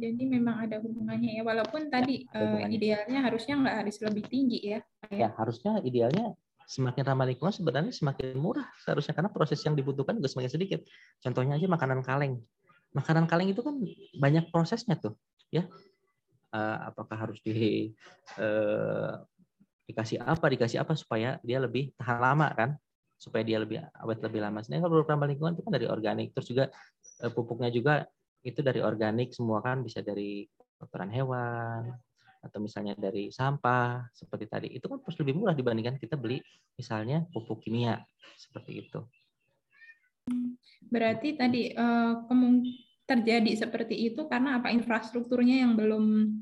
Jadi 0.00 0.22
memang 0.24 0.64
ada 0.64 0.78
hubungannya 0.78 1.36
ya 1.36 1.42
walaupun 1.42 1.90
tadi 1.90 2.24
ya, 2.30 2.38
uh, 2.38 2.64
idealnya 2.70 3.18
harusnya 3.26 3.58
nggak 3.58 3.76
harus 3.84 3.96
lebih 4.00 4.24
tinggi 4.30 4.58
ya? 4.62 4.80
Ya 5.10 5.34
harusnya 5.34 5.82
idealnya 5.82 6.38
semakin 6.70 7.02
ramah 7.02 7.26
lingkungan 7.26 7.50
sebenarnya 7.50 7.90
semakin 7.90 8.38
murah 8.38 8.70
seharusnya 8.86 9.10
karena 9.18 9.28
proses 9.34 9.58
yang 9.66 9.74
dibutuhkan 9.74 10.14
juga 10.22 10.30
semakin 10.30 10.54
sedikit. 10.54 10.80
Contohnya 11.18 11.58
aja 11.58 11.66
makanan 11.66 12.06
kaleng 12.06 12.38
makanan 12.90 13.30
kaleng 13.30 13.54
itu 13.54 13.62
kan 13.62 13.76
banyak 14.18 14.50
prosesnya 14.50 14.98
tuh 14.98 15.14
ya 15.50 15.66
uh, 16.54 16.78
apakah 16.90 17.16
harus 17.28 17.38
di 17.42 17.90
uh, 18.38 19.22
dikasih 19.90 20.22
apa 20.22 20.46
dikasih 20.46 20.78
apa 20.82 20.94
supaya 20.94 21.42
dia 21.42 21.58
lebih 21.58 21.90
tahan 21.98 22.18
lama 22.22 22.46
kan 22.54 22.70
supaya 23.20 23.44
dia 23.44 23.60
lebih 23.60 23.84
awet 24.00 24.24
lebih 24.24 24.40
lama. 24.40 24.64
Sebenarnya 24.64 24.88
kalau 24.88 25.04
program 25.04 25.28
lingkungan 25.28 25.52
itu 25.52 25.62
kan 25.66 25.72
dari 25.76 25.84
organik, 25.84 26.32
terus 26.32 26.48
juga 26.48 26.64
uh, 27.20 27.30
pupuknya 27.34 27.68
juga 27.68 28.08
itu 28.40 28.64
dari 28.64 28.80
organik 28.80 29.36
semua 29.36 29.60
kan 29.60 29.84
bisa 29.84 30.00
dari 30.00 30.48
kotoran 30.80 31.12
hewan 31.12 31.92
atau 32.40 32.56
misalnya 32.56 32.96
dari 32.96 33.28
sampah 33.28 34.08
seperti 34.16 34.48
tadi 34.48 34.68
itu 34.72 34.88
kan 34.88 35.04
pasti 35.04 35.20
lebih 35.20 35.36
murah 35.36 35.52
dibandingkan 35.52 36.00
kita 36.00 36.16
beli 36.16 36.40
misalnya 36.72 37.28
pupuk 37.28 37.60
kimia 37.60 38.00
seperti 38.40 38.88
itu. 38.88 39.04
Berarti 40.90 41.38
tadi 41.38 41.70
uh, 41.70 42.26
terjadi 43.06 43.52
seperti 43.58 44.10
itu 44.10 44.26
karena 44.30 44.62
apa 44.62 44.70
infrastrukturnya 44.70 45.66
yang 45.66 45.74
belum 45.74 46.34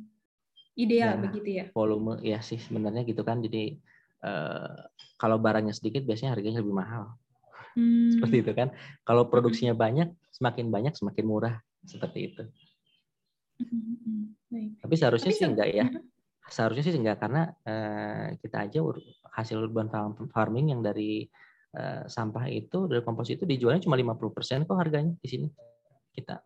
ideal 0.76 1.16
ya, 1.16 1.20
begitu 1.20 1.48
ya? 1.48 1.64
Volume 1.72 2.20
ya 2.20 2.38
sih 2.44 2.60
sebenarnya 2.60 3.02
gitu 3.08 3.24
kan. 3.24 3.40
Jadi 3.40 3.76
uh, 4.24 4.88
kalau 5.18 5.36
barangnya 5.40 5.72
sedikit 5.72 6.06
biasanya 6.06 6.36
harganya 6.36 6.60
lebih 6.60 6.76
mahal. 6.76 7.16
Hmm. 7.74 8.14
Seperti 8.14 8.36
itu 8.46 8.52
kan. 8.54 8.68
Kalau 9.02 9.26
hmm. 9.26 9.32
produksinya 9.32 9.74
banyak, 9.74 10.08
semakin 10.32 10.68
banyak 10.68 10.94
semakin 10.94 11.24
murah 11.24 11.54
seperti 11.84 12.32
itu. 12.32 12.42
Hmm. 13.58 14.78
Tapi 14.80 14.94
seharusnya 14.94 15.32
Tapi 15.34 15.38
sih 15.40 15.48
enggak 15.48 15.68
ya. 15.72 15.86
Seharusnya 16.48 16.84
sih 16.88 16.96
enggak 16.96 17.18
karena 17.20 17.42
uh, 17.68 18.26
kita 18.40 18.64
aja 18.64 18.80
hasil 19.34 19.56
urban 19.60 19.90
farming 20.32 20.72
yang 20.72 20.80
dari 20.80 21.28
sampah 22.08 22.48
itu 22.48 22.88
dari 22.88 23.04
kompos 23.04 23.28
itu 23.28 23.44
dijualnya 23.44 23.84
cuma 23.84 23.94
50% 23.94 24.64
kok 24.64 24.78
harganya 24.78 25.12
di 25.20 25.28
sini 25.28 25.48
kita. 26.16 26.40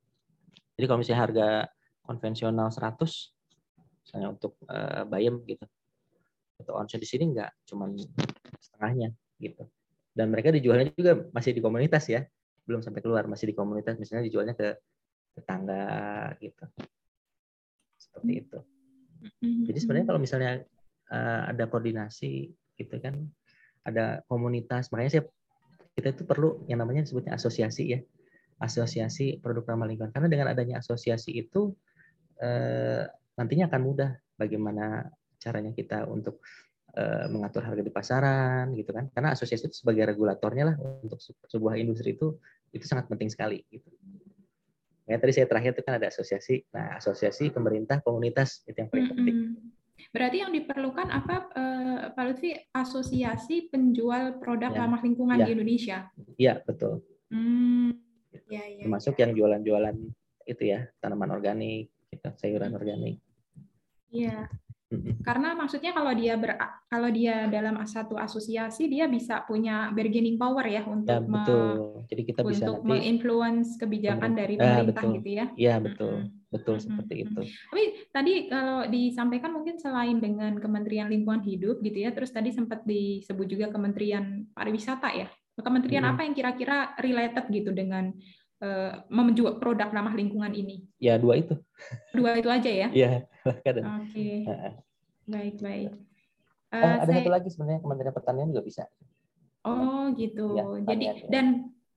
Jadi 0.76 0.84
kalau 0.88 0.98
misalnya 0.98 1.20
harga 1.22 1.48
konvensional 2.02 2.68
100 2.74 2.98
misalnya 4.02 4.28
untuk 4.34 4.58
uh, 4.66 5.06
bayam 5.06 5.40
gitu. 5.46 5.62
Atau 6.58 6.74
onsen 6.74 6.98
di 6.98 7.08
sini 7.08 7.30
enggak 7.32 7.54
cuma 7.64 7.86
setengahnya 8.58 9.14
gitu. 9.38 9.64
Dan 10.12 10.28
mereka 10.28 10.52
dijualnya 10.52 10.92
juga 10.92 11.22
masih 11.32 11.56
di 11.56 11.62
komunitas 11.62 12.04
ya. 12.10 12.26
Belum 12.66 12.82
sampai 12.82 13.02
keluar, 13.02 13.26
masih 13.26 13.50
di 13.50 13.54
komunitas 13.56 13.98
misalnya 13.98 14.26
dijualnya 14.26 14.54
ke 14.58 14.76
tetangga 15.38 15.86
gitu. 16.42 16.64
Seperti 17.96 18.32
itu. 18.42 18.58
Jadi 19.40 19.78
sebenarnya 19.78 20.06
kalau 20.10 20.20
misalnya 20.20 20.52
uh, 21.14 21.42
ada 21.54 21.70
koordinasi 21.70 22.50
gitu 22.74 22.96
kan 22.98 23.22
ada 23.82 24.22
komunitas. 24.30 24.88
Makanya 24.90 25.10
saya 25.18 25.24
kita 25.92 26.14
itu 26.16 26.22
perlu 26.24 26.64
yang 26.70 26.80
namanya 26.80 27.04
disebutnya 27.04 27.36
asosiasi 27.36 27.84
ya. 27.98 28.00
Asosiasi 28.62 29.42
produk 29.42 29.74
ramah 29.74 29.90
lingkungan. 29.90 30.14
Karena 30.14 30.28
dengan 30.30 30.46
adanya 30.50 30.78
asosiasi 30.80 31.34
itu 31.34 31.74
eh, 32.38 33.04
nantinya 33.36 33.66
akan 33.68 33.80
mudah 33.82 34.10
bagaimana 34.38 35.10
caranya 35.42 35.74
kita 35.74 36.06
untuk 36.06 36.40
eh, 36.94 37.26
mengatur 37.26 37.66
harga 37.66 37.82
di 37.82 37.92
pasaran 37.92 38.72
gitu 38.78 38.94
kan. 38.94 39.10
Karena 39.10 39.34
asosiasi 39.34 39.68
itu 39.68 39.76
sebagai 39.82 40.06
regulatornya 40.14 40.64
lah 40.72 40.76
untuk 41.02 41.18
sebuah 41.50 41.74
industri 41.76 42.14
itu 42.14 42.38
itu 42.72 42.84
sangat 42.86 43.10
penting 43.10 43.28
sekali 43.28 43.60
gitu. 43.68 43.90
Ya 45.10 45.18
tadi 45.18 45.34
saya 45.34 45.50
terakhir 45.50 45.76
itu 45.76 45.82
kan 45.82 45.98
ada 45.98 46.08
asosiasi. 46.08 46.62
Nah 46.72 46.96
asosiasi 46.96 47.50
pemerintah 47.50 47.98
komunitas 48.00 48.62
itu 48.64 48.78
yang 48.78 48.88
paling 48.88 49.06
penting. 49.10 49.36
Mm 49.36 49.48
-hmm. 49.58 49.81
Berarti 50.12 50.44
yang 50.44 50.52
diperlukan 50.52 51.08
apa, 51.08 51.36
uh, 51.56 52.00
Pak 52.12 52.24
Lutfi, 52.28 52.52
asosiasi 52.76 53.72
penjual 53.72 54.36
produk 54.36 54.68
ya. 54.68 54.84
ramah 54.84 55.00
lingkungan 55.00 55.40
ya. 55.40 55.48
di 55.48 55.50
Indonesia? 55.56 55.98
Iya, 56.36 56.60
betul. 56.60 57.00
Hmm. 57.32 57.96
Ya, 58.52 58.60
ya, 58.68 58.84
Termasuk 58.84 59.16
ya. 59.16 59.24
yang 59.24 59.32
jualan-jualan 59.32 59.96
itu 60.44 60.62
ya, 60.68 60.84
tanaman 61.00 61.32
organik, 61.32 61.88
gitu, 62.12 62.28
sayuran 62.36 62.76
hmm. 62.76 62.78
organik. 62.78 63.16
Iya. 64.12 64.52
Karena 65.24 65.56
maksudnya 65.56 65.92
kalau 65.96 66.12
dia 66.12 66.34
ber, 66.36 66.58
kalau 66.88 67.08
dia 67.08 67.48
dalam 67.48 67.80
satu 67.88 68.18
asosiasi 68.20 68.90
dia 68.90 69.08
bisa 69.08 69.42
punya 69.48 69.88
bargaining 69.94 70.36
power 70.36 70.64
ya 70.68 70.82
untuk 70.84 71.08
ya, 71.08 71.24
betul. 71.24 71.66
Me, 71.72 72.08
Jadi 72.10 72.22
kita 72.28 72.40
bisa 72.44 72.64
untuk 72.68 72.84
menginfluence 72.84 73.80
kebijakan 73.80 74.30
dari 74.36 74.54
ah, 74.56 74.82
pemerintah 74.82 75.02
betul. 75.02 75.16
gitu 75.18 75.28
ya. 75.32 75.46
Iya, 75.56 75.74
betul. 75.80 76.14
Mm 76.14 76.24
-hmm. 76.26 76.40
Betul 76.52 76.74
mm 76.74 76.78
-hmm. 76.78 76.86
seperti 76.92 77.14
itu. 77.24 77.40
Tapi 77.72 77.84
tadi 78.12 78.32
kalau 78.52 78.80
disampaikan 78.88 79.50
mungkin 79.56 79.76
selain 79.80 80.18
dengan 80.20 80.52
Kementerian 80.60 81.08
Lingkungan 81.08 81.42
Hidup 81.42 81.80
gitu 81.80 81.98
ya, 82.04 82.12
terus 82.12 82.30
tadi 82.30 82.52
sempat 82.52 82.84
disebut 82.84 83.46
juga 83.48 83.72
Kementerian 83.72 84.46
Pariwisata 84.52 85.08
ya. 85.16 85.28
Kementerian 85.52 86.08
hmm. 86.08 86.12
apa 86.16 86.20
yang 86.24 86.32
kira-kira 86.32 86.96
related 86.96 87.44
gitu 87.52 87.76
dengan 87.76 88.08
menjual 89.10 89.58
produk 89.58 89.90
ramah 89.90 90.14
lingkungan 90.14 90.54
ini? 90.54 90.86
Ya 91.02 91.18
dua 91.18 91.42
itu. 91.42 91.58
Dua 92.14 92.38
itu 92.38 92.46
aja 92.46 92.70
ya? 92.70 92.88
Iya. 92.94 93.10
Oke. 93.46 93.66
Okay. 94.10 94.34
Baik 95.26 95.56
baik. 95.58 95.90
Uh, 96.72 96.78
oh, 96.78 96.92
ada 97.02 97.10
saya... 97.10 97.20
satu 97.20 97.30
lagi 97.30 97.48
sebenarnya 97.52 97.80
Kementerian 97.84 98.14
Pertanian 98.14 98.48
juga 98.48 98.62
bisa. 98.64 98.84
Oh 99.62 100.10
gitu. 100.14 100.58
Ya, 100.58 100.64
Jadi 100.88 101.04
ya. 101.04 101.14
dan 101.30 101.46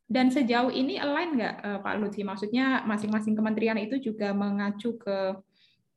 dan 0.05 0.30
sejauh 0.30 0.70
ini 0.70 1.01
align 1.01 1.38
nggak 1.38 1.55
uh, 1.66 1.80
Pak 1.82 1.95
Lutfi? 1.97 2.22
Maksudnya 2.22 2.86
masing-masing 2.86 3.34
kementerian 3.34 3.78
itu 3.82 3.97
juga 3.97 4.34
mengacu 4.34 4.97
ke 5.01 5.18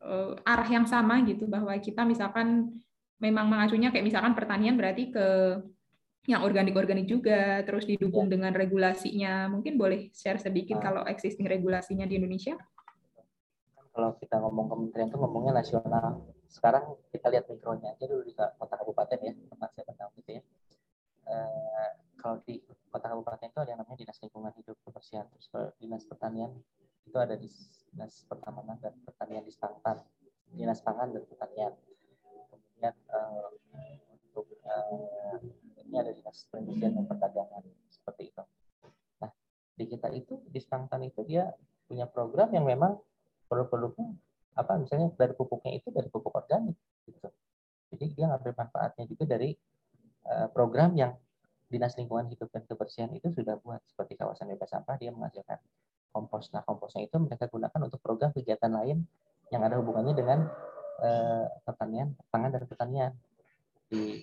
uh, 0.05 0.33
arah 0.47 0.69
yang 0.69 0.89
sama 0.89 1.21
gitu 1.29 1.45
bahwa 1.45 1.75
kita 1.77 2.09
misalkan 2.09 2.73
memang 3.19 3.51
mengacunya 3.51 3.91
kayak 3.91 4.07
misalkan 4.07 4.33
pertanian 4.33 4.79
berarti 4.79 5.11
ke 5.11 5.27
yang 6.29 6.45
organik-organik 6.45 7.09
juga, 7.09 7.65
terus 7.65 7.89
didukung 7.89 8.29
ya. 8.29 8.37
dengan 8.37 8.53
regulasinya. 8.53 9.49
Mungkin 9.49 9.81
boleh 9.81 10.13
share 10.13 10.37
sedikit 10.37 10.77
nah. 10.77 10.85
kalau 10.85 11.03
existing 11.09 11.49
regulasinya 11.49 12.05
di 12.05 12.21
Indonesia? 12.21 12.53
Kalau 13.97 14.13
kita 14.21 14.37
ngomong 14.37 14.69
kementerian 14.69 15.09
itu 15.09 15.17
ngomongnya 15.17 15.65
nasional. 15.65 16.29
Sekarang 16.53 17.01
kita 17.09 17.33
lihat 17.33 17.49
mikronya 17.49 17.97
aja 17.97 18.05
dulu 18.05 18.29
di 18.29 18.37
kota 18.37 18.75
kabupaten 18.77 19.19
ya, 19.25 19.33
tempat 19.33 19.69
saya 19.73 19.85
pernah 19.89 20.13
gitu 20.21 20.31
ya. 20.37 20.43
Eh, 21.33 21.91
kalau 22.21 22.37
di 22.45 22.61
kota 22.93 23.07
kabupaten 23.09 23.49
itu 23.49 23.61
ada 23.65 23.71
yang 23.73 23.81
namanya 23.81 23.99
dinas 24.05 24.21
lingkungan 24.21 24.53
hidup 24.53 24.77
kebersihan, 24.85 25.25
terus 25.33 25.49
dinas 25.81 26.05
pertanian 26.05 26.53
itu 27.09 27.17
ada 27.17 27.41
di 27.41 27.49
dinas 27.89 28.29
pertamanan 28.29 28.77
dan 28.85 28.93
pertanian 29.01 29.49
di 29.49 29.53
Stangtan, 29.53 29.97
dinas 30.53 30.85
pangan 30.85 31.09
dan 31.09 31.25
pertanian. 31.25 31.73
Kemudian 32.53 32.95
eh, 32.95 33.38
perindustrian 36.47 36.95
dan 36.95 37.05
perdagangan 37.11 37.63
seperti 37.91 38.31
itu. 38.31 38.43
Nah, 39.19 39.31
di 39.75 39.85
kita 39.91 40.09
itu 40.15 40.39
di 40.47 40.61
Stangtan 40.63 41.03
itu 41.03 41.27
dia 41.27 41.51
punya 41.89 42.07
program 42.07 42.53
yang 42.55 42.69
memang 42.69 43.01
produk-produknya 43.49 44.15
apa 44.59 44.75
misalnya 44.75 45.15
dari 45.15 45.33
pupuknya 45.35 45.79
itu 45.79 45.89
dari 45.95 46.07
pupuk 46.11 46.35
organik 46.35 46.75
gitu. 47.07 47.31
Jadi 47.95 48.05
dia 48.15 48.29
ngambil 48.29 48.53
manfaatnya 48.59 49.05
juga 49.09 49.25
dari 49.25 49.55
uh, 50.29 50.51
program 50.53 50.93
yang 50.99 51.17
Dinas 51.69 51.97
Lingkungan 51.97 52.29
Hidup 52.33 52.49
dan 52.53 52.65
Kebersihan 52.65 53.11
itu 53.13 53.29
sudah 53.33 53.57
buat 53.61 53.81
seperti 53.89 54.17
kawasan 54.17 54.51
bebas 54.53 54.73
sampah 54.73 54.97
dia 54.97 55.13
menghasilkan 55.13 55.61
kompos. 56.13 56.49
Nah, 56.53 56.65
komposnya 56.65 57.05
itu 57.05 57.17
mereka 57.21 57.47
gunakan 57.49 57.81
untuk 57.85 58.01
program 58.01 58.33
kegiatan 58.33 58.73
lain 58.73 59.05
yang 59.53 59.63
ada 59.65 59.81
hubungannya 59.81 60.17
dengan 60.17 60.49
uh, 61.01 61.47
pertanian, 61.65 62.17
pangan 62.33 62.51
dan 62.57 62.63
pertanian 62.69 63.13
di 63.89 64.21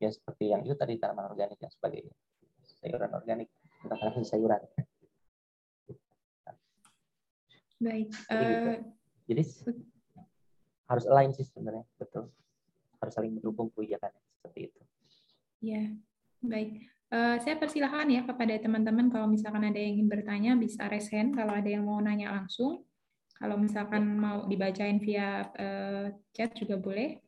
ya 0.00 0.08
seperti 0.08 0.49
yang 0.49 0.49
itu 0.64 0.74
tadi 0.76 0.96
tanaman 0.96 1.32
organik 1.32 1.58
dan 1.60 1.70
sebagainya. 1.72 2.14
Sayuran 2.80 3.12
organik 3.12 3.48
tanaman 3.84 4.24
sayuran. 4.24 4.60
Baik 7.80 8.12
jadi, 8.28 8.44
gitu. 8.44 8.68
uh, 8.68 8.80
jadi 9.24 9.42
harus 10.90 11.04
lain 11.08 11.30
sih 11.32 11.46
sebenarnya 11.48 11.84
betul. 11.96 12.28
Harus 13.00 13.12
saling 13.16 13.32
mendukung 13.32 13.72
kebijakannya 13.72 14.20
seperti 14.36 14.68
itu. 14.68 14.80
Ya 15.64 15.84
baik. 16.44 16.88
Uh, 17.10 17.40
saya 17.42 17.58
persilahkan 17.58 18.06
ya 18.06 18.22
kepada 18.22 18.54
teman-teman 18.60 19.10
kalau 19.10 19.26
misalkan 19.26 19.66
ada 19.66 19.74
yang 19.80 19.98
ingin 19.98 20.08
bertanya 20.12 20.52
bisa 20.54 20.86
raise 20.86 21.10
hand 21.10 21.34
kalau 21.34 21.56
ada 21.56 21.66
yang 21.66 21.88
mau 21.88 21.98
nanya 21.98 22.32
langsung. 22.36 22.84
Kalau 23.40 23.56
misalkan 23.56 24.20
mau 24.20 24.44
dibacain 24.44 25.00
via 25.00 25.48
uh, 25.48 26.12
chat 26.36 26.52
juga 26.52 26.76
boleh 26.76 27.19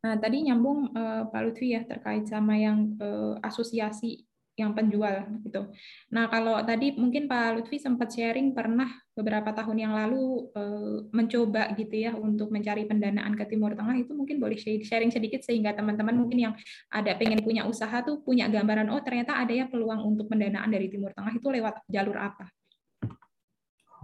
Nah, 0.00 0.16
tadi 0.16 0.48
nyambung 0.48 0.96
uh, 0.96 1.28
Pak 1.28 1.40
Lutfi 1.44 1.76
ya 1.76 1.84
terkait 1.84 2.24
sama 2.24 2.56
yang 2.56 2.96
uh, 2.96 3.36
asosiasi 3.44 4.24
yang 4.60 4.76
penjual 4.76 5.24
gitu. 5.40 5.72
Nah, 6.12 6.28
kalau 6.28 6.60
tadi 6.60 6.92
mungkin 6.96 7.24
Pak 7.24 7.56
Lutfi 7.56 7.80
sempat 7.80 8.12
sharing 8.12 8.52
pernah 8.52 8.88
beberapa 9.16 9.52
tahun 9.56 9.76
yang 9.76 9.92
lalu 9.96 10.52
uh, 10.52 11.08
mencoba 11.12 11.72
gitu 11.80 11.96
ya 11.96 12.12
untuk 12.12 12.52
mencari 12.52 12.84
pendanaan 12.84 13.32
ke 13.36 13.44
Timur 13.48 13.72
Tengah 13.72 13.96
itu 13.96 14.12
mungkin 14.12 14.36
boleh 14.36 14.56
sharing 14.60 15.12
sedikit 15.12 15.40
sehingga 15.40 15.72
teman-teman 15.72 16.16
mungkin 16.16 16.50
yang 16.50 16.54
ada 16.92 17.16
pengen 17.16 17.40
punya 17.40 17.64
usaha 17.64 18.04
tuh 18.04 18.20
punya 18.20 18.48
gambaran 18.52 18.92
oh 18.92 19.00
ternyata 19.00 19.36
ada 19.36 19.52
ya 19.52 19.64
peluang 19.68 20.04
untuk 20.04 20.28
pendanaan 20.28 20.68
dari 20.68 20.92
Timur 20.92 21.16
Tengah 21.16 21.32
itu 21.36 21.48
lewat 21.48 21.84
jalur 21.88 22.16
apa? 22.20 22.48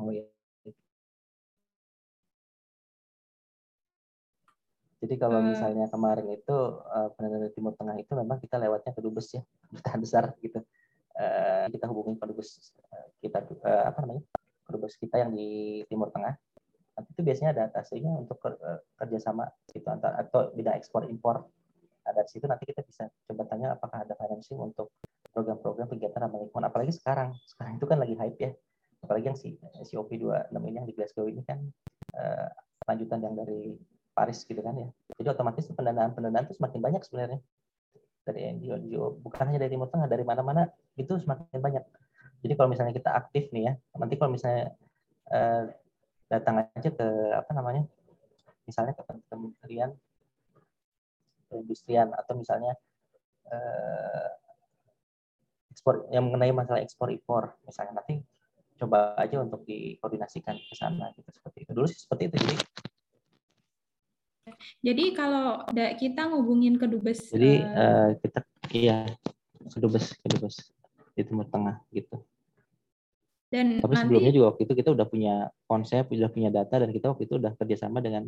Oh 0.00 0.12
ya. 0.12 0.35
Jadi 5.06 5.22
kalau 5.22 5.38
hmm. 5.38 5.54
misalnya 5.54 5.86
kemarin 5.86 6.26
itu 6.34 6.56
uh, 6.82 7.14
pendanaan 7.14 7.54
Timur 7.54 7.78
Tengah 7.78 7.94
itu 7.94 8.10
memang 8.18 8.42
kita 8.42 8.58
lewatnya 8.58 8.90
ke 8.90 8.98
dubes 8.98 9.30
ya, 9.30 9.42
duta 9.78 9.94
besar 9.94 10.34
gitu. 10.42 10.58
Uh, 11.14 11.70
kita 11.70 11.86
hubungi 11.86 12.18
ke 12.18 12.26
dubes 12.26 12.74
uh, 12.90 13.06
kita 13.22 13.46
uh, 13.62 13.86
apa 13.86 14.02
namanya 14.02 14.26
ke 14.66 14.70
dubes 14.74 14.98
kita 14.98 15.22
yang 15.22 15.30
di 15.30 15.80
Timur 15.86 16.10
Tengah. 16.10 16.34
Nanti 16.98 17.08
itu 17.14 17.22
biasanya 17.22 17.54
ada 17.54 17.62
atasnya 17.70 18.10
untuk 18.18 18.42
uh, 18.50 18.82
kerjasama 18.98 19.46
itu 19.70 19.86
antar 19.86 20.18
atau 20.18 20.50
bidang 20.50 20.74
ekspor 20.74 21.06
impor. 21.06 21.46
Nah, 22.02 22.10
dari 22.10 22.26
situ 22.26 22.50
nanti 22.50 22.66
kita 22.66 22.82
bisa 22.82 23.06
coba 23.30 23.46
tanya 23.46 23.78
apakah 23.78 24.02
ada 24.02 24.18
financing 24.18 24.58
untuk 24.58 24.90
program-program 25.30 25.86
kegiatan 25.86 26.18
ramah 26.18 26.42
lingkungan. 26.42 26.66
Apalagi 26.66 26.90
sekarang, 26.90 27.30
sekarang 27.54 27.78
itu 27.78 27.86
kan 27.86 28.02
lagi 28.02 28.18
hype 28.18 28.38
ya. 28.42 28.50
Apalagi 29.06 29.30
yang 29.30 29.38
si 29.38 29.54
COP26 29.86 30.50
ini 30.50 30.76
yang 30.82 30.86
di 30.90 30.94
Glasgow 30.98 31.30
ini 31.30 31.46
kan 31.46 31.62
uh, 32.18 32.50
lanjutan 32.90 33.22
yang 33.22 33.38
dari 33.38 33.78
Paris 34.16 34.40
gitu 34.48 34.64
kan 34.64 34.72
ya. 34.72 34.88
Jadi 35.20 35.28
otomatis 35.28 35.68
pendanaan-pendanaan 35.68 36.48
itu 36.48 36.56
semakin 36.56 36.80
banyak 36.80 37.02
sebenarnya 37.04 37.40
dari 38.24 38.40
NGO, 38.56 38.74
NGO 38.80 39.06
bukan 39.20 39.44
hanya 39.52 39.60
dari 39.60 39.76
Timur 39.76 39.92
Tengah, 39.92 40.08
dari 40.08 40.24
mana-mana 40.24 40.72
itu 40.96 41.12
semakin 41.20 41.60
banyak. 41.60 41.84
Jadi 42.40 42.52
kalau 42.56 42.68
misalnya 42.72 42.96
kita 42.96 43.12
aktif 43.12 43.52
nih 43.52 43.70
ya, 43.70 43.72
nanti 44.00 44.16
kalau 44.16 44.32
misalnya 44.32 44.72
eh, 45.28 45.64
datang 46.32 46.64
aja 46.72 46.90
ke 46.90 47.06
apa 47.36 47.52
namanya, 47.52 47.84
misalnya 48.64 48.96
ke 48.96 49.04
Kementerian 49.28 49.92
Perindustrian 51.46 52.10
atau 52.16 52.34
misalnya 52.34 52.74
eh, 53.52 54.28
ekspor 55.76 56.08
yang 56.10 56.26
mengenai 56.26 56.50
masalah 56.56 56.80
ekspor 56.80 57.12
impor 57.12 57.54
misalnya 57.62 58.00
nanti 58.00 58.18
coba 58.80 59.12
aja 59.20 59.40
untuk 59.44 59.62
dikoordinasikan 59.68 60.56
ke 60.56 60.74
sana 60.74 61.12
gitu 61.14 61.28
seperti 61.30 61.68
itu 61.68 61.70
dulu 61.76 61.86
sih 61.86 62.00
seperti 62.00 62.32
itu 62.32 62.36
jadi 62.40 62.56
jadi 64.78 65.04
kalau 65.14 65.66
kita 65.74 66.30
ngubungin 66.30 66.78
ke 66.78 66.86
dubes 66.86 67.34
Jadi 67.34 67.66
uh, 67.66 68.14
kita 68.22 68.38
iya 68.70 69.06
ke 69.66 69.78
dubes 69.82 70.14
ke 70.14 70.26
dubes 70.30 70.56
di 71.18 71.22
Timur 71.26 71.48
Tengah 71.50 71.82
gitu. 71.90 72.22
Dan 73.46 73.78
Tapi 73.78 73.94
nanti, 73.94 74.02
sebelumnya 74.02 74.32
juga 74.34 74.46
waktu 74.54 74.62
itu 74.66 74.74
kita 74.74 74.90
udah 74.92 75.06
punya 75.06 75.34
konsep, 75.70 76.10
udah 76.10 76.30
punya 76.30 76.50
data 76.50 76.82
dan 76.82 76.90
kita 76.90 77.14
waktu 77.14 77.30
itu 77.30 77.38
udah 77.38 77.54
kerjasama 77.54 78.02
dengan 78.02 78.26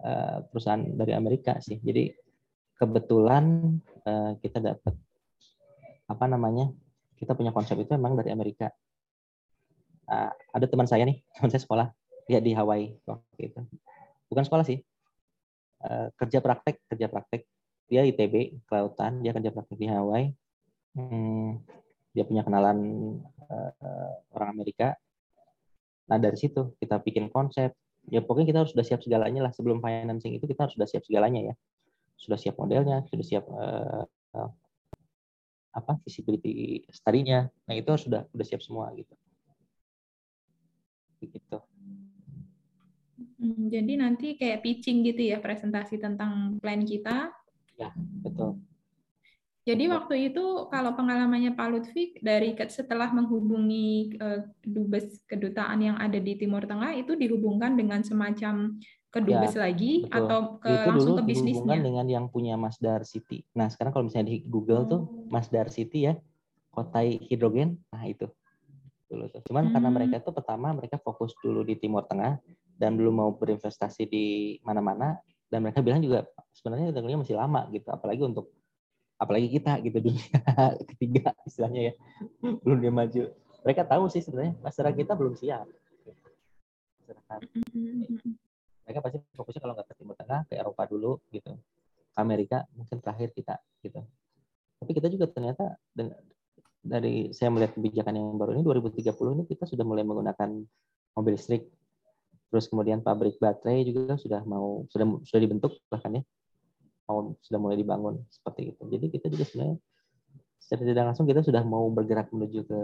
uh, 0.00 0.40
perusahaan 0.48 0.80
dari 0.80 1.12
Amerika 1.12 1.60
sih. 1.60 1.78
Jadi 1.84 2.12
kebetulan 2.80 3.76
uh, 4.08 4.32
kita 4.40 4.60
dapat 4.60 4.92
apa 6.08 6.24
namanya? 6.28 6.72
Kita 7.14 7.36
punya 7.36 7.54
konsep 7.54 7.78
itu 7.78 7.92
memang 7.94 8.16
dari 8.16 8.32
Amerika. 8.32 8.72
Uh, 10.04 10.32
ada 10.52 10.66
teman 10.68 10.88
saya 10.88 11.04
nih, 11.08 11.20
teman 11.38 11.48
saya 11.52 11.62
sekolah, 11.62 11.86
dia 12.28 12.40
di 12.40 12.56
Hawaii 12.56 12.96
waktu 13.04 13.52
itu. 13.52 13.60
Bukan 14.32 14.48
sekolah 14.48 14.64
sih, 14.64 14.80
Eh, 15.84 16.08
kerja 16.16 16.40
praktek 16.40 16.80
kerja 16.88 17.06
praktek. 17.12 17.44
Dia 17.92 18.08
ITB 18.08 18.64
kelautan 18.64 19.20
dia 19.20 19.36
kerja 19.36 19.52
praktek 19.52 19.76
di 19.76 19.88
Hawaii. 19.92 20.32
Hmm, 20.96 21.60
dia 22.16 22.24
punya 22.24 22.40
kenalan 22.46 22.78
uh, 23.50 24.14
orang 24.32 24.56
Amerika. 24.56 24.96
Nah 26.08 26.16
dari 26.16 26.40
situ 26.40 26.72
kita 26.80 27.04
bikin 27.04 27.28
konsep. 27.28 27.76
Ya 28.08 28.24
pokoknya 28.24 28.48
kita 28.48 28.58
harus 28.64 28.72
sudah 28.72 28.86
siap 28.86 29.04
segalanya 29.04 29.44
lah. 29.44 29.52
Sebelum 29.52 29.84
financing 29.84 30.32
itu 30.32 30.48
kita 30.48 30.64
harus 30.64 30.72
sudah 30.78 30.88
siap 30.88 31.04
segalanya 31.04 31.52
ya. 31.52 31.54
Sudah 32.16 32.38
siap 32.40 32.56
modelnya 32.56 33.04
sudah 33.10 33.26
siap 33.26 33.44
uh, 33.52 34.08
apa 35.74 35.92
visibility 36.06 36.86
study-nya. 36.88 37.52
Nah 37.68 37.74
itu 37.76 37.92
sudah 38.00 38.24
sudah 38.32 38.46
siap 38.48 38.64
semua 38.64 38.88
gitu. 38.96 39.12
Gitu 41.20 41.58
Hmm, 43.54 43.70
jadi 43.70 43.92
nanti 44.02 44.34
kayak 44.34 44.66
pitching 44.66 45.06
gitu 45.06 45.30
ya 45.30 45.38
presentasi 45.38 46.02
tentang 46.02 46.58
plan 46.58 46.82
kita. 46.82 47.30
Ya, 47.78 47.94
betul. 47.94 48.58
Jadi 49.64 49.88
waktu 49.88 50.28
itu 50.28 50.68
kalau 50.68 50.92
pengalamannya 50.92 51.56
Pak 51.56 51.68
Lutfi 51.72 52.20
dari 52.20 52.52
setelah 52.68 53.08
menghubungi 53.16 54.12
uh, 54.20 54.44
dubes 54.60 55.24
kedutaan 55.24 55.80
yang 55.80 55.96
ada 55.96 56.20
di 56.20 56.36
Timur 56.36 56.68
Tengah 56.68 56.92
itu 56.92 57.16
dihubungkan 57.16 57.72
dengan 57.72 58.04
semacam 58.04 58.76
ke 59.08 59.18
dubes 59.24 59.56
ya, 59.56 59.64
lagi 59.64 60.04
betul. 60.04 60.18
atau 60.20 60.40
ke 60.60 60.68
itu 60.68 60.88
langsung 60.90 61.16
dulu 61.16 61.20
ke 61.22 61.24
bisnisnya? 61.32 61.76
dengan 61.80 62.06
yang 62.10 62.26
punya 62.28 62.60
Masdar 62.60 63.08
City. 63.08 63.40
Nah 63.56 63.72
sekarang 63.72 63.96
kalau 63.96 64.04
misalnya 64.10 64.36
di 64.36 64.44
Google 64.44 64.84
oh. 64.84 64.88
tuh 64.90 65.02
Masdar 65.32 65.72
City 65.72 66.12
ya, 66.12 66.18
kotai 66.68 67.24
hidrogen, 67.32 67.80
nah 67.88 68.04
itu 68.04 68.28
dulu 69.08 69.32
tuh. 69.32 69.40
Cuman 69.48 69.70
hmm. 69.70 69.72
karena 69.72 69.88
mereka 69.88 70.14
itu 70.20 70.30
pertama 70.34 70.76
mereka 70.76 71.00
fokus 71.00 71.32
dulu 71.40 71.64
di 71.64 71.80
Timur 71.80 72.04
Tengah 72.04 72.36
dan 72.74 72.98
belum 72.98 73.14
mau 73.14 73.30
berinvestasi 73.34 74.08
di 74.10 74.26
mana-mana 74.66 75.18
dan 75.48 75.62
mereka 75.62 75.80
bilang 75.80 76.02
juga 76.02 76.26
sebenarnya 76.54 76.90
teknologi 76.90 77.30
masih 77.30 77.36
lama 77.38 77.66
gitu, 77.70 77.88
apalagi 77.90 78.22
untuk 78.26 78.50
apalagi 79.14 79.46
kita 79.46 79.78
gitu 79.86 79.98
dunia 80.02 80.38
ketiga 80.90 81.30
istilahnya 81.46 81.92
ya 81.92 81.94
belum 82.64 82.78
dia 82.82 82.92
maju. 82.92 83.22
Mereka 83.64 83.82
tahu 83.88 84.04
sih 84.12 84.20
sebenarnya 84.20 84.58
masyarakat 84.60 84.96
kita 84.98 85.12
belum 85.16 85.34
siap. 85.38 85.64
Mereka 88.84 88.98
pasti 89.00 89.16
fokusnya 89.32 89.60
kalau 89.64 89.72
nggak 89.78 89.88
ke 89.88 89.94
Timur 89.96 90.14
Tengah 90.18 90.40
ke 90.44 90.54
Eropa 90.60 90.84
dulu 90.84 91.16
gitu 91.32 91.56
Amerika 92.14 92.62
mungkin 92.74 93.02
terakhir 93.02 93.34
kita 93.34 93.58
gitu 93.82 94.04
tapi 94.84 94.92
kita 94.94 95.08
juga 95.08 95.26
ternyata 95.32 95.80
dari 96.84 97.32
saya 97.32 97.48
melihat 97.48 97.72
kebijakan 97.80 98.14
yang 98.20 98.36
baru 98.36 98.52
ini 98.52 98.62
2030 98.68 99.16
ini 99.16 99.44
kita 99.48 99.64
sudah 99.64 99.80
mulai 99.80 100.04
menggunakan 100.04 100.60
mobil 101.16 101.32
listrik 101.32 101.64
terus 102.54 102.70
kemudian 102.70 103.02
pabrik 103.02 103.34
baterai 103.42 103.82
juga 103.82 104.14
sudah 104.14 104.46
mau 104.46 104.86
sudah 104.94 105.18
sudah 105.26 105.40
dibentuk 105.42 105.74
bahkan 105.90 106.22
ya 106.22 106.22
mau 107.10 107.34
sudah 107.42 107.58
mulai 107.58 107.74
dibangun 107.74 108.22
seperti 108.30 108.70
itu 108.70 108.82
jadi 108.86 109.06
kita 109.10 109.26
juga 109.26 109.44
sebenarnya 109.50 109.78
secara 110.62 110.82
tidak 110.86 111.04
langsung 111.10 111.26
kita 111.26 111.42
sudah 111.42 111.66
mau 111.66 111.90
bergerak 111.90 112.30
menuju 112.30 112.62
ke 112.62 112.80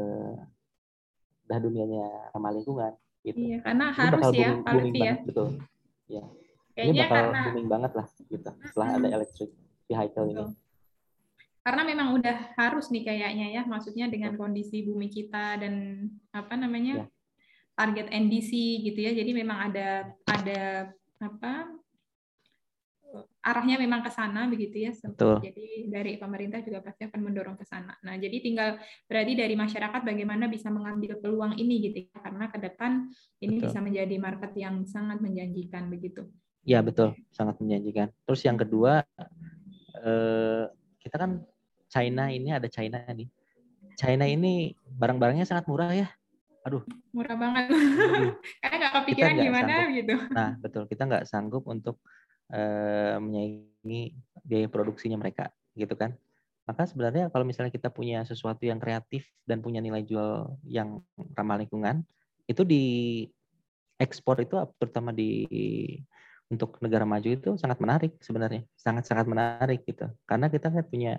dah 1.47 1.59
dunianya 1.59 2.31
ramah 2.35 2.53
lingkungan 2.55 2.93
gitu. 3.27 3.39
Iya, 3.39 3.59
karena 3.65 3.87
harus 3.93 4.25
ya, 4.33 4.51
booming, 4.63 4.95
ya. 4.97 5.15
betul. 5.25 5.49
Ya. 6.07 6.25
Kayaknya 6.77 6.93
ini 6.93 6.99
bakal 7.03 7.17
karena, 7.19 7.41
booming 7.49 7.69
banget 7.69 7.93
lah 7.99 8.07
gitu 8.31 8.51
setelah 8.71 8.89
ada 8.97 9.09
electric 9.11 9.51
vehicle 9.91 10.27
ini. 10.31 10.45
Karena 11.61 11.83
memang 11.85 12.09
udah 12.17 12.37
harus 12.57 12.89
nih 12.89 13.05
kayaknya 13.05 13.47
ya, 13.61 13.63
maksudnya 13.69 14.09
dengan 14.09 14.37
kondisi 14.41 14.81
bumi 14.81 15.13
kita 15.13 15.61
dan 15.61 16.07
apa 16.33 16.57
namanya 16.57 17.05
ya. 17.05 17.07
Target 17.81 18.13
NDC 18.13 18.53
gitu 18.85 19.01
ya. 19.01 19.17
Jadi 19.17 19.31
memang 19.33 19.73
ada 19.73 20.13
ada 20.29 20.93
apa 21.21 21.81
arahnya 23.41 23.81
memang 23.81 24.05
ke 24.05 24.13
sana 24.13 24.47
begitu 24.47 24.85
ya. 24.85 24.93
Betul. 24.93 25.41
Jadi 25.41 25.89
dari 25.89 26.13
pemerintah 26.21 26.61
juga 26.61 26.85
pasti 26.85 27.09
akan 27.09 27.21
mendorong 27.25 27.57
ke 27.57 27.65
sana. 27.65 27.97
Nah, 28.05 28.21
jadi 28.21 28.37
tinggal 28.39 28.77
berarti 29.09 29.33
dari 29.33 29.57
masyarakat 29.57 30.01
bagaimana 30.05 30.47
bisa 30.47 30.69
mengambil 30.69 31.17
peluang 31.19 31.57
ini 31.57 31.91
gitu 31.91 31.99
ya. 32.07 32.19
Karena 32.21 32.53
ke 32.53 32.59
depan 32.61 33.09
ini 33.41 33.57
betul. 33.59 33.65
bisa 33.67 33.79
menjadi 33.81 34.17
market 34.21 34.53
yang 34.55 34.85
sangat 34.85 35.19
menjanjikan 35.25 35.89
begitu. 35.89 36.29
Ya, 36.63 36.85
betul. 36.85 37.17
Sangat 37.33 37.57
menjanjikan. 37.59 38.13
Terus 38.29 38.41
yang 38.45 38.61
kedua 38.61 39.03
eh, 40.05 40.65
kita 41.01 41.17
kan 41.17 41.41
China 41.89 42.29
ini 42.29 42.53
ada 42.53 42.69
China 42.69 43.01
nih. 43.09 43.27
China 43.97 44.25
ini 44.29 44.77
barang-barangnya 45.01 45.49
sangat 45.49 45.65
murah 45.67 45.91
ya. 45.97 46.09
Aduh. 46.67 46.83
Murah 47.17 47.37
banget. 47.37 47.65
Karena 48.63 48.77
nggak 48.77 48.93
kepikiran 49.01 49.35
gimana 49.39 49.73
sanggup. 49.73 49.97
gitu. 49.97 50.15
Nah, 50.33 50.51
betul. 50.61 50.83
Kita 50.89 51.03
nggak 51.09 51.25
sanggup 51.25 51.65
untuk 51.69 51.97
eh, 52.53 53.17
menyaingi 53.17 54.03
biaya 54.45 54.67
produksinya 54.69 55.17
mereka 55.17 55.49
gitu 55.79 55.95
kan 55.95 56.15
maka 56.69 56.87
sebenarnya 56.87 57.35
kalau 57.35 57.43
misalnya 57.43 57.75
kita 57.75 57.91
punya 57.91 58.23
sesuatu 58.23 58.63
yang 58.63 58.79
kreatif 58.79 59.27
dan 59.43 59.59
punya 59.59 59.83
nilai 59.83 60.07
jual 60.07 60.55
yang 60.63 61.03
ramah 61.35 61.59
lingkungan 61.59 62.07
itu 62.47 62.63
di 62.63 62.85
ekspor 63.99 64.39
itu 64.39 64.55
terutama 64.79 65.11
di 65.11 65.47
untuk 66.51 66.79
negara 66.83 67.07
maju 67.07 67.27
itu 67.27 67.51
sangat 67.59 67.79
menarik 67.83 68.15
sebenarnya 68.23 68.63
sangat 68.79 69.07
sangat 69.07 69.27
menarik 69.27 69.83
gitu 69.83 70.11
karena 70.27 70.47
kita 70.47 70.71
kan 70.71 70.87
punya 70.87 71.19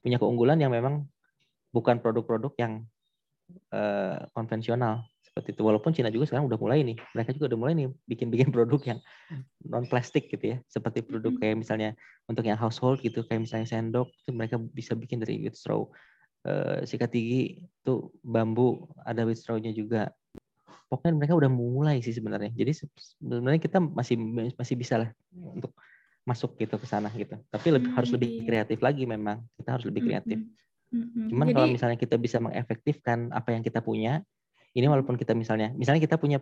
punya 0.00 0.16
keunggulan 0.16 0.56
yang 0.56 0.72
memang 0.72 1.04
bukan 1.68 2.00
produk-produk 2.00 2.52
yang 2.56 2.72
uh, 3.72 4.24
konvensional 4.32 5.04
seperti 5.22 5.54
itu. 5.54 5.62
Walaupun 5.62 5.94
Cina 5.94 6.10
juga 6.10 6.26
sekarang 6.26 6.50
udah 6.50 6.58
mulai 6.58 6.82
nih 6.82 6.96
mereka 7.14 7.30
juga 7.30 7.54
udah 7.54 7.58
mulai 7.58 7.74
nih 7.78 7.86
bikin-bikin 8.10 8.50
produk 8.54 8.80
yang 8.82 8.98
non 9.68 9.86
plastik 9.86 10.26
gitu 10.32 10.54
ya. 10.54 10.58
Seperti 10.66 11.06
produk 11.06 11.30
kayak 11.38 11.62
misalnya 11.62 11.94
untuk 12.26 12.42
yang 12.42 12.58
household 12.58 12.98
gitu 13.04 13.22
kayak 13.22 13.46
misalnya 13.46 13.68
sendok 13.70 14.10
itu 14.10 14.30
mereka 14.34 14.58
bisa 14.58 14.98
bikin 14.98 15.22
dari 15.22 15.38
wood 15.38 15.54
straw. 15.54 15.86
Uh, 16.46 16.86
sikat 16.86 17.10
gigi 17.10 17.66
itu 17.66 17.94
bambu 18.22 18.86
ada 19.06 19.22
wood 19.22 19.38
strawnya 19.38 19.70
juga. 19.70 20.10
Pokoknya 20.88 21.20
mereka 21.20 21.36
udah 21.36 21.50
mulai 21.52 22.00
sih 22.00 22.16
sebenarnya. 22.16 22.48
Jadi 22.56 22.88
sebenarnya 22.96 23.60
kita 23.60 23.78
masih 23.78 24.16
masih 24.56 24.74
bisa 24.74 25.04
lah 25.04 25.10
untuk 25.36 25.76
masuk 26.24 26.56
gitu 26.56 26.80
ke 26.80 26.86
sana 26.88 27.12
gitu. 27.12 27.36
Tapi 27.52 27.68
lebih, 27.72 27.90
harus 27.92 28.10
lebih 28.12 28.44
kreatif 28.48 28.80
lagi 28.80 29.04
memang. 29.04 29.44
Kita 29.60 29.76
harus 29.76 29.84
lebih 29.84 30.08
kreatif 30.08 30.40
cuman 31.28 31.46
Jadi, 31.52 31.56
kalau 31.56 31.68
misalnya 31.68 31.98
kita 32.00 32.16
bisa 32.16 32.40
mengefektifkan 32.40 33.28
apa 33.30 33.52
yang 33.52 33.60
kita 33.60 33.84
punya 33.84 34.24
ini 34.72 34.86
walaupun 34.88 35.20
kita 35.20 35.36
misalnya 35.36 35.72
misalnya 35.76 36.00
kita 36.00 36.16
punya 36.16 36.40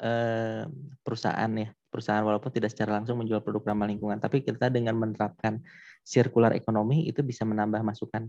eh, 0.00 0.64
perusahaan 1.04 1.50
ya 1.52 1.68
perusahaan 1.92 2.24
walaupun 2.24 2.52
tidak 2.52 2.72
secara 2.72 3.00
langsung 3.00 3.20
menjual 3.20 3.44
produk 3.44 3.72
ramah 3.72 3.88
lingkungan 3.88 4.20
tapi 4.20 4.44
kita 4.44 4.72
dengan 4.72 4.96
menerapkan 4.96 5.60
circular 6.04 6.52
ekonomi 6.56 7.08
itu 7.08 7.20
bisa 7.20 7.44
menambah 7.44 7.80
masukan 7.84 8.28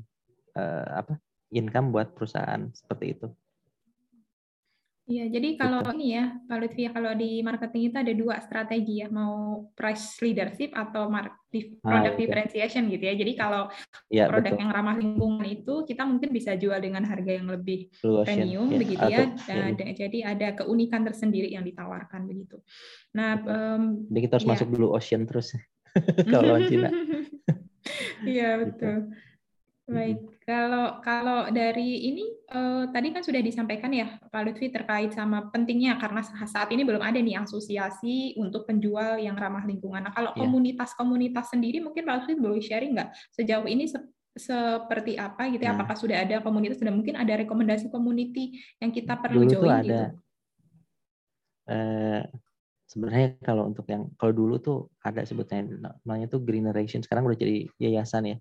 eh, 0.55 0.89
apa 0.99 1.15
income 1.51 1.95
buat 1.95 2.11
perusahaan 2.11 2.67
seperti 2.75 3.05
itu 3.15 3.27
Iya, 5.07 5.31
jadi 5.31 5.55
kalau 5.55 5.79
gitu. 5.79 5.95
ini 5.95 6.07
ya, 6.19 6.35
Pak 6.51 6.57
Lutfi, 6.59 6.83
kalau 6.91 7.15
di 7.15 7.39
marketing 7.39 7.83
itu 7.87 7.95
ada 7.95 8.11
dua 8.11 8.35
strategi 8.43 8.99
ya, 8.99 9.07
mau 9.07 9.63
price 9.71 10.19
leadership 10.19 10.75
atau 10.75 11.07
ah, 11.07 11.31
product 11.79 12.15
ah, 12.15 12.19
differentiation 12.19 12.91
gitu 12.91 13.03
ya. 13.07 13.15
Jadi 13.15 13.31
kalau 13.39 13.71
ya, 14.11 14.27
produk 14.27 14.51
betul. 14.51 14.61
yang 14.67 14.71
ramah 14.75 14.99
lingkungan 14.99 15.47
itu 15.47 15.87
kita 15.87 16.03
mungkin 16.03 16.35
bisa 16.35 16.59
jual 16.59 16.75
dengan 16.83 17.07
harga 17.07 17.39
yang 17.39 17.47
lebih 17.47 17.87
Blue 18.03 18.27
premium 18.27 18.67
ya. 18.67 18.79
begitu 18.83 19.05
ya. 19.07 19.31
Dan, 19.47 19.79
ya. 19.79 19.95
Jadi 19.95 20.19
ada 20.27 20.47
keunikan 20.59 21.07
tersendiri 21.07 21.55
yang 21.55 21.63
ditawarkan 21.63 22.27
begitu. 22.27 22.59
Nah, 23.15 23.39
um, 23.47 24.03
jadi 24.11 24.19
kita 24.27 24.33
harus 24.43 24.47
ya. 24.47 24.51
masuk 24.59 24.67
blue 24.75 24.91
ocean 24.91 25.23
terus 25.23 25.55
kalau 26.35 26.59
Cina. 26.67 26.91
Iya, 28.27 28.59
betul. 28.59 28.75
Gitu. 28.75 28.91
Baik, 29.87 30.19
kalau 30.43 30.99
kalau 30.99 31.47
dari 31.47 32.11
ini 32.11 32.27
uh, 32.51 32.91
tadi 32.91 33.07
kan 33.15 33.23
sudah 33.23 33.39
disampaikan 33.39 33.87
ya 33.95 34.19
Pak 34.19 34.41
Lutfi 34.43 34.67
terkait 34.67 35.15
sama 35.15 35.47
pentingnya 35.47 35.95
karena 35.95 36.19
saat 36.43 36.67
ini 36.75 36.83
belum 36.83 36.99
ada 36.99 37.15
nih 37.15 37.39
asosiasi 37.39 38.35
untuk 38.35 38.67
penjual 38.67 39.15
yang 39.15 39.39
ramah 39.39 39.63
lingkungan. 39.63 40.03
Nah, 40.03 40.11
kalau 40.11 40.35
iya. 40.35 40.43
komunitas-komunitas 40.43 41.55
sendiri 41.55 41.79
mungkin 41.79 42.03
Pak 42.03 42.15
Lutfi 42.19 42.35
boleh 42.35 42.59
sharing 42.59 42.99
nggak 42.99 43.15
sejauh 43.31 43.63
ini 43.63 43.87
se 43.87 44.03
seperti 44.35 45.15
apa 45.15 45.47
gitu 45.55 45.63
ya? 45.63 45.71
Nah. 45.71 45.79
Apakah 45.79 45.95
sudah 45.95 46.19
ada 46.19 46.43
komunitas 46.43 46.83
dan 46.83 46.91
mungkin 46.91 47.15
ada 47.15 47.39
rekomendasi 47.39 47.87
community 47.87 48.59
yang 48.83 48.91
kita 48.91 49.15
perlu 49.23 49.47
dulu 49.47 49.51
join 49.55 49.71
ada, 49.71 49.83
gitu? 49.87 50.03
Uh, 51.67 52.21
sebenarnya 52.91 53.39
kalau 53.39 53.71
untuk 53.71 53.87
yang 53.87 54.11
kalau 54.19 54.35
dulu 54.35 54.59
tuh 54.59 54.91
ada 54.99 55.23
sebutnya 55.23 55.63
namanya 55.79 56.27
tuh 56.27 56.43
Green 56.43 56.67
Generation 56.67 56.99
sekarang 56.99 57.23
udah 57.23 57.39
jadi 57.39 57.71
yayasan 57.79 58.35
ya 58.35 58.37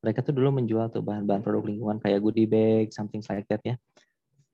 mereka 0.00 0.24
tuh 0.24 0.32
dulu 0.32 0.48
menjual 0.60 0.88
tuh 0.88 1.04
bahan-bahan 1.04 1.44
produk 1.44 1.64
lingkungan 1.68 2.00
kayak 2.00 2.24
goodie 2.24 2.48
bag, 2.48 2.88
something 2.92 3.20
like 3.28 3.44
that 3.48 3.60
ya. 3.64 3.76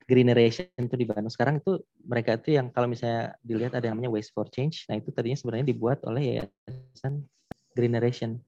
Greeneration 0.07 0.71
itu 0.79 0.95
di 0.95 1.07
Bandung. 1.07 1.31
Sekarang 1.31 1.59
itu 1.59 1.83
mereka 2.07 2.39
itu 2.39 2.55
yang 2.55 2.71
kalau 2.71 2.87
misalnya 2.87 3.35
dilihat 3.43 3.75
ada 3.75 3.91
yang 3.91 3.99
namanya 3.99 4.15
Waste 4.15 4.31
for 4.31 4.47
Change. 4.47 4.87
Nah 4.87 5.03
itu 5.03 5.11
tadinya 5.11 5.35
sebenarnya 5.35 5.67
dibuat 5.67 5.99
oleh 6.07 6.43
yayasan 6.43 7.27
Greeneration. 7.75 8.39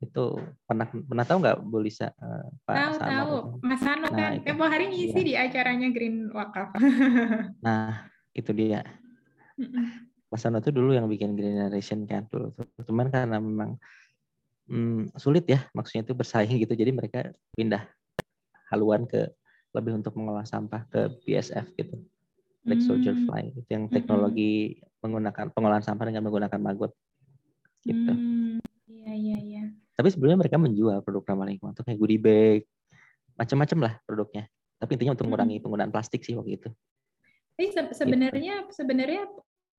Itu 0.00 0.40
pernah 0.64 0.88
pernah 0.88 1.24
tahu 1.28 1.38
nggak 1.44 1.58
Bu 1.68 1.84
Lisa? 1.84 2.16
Uh, 2.16 2.48
Pak 2.64 2.74
tahu 2.76 2.92
Sano, 2.96 3.12
tahu. 3.12 3.36
Mas 3.60 3.80
Sano 3.84 4.08
nah, 4.08 4.16
kan 4.16 4.32
tempo 4.40 4.64
hari 4.64 4.88
ngisi 4.88 5.20
ya. 5.20 5.24
di 5.24 5.34
acaranya 5.36 5.88
Green 5.92 6.32
Wakaf. 6.32 6.72
nah 7.64 8.08
itu 8.32 8.50
dia. 8.56 8.80
Mas 10.32 10.40
Sano 10.40 10.64
tuh 10.64 10.72
dulu 10.72 10.96
yang 10.96 11.12
bikin 11.12 11.36
Greeneration 11.36 12.08
kan 12.08 12.24
dulu. 12.32 12.56
Cuman 12.88 13.12
karena 13.12 13.36
memang 13.36 13.76
hmm, 14.72 15.12
sulit 15.20 15.44
ya 15.44 15.60
maksudnya 15.76 16.08
itu 16.08 16.16
bersaing 16.16 16.56
gitu 16.56 16.72
jadi 16.72 16.90
mereka 16.90 17.28
pindah 17.52 17.84
haluan 18.72 19.04
ke 19.04 19.28
lebih 19.76 20.00
untuk 20.00 20.16
mengolah 20.16 20.48
sampah 20.48 20.88
ke 20.88 21.12
BSF 21.28 21.76
gitu 21.76 22.00
Black 22.64 22.80
Soldier 22.80 23.12
hmm. 23.12 23.28
Fly 23.28 23.44
itu 23.52 23.68
yang 23.68 23.84
teknologi 23.92 24.80
hmm. 24.80 25.04
menggunakan 25.04 25.46
pengolahan 25.52 25.84
sampah 25.84 26.08
dengan 26.08 26.24
menggunakan 26.24 26.56
maggot 26.56 26.92
gitu 27.84 28.12
hmm. 28.12 28.58
iya 28.88 29.12
iya 29.12 29.38
iya 29.38 29.64
tapi 29.92 30.08
sebelumnya 30.08 30.48
mereka 30.48 30.56
menjual 30.56 31.04
produk 31.04 31.36
ramah 31.36 31.46
lingkungan 31.52 31.76
tuh 31.76 31.84
kayak 31.84 32.00
goodie 32.00 32.20
bag 32.20 32.64
macam-macam 33.36 33.78
lah 33.90 33.94
produknya 34.08 34.48
tapi 34.80 34.96
intinya 34.96 35.12
untuk 35.14 35.28
mengurangi 35.28 35.60
hmm. 35.60 35.64
penggunaan 35.68 35.92
plastik 35.92 36.24
sih 36.24 36.32
waktu 36.32 36.56
itu 36.56 36.70
tapi 37.52 37.68
sebenarnya 37.92 38.64
gitu. 38.64 38.72
sebenarnya 38.72 39.28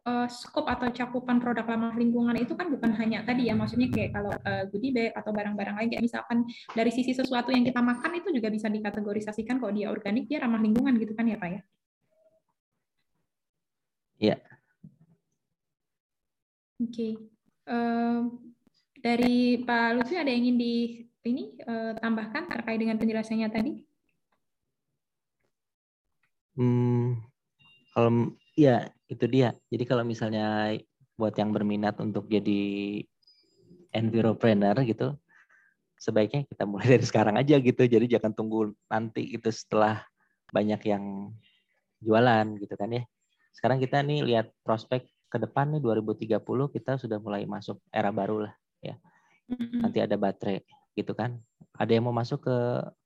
uh, 0.04 0.28
skop 0.28 0.68
atau 0.68 0.92
cakupan 0.92 1.40
produk 1.40 1.64
ramah 1.64 1.96
lingkungan 1.96 2.36
itu 2.36 2.54
kan 2.56 2.68
bukan 2.72 2.92
hanya 3.00 3.24
tadi 3.24 3.48
ya, 3.48 3.56
maksudnya 3.56 3.88
kayak 3.92 4.12
kalau 4.16 4.32
uh, 4.32 4.64
goodie 4.70 4.92
bag 4.92 5.16
atau 5.16 5.32
barang-barang 5.32 5.76
lain 5.80 5.90
kayak 5.96 6.04
misalkan 6.04 6.48
dari 6.76 6.92
sisi 6.92 7.16
sesuatu 7.16 7.52
yang 7.52 7.64
kita 7.64 7.80
makan 7.80 8.12
itu 8.20 8.30
juga 8.36 8.52
bisa 8.52 8.68
dikategorisasikan 8.68 9.60
kalau 9.60 9.72
dia 9.72 9.88
organik 9.92 10.28
dia 10.28 10.44
ramah 10.44 10.60
lingkungan 10.60 10.96
gitu 11.00 11.16
kan 11.16 11.28
ya 11.28 11.38
Pak 11.40 11.50
ya? 11.50 11.62
Iya. 14.24 14.38
okay. 16.80 17.20
uh, 17.68 18.32
dari 19.04 19.60
Pak 19.68 20.00
Lutfi 20.00 20.16
ada 20.16 20.32
yang 20.32 20.48
ingin 20.48 20.58
di 20.60 20.76
ini 21.24 21.56
uh, 21.64 21.96
tambahkan 22.00 22.52
terkait 22.52 22.80
dengan 22.80 23.00
penjelasannya 23.00 23.48
tadi? 23.52 23.74
Hmm, 26.54 27.18
kalau 27.96 28.38
ya 28.54 28.86
itu 29.14 29.26
dia. 29.30 29.54
Jadi 29.70 29.84
kalau 29.86 30.04
misalnya 30.04 30.74
buat 31.14 31.34
yang 31.38 31.54
berminat 31.54 32.02
untuk 32.02 32.26
jadi 32.26 33.02
enviropreneur 33.94 34.82
gitu, 34.84 35.14
sebaiknya 35.98 36.44
kita 36.50 36.68
mulai 36.68 36.88
dari 36.98 37.06
sekarang 37.06 37.36
aja 37.38 37.56
gitu. 37.62 37.84
Jadi 37.86 38.06
jangan 38.12 38.34
tunggu 38.34 38.74
nanti 38.90 39.24
itu 39.32 39.48
setelah 39.54 40.04
banyak 40.52 40.82
yang 40.86 41.32
jualan 42.04 42.46
gitu 42.60 42.76
kan 42.76 42.90
ya. 42.92 43.04
Sekarang 43.54 43.80
kita 43.80 44.02
nih 44.04 44.26
lihat 44.26 44.52
prospek 44.66 45.08
ke 45.32 45.38
depan 45.42 45.74
nih 45.74 45.82
2030 45.82 46.44
kita 46.70 47.00
sudah 47.00 47.18
mulai 47.18 47.48
masuk 47.48 47.82
era 47.90 48.14
baru 48.14 48.50
lah 48.50 48.54
ya. 48.84 49.00
Nanti 49.80 50.04
ada 50.04 50.20
baterai 50.20 50.62
gitu 50.94 51.14
kan. 51.18 51.42
Ada 51.74 51.98
yang 51.98 52.06
mau 52.06 52.14
masuk 52.14 52.46
ke 52.46 52.58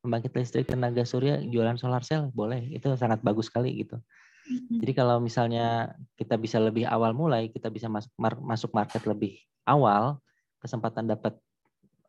pembangkit 0.03 0.35
listrik 0.35 0.67
tenaga 0.67 1.07
surya 1.07 1.39
jualan 1.39 1.79
solar 1.79 2.03
cell 2.03 2.27
boleh. 2.35 2.67
Itu 2.75 2.91
sangat 2.99 3.23
bagus 3.23 3.47
sekali 3.47 3.79
gitu. 3.79 3.99
Jadi 4.47 4.91
kalau 4.95 5.19
misalnya 5.19 5.91
kita 6.15 6.39
bisa 6.39 6.57
lebih 6.57 6.87
awal 6.87 7.11
mulai, 7.11 7.51
kita 7.51 7.67
bisa 7.67 7.91
masuk 7.91 8.11
masuk 8.41 8.71
market 8.71 9.03
lebih 9.03 9.39
awal, 9.67 10.23
kesempatan 10.63 11.07
dapat 11.11 11.35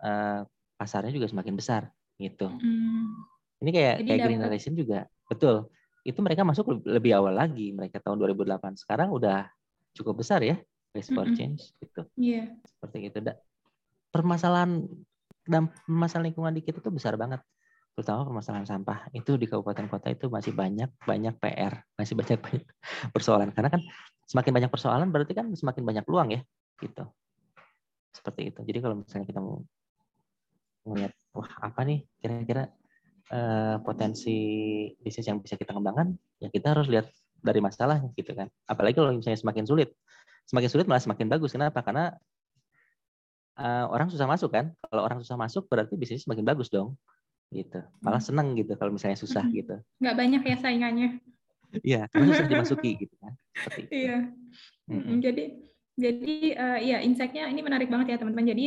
uh, 0.02 0.46
pasarnya 0.78 1.10
juga 1.10 1.26
semakin 1.26 1.54
besar 1.58 1.90
gitu. 2.18 2.46
Mm. 2.46 3.06
Ini 3.58 3.70
kayak 3.74 3.96
Jadi 3.98 4.06
kayak 4.06 4.20
Green 4.22 4.38
Generation 4.38 4.74
juga, 4.78 5.00
betul. 5.26 5.66
Itu 6.06 6.22
mereka 6.22 6.46
masuk 6.46 6.78
lebih 6.86 7.18
awal 7.18 7.34
lagi, 7.34 7.74
mereka 7.74 7.98
tahun 7.98 8.22
2008. 8.22 8.78
Sekarang 8.78 9.10
udah 9.10 9.50
cukup 9.98 10.22
besar 10.22 10.38
ya, 10.46 10.54
risk 10.94 11.10
for 11.10 11.26
change 11.34 11.74
gitu. 11.82 12.06
Iya. 12.14 12.54
Yeah. 12.54 12.62
Seperti 12.62 13.10
itu. 13.10 13.18
Permasalahan 14.14 14.86
dan 15.48 15.72
masalah 15.90 16.30
lingkungan 16.30 16.54
di 16.54 16.62
kita 16.62 16.78
tuh 16.78 16.94
besar 16.94 17.18
banget 17.18 17.42
terutama 17.98 18.30
permasalahan 18.30 18.62
sampah 18.62 19.10
itu 19.10 19.34
di 19.34 19.50
kabupaten 19.50 19.90
kota 19.90 20.14
itu 20.14 20.30
masih 20.30 20.54
banyak 20.54 20.86
banyak 21.02 21.34
PR 21.42 21.82
masih 21.98 22.14
banyak 22.14 22.38
banyak 22.38 22.62
persoalan. 23.14 23.50
Karena 23.50 23.74
kan 23.74 23.82
semakin 24.22 24.54
banyak 24.54 24.70
persoalan 24.70 25.10
berarti 25.10 25.34
kan 25.34 25.50
semakin 25.50 25.82
banyak 25.82 26.06
peluang 26.06 26.30
ya 26.30 26.40
gitu. 26.78 27.10
Seperti 28.14 28.54
itu. 28.54 28.60
Jadi 28.62 28.78
kalau 28.78 29.02
misalnya 29.02 29.26
kita 29.26 29.42
mau 29.42 29.58
melihat 30.86 31.10
wah 31.34 31.50
apa 31.58 31.82
nih 31.82 32.06
kira-kira 32.22 32.70
uh, 33.34 33.82
potensi 33.82 34.38
bisnis 35.02 35.26
yang 35.26 35.42
bisa 35.42 35.58
kita 35.58 35.74
kembangkan 35.74 36.14
ya 36.38 36.54
kita 36.54 36.78
harus 36.78 36.86
lihat 36.86 37.10
dari 37.42 37.58
masalah 37.58 37.98
gitu 38.14 38.30
kan. 38.30 38.46
Apalagi 38.70 38.94
kalau 38.94 39.10
misalnya 39.10 39.42
semakin 39.42 39.66
sulit. 39.66 39.90
Semakin 40.46 40.70
sulit 40.70 40.86
malah 40.86 41.02
semakin 41.02 41.26
bagus. 41.26 41.50
Kenapa? 41.50 41.82
Karena 41.82 42.14
uh, 43.58 43.90
orang 43.90 44.06
susah 44.06 44.30
masuk 44.30 44.54
kan. 44.54 44.70
Kalau 44.86 45.02
orang 45.02 45.18
susah 45.18 45.34
masuk 45.34 45.66
berarti 45.66 45.98
bisnis 45.98 46.22
semakin 46.22 46.46
bagus 46.46 46.70
dong 46.70 46.94
gitu 47.48 47.80
malah 48.04 48.20
hmm. 48.20 48.28
seneng 48.28 48.48
gitu 48.56 48.72
kalau 48.76 48.92
misalnya 48.92 49.18
susah 49.18 49.44
hmm. 49.44 49.54
gitu 49.56 49.76
nggak 50.04 50.16
banyak 50.16 50.42
ya 50.44 50.56
saingannya 50.60 51.08
iya 51.80 52.00
karena 52.12 52.26
susah 52.32 52.48
dimasuki 52.52 52.90
gitu 53.06 53.14
kan 53.20 53.32
iya 53.88 54.18
hmm. 54.88 55.18
jadi 55.20 55.44
jadi 55.98 56.36
uh, 56.54 56.78
ya 56.78 56.98
insightnya 57.02 57.50
ini 57.50 57.60
menarik 57.64 57.90
banget 57.90 58.14
ya 58.14 58.16
teman-teman 58.20 58.54
jadi 58.54 58.66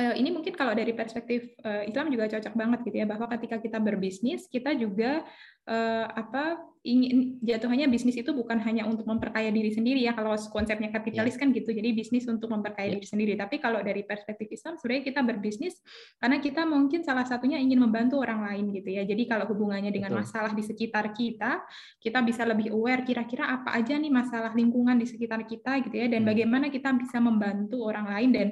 uh, 0.00 0.14
ini 0.16 0.32
mungkin 0.32 0.54
kalau 0.56 0.72
dari 0.72 0.94
perspektif 0.96 1.52
uh, 1.66 1.84
Islam 1.84 2.08
juga 2.08 2.30
cocok 2.30 2.54
banget 2.56 2.78
gitu 2.88 2.96
ya 3.02 3.06
bahwa 3.06 3.26
ketika 3.36 3.60
kita 3.60 3.78
berbisnis 3.82 4.48
kita 4.48 4.72
juga 4.72 5.26
uh, 5.68 6.06
apa 6.14 6.62
ingin 6.86 7.42
jatuhnya 7.42 7.90
bisnis 7.90 8.14
itu 8.14 8.30
bukan 8.30 8.62
hanya 8.62 8.86
untuk 8.86 9.02
memperkaya 9.10 9.50
diri 9.50 9.74
sendiri 9.74 10.06
ya 10.06 10.14
kalau 10.14 10.38
konsepnya 10.54 10.94
kapitalis 10.94 11.34
yeah. 11.34 11.40
kan 11.42 11.48
gitu 11.50 11.74
jadi 11.74 11.90
bisnis 11.90 12.30
untuk 12.30 12.46
memperkaya 12.46 12.86
yeah. 12.86 12.94
diri 13.02 13.06
sendiri 13.06 13.32
tapi 13.34 13.58
kalau 13.58 13.82
dari 13.82 14.06
perspektif 14.06 14.46
Islam 14.54 14.78
sebenarnya 14.78 15.04
kita 15.10 15.20
berbisnis 15.26 15.82
karena 16.22 16.38
kita 16.38 16.62
mungkin 16.62 17.02
salah 17.02 17.26
satunya 17.26 17.58
ingin 17.58 17.82
membantu 17.82 18.22
orang 18.22 18.46
lain 18.46 18.70
gitu 18.70 18.94
ya 18.94 19.02
jadi 19.02 19.22
kalau 19.26 19.50
hubungannya 19.50 19.90
dengan 19.90 20.14
Betul. 20.14 20.22
masalah 20.22 20.52
di 20.54 20.62
sekitar 20.62 21.10
kita 21.10 21.66
kita 21.98 22.22
bisa 22.22 22.46
lebih 22.46 22.70
aware 22.70 23.02
kira-kira 23.02 23.50
apa 23.50 23.74
aja 23.74 23.98
nih 23.98 24.12
masalah 24.14 24.54
lingkungan 24.54 24.94
di 24.94 25.10
sekitar 25.10 25.42
kita 25.42 25.82
gitu 25.82 25.98
ya 25.98 26.06
dan 26.06 26.22
hmm. 26.22 26.30
bagaimana 26.30 26.66
kita 26.70 26.94
bisa 26.94 27.18
membantu 27.18 27.82
orang 27.82 28.06
lain 28.06 28.30
dan 28.30 28.46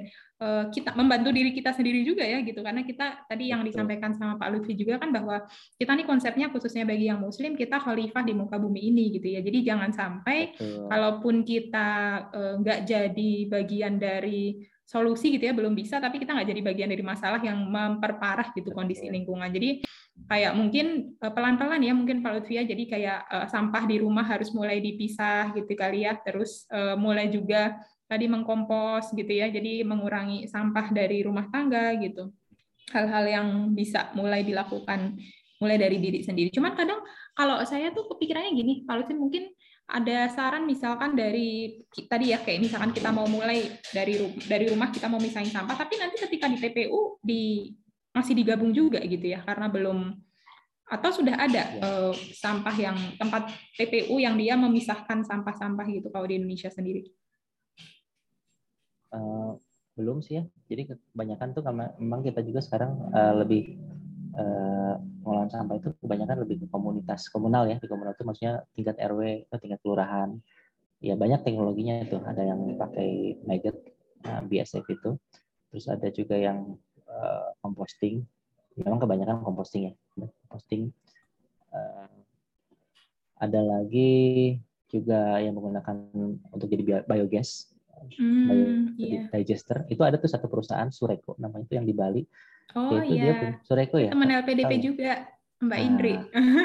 kita 0.71 0.91
membantu 0.99 1.31
diri 1.31 1.55
kita 1.55 1.71
sendiri 1.71 2.03
juga 2.03 2.27
ya 2.27 2.43
gitu. 2.43 2.59
Karena 2.59 2.83
kita 2.83 3.23
tadi 3.23 3.55
yang 3.55 3.63
disampaikan 3.63 4.11
sama 4.11 4.35
Pak 4.35 4.49
Lutfi 4.51 4.75
juga 4.75 4.99
kan 4.99 5.15
bahwa 5.15 5.47
kita 5.79 5.95
nih 5.95 6.03
konsepnya 6.03 6.51
khususnya 6.51 6.83
bagi 6.83 7.07
yang 7.07 7.23
muslim 7.23 7.55
kita 7.55 7.79
khalifah 7.79 8.23
di 8.27 8.35
muka 8.35 8.59
bumi 8.59 8.91
ini 8.91 9.15
gitu 9.15 9.31
ya. 9.31 9.39
Jadi 9.39 9.63
jangan 9.63 9.95
sampai 9.95 10.51
Betul. 10.59 10.91
kalaupun 10.91 11.35
kita 11.47 11.89
eh, 12.35 12.53
nggak 12.59 12.79
uh, 12.83 12.85
jadi 12.85 13.31
bagian 13.47 13.95
dari 13.95 14.59
solusi 14.85 15.33
gitu 15.33 15.49
ya 15.49 15.53
belum 15.57 15.73
bisa 15.73 15.97
tapi 15.97 16.21
kita 16.21 16.37
nggak 16.37 16.49
jadi 16.53 16.61
bagian 16.61 16.89
dari 16.93 17.01
masalah 17.01 17.41
yang 17.41 17.57
memperparah 17.57 18.53
gitu 18.53 18.69
kondisi 18.69 19.09
lingkungan. 19.09 19.49
Jadi 19.49 19.81
kayak 20.29 20.53
mungkin 20.55 21.17
eh, 21.17 21.31
pelan-pelan 21.33 21.81
ya 21.81 21.93
mungkin 21.95 22.21
Pak 22.21 22.31
Lutfia 22.39 22.63
jadi 22.63 22.83
kayak 22.85 23.19
uh, 23.27 23.47
sampah 23.49 23.83
di 23.87 23.99
rumah 23.99 24.23
harus 24.23 24.53
mulai 24.53 24.79
dipisah 24.79 25.55
gitu 25.57 25.73
kali 25.73 26.05
ya. 26.05 26.19
Terus 26.21 26.69
uh, 26.69 26.93
mulai 26.99 27.31
juga 27.33 27.79
tadi 28.05 28.25
mengkompos 28.29 29.13
gitu 29.13 29.29
ya 29.29 29.49
jadi 29.49 29.81
mengurangi 29.81 30.45
sampah 30.45 30.93
dari 30.93 31.25
rumah 31.25 31.49
tangga 31.49 31.93
gitu. 31.97 32.29
Hal-hal 32.93 33.25
yang 33.25 33.47
bisa 33.73 34.13
mulai 34.13 34.45
dilakukan 34.45 35.17
mulai 35.57 35.77
dari 35.79 35.97
diri 35.97 36.21
sendiri. 36.21 36.53
Cuman 36.53 36.75
kadang 36.77 37.01
kalau 37.33 37.63
saya 37.65 37.89
tuh 37.95 38.05
kepikirannya 38.11 38.53
gini, 38.53 38.73
Pak 38.85 38.95
Lutfi 39.01 39.15
mungkin 39.17 39.49
ada 39.85 40.29
saran 40.33 40.65
misalkan 40.65 41.13
dari 41.13 41.81
tadi 42.09 42.33
ya 42.33 42.41
kayak 42.41 42.57
misalkan 42.57 42.89
kita 42.89 43.13
mau 43.13 43.29
mulai 43.29 43.69
dari 43.93 44.17
dari 44.49 44.65
rumah 44.69 44.89
kita 44.89 45.05
mau 45.05 45.21
misahin 45.21 45.49
sampah, 45.49 45.77
tapi 45.77 45.97
nanti 46.01 46.17
ketika 46.17 46.49
di 46.49 46.57
TPU 46.57 47.21
di 47.21 47.69
masih 48.15 48.33
digabung 48.33 48.71
juga 48.71 49.03
gitu 49.03 49.27
ya 49.27 49.43
karena 49.43 49.67
belum 49.67 50.15
atau 50.85 51.09
sudah 51.09 51.35
ada 51.35 51.63
uh, 51.81 52.13
sampah 52.13 52.75
yang 52.77 52.97
tempat 53.17 53.49
TPU 53.73 54.21
yang 54.21 54.37
dia 54.37 54.53
memisahkan 54.53 55.25
sampah-sampah 55.25 55.85
gitu 55.89 56.13
kalau 56.13 56.29
di 56.29 56.37
Indonesia 56.37 56.69
sendiri? 56.69 57.09
Uh, 59.15 59.55
belum 59.95 60.19
sih 60.19 60.39
ya. 60.39 60.43
Jadi 60.67 60.91
kebanyakan 60.91 61.55
tuh 61.55 61.63
karena 61.63 61.95
memang 61.95 62.19
kita 62.19 62.43
juga 62.43 62.59
sekarang 62.59 63.15
uh, 63.15 63.33
lebih 63.39 63.79
uh, 64.35 64.99
sampah 65.47 65.77
itu 65.79 65.89
kebanyakan 66.03 66.43
lebih 66.43 66.65
ke 66.65 66.67
komunitas 66.67 67.31
komunal 67.31 67.65
ya. 67.65 67.79
Di 67.79 67.87
komunal 67.87 68.13
itu 68.13 68.27
maksudnya 68.27 68.67
tingkat 68.75 68.99
RW 68.99 69.47
atau 69.49 69.57
tingkat 69.63 69.79
kelurahan. 69.81 70.35
Ya 70.99 71.15
banyak 71.15 71.47
teknologinya 71.47 72.03
itu 72.03 72.19
ada 72.23 72.43
yang 72.43 72.75
pakai 72.75 73.39
maggot 73.47 73.77
uh, 74.27 74.39
eh, 74.39 74.41
BSF 74.45 74.85
itu. 74.91 75.15
Terus 75.71 75.85
ada 75.87 76.07
juga 76.11 76.35
yang 76.35 76.75
uh, 77.07 77.55
composting 77.63 78.27
memang 78.75 78.99
kebanyakan 78.99 79.39
composting 79.43 79.91
ya. 79.91 79.93
Composting 80.47 80.91
uh, 81.71 82.11
ada 83.39 83.59
lagi 83.63 84.55
juga 84.91 85.39
yang 85.43 85.55
menggunakan 85.55 85.95
untuk 86.51 86.67
jadi 86.71 87.03
biogas 87.03 87.74
bio, 88.11 88.65
yeah. 88.99 89.25
digester 89.31 89.87
itu 89.87 90.01
ada 90.03 90.19
tuh 90.19 90.29
satu 90.29 90.51
perusahaan 90.51 90.87
Sureko 90.91 91.39
namanya 91.39 91.65
itu 91.67 91.73
yang 91.79 91.87
di 91.87 91.95
Bali 91.95 92.23
Oh 92.73 92.97
itu 92.97 93.13
iya. 93.15 93.23
Dia 93.23 93.61
Sureko 93.63 93.95
ya. 94.01 94.09
Teman 94.11 94.29
LPDP 94.43 94.71
Tau. 94.75 94.83
juga, 94.83 95.11
Mbak 95.61 95.79
nah, 95.79 95.87
Indri. 95.87 96.13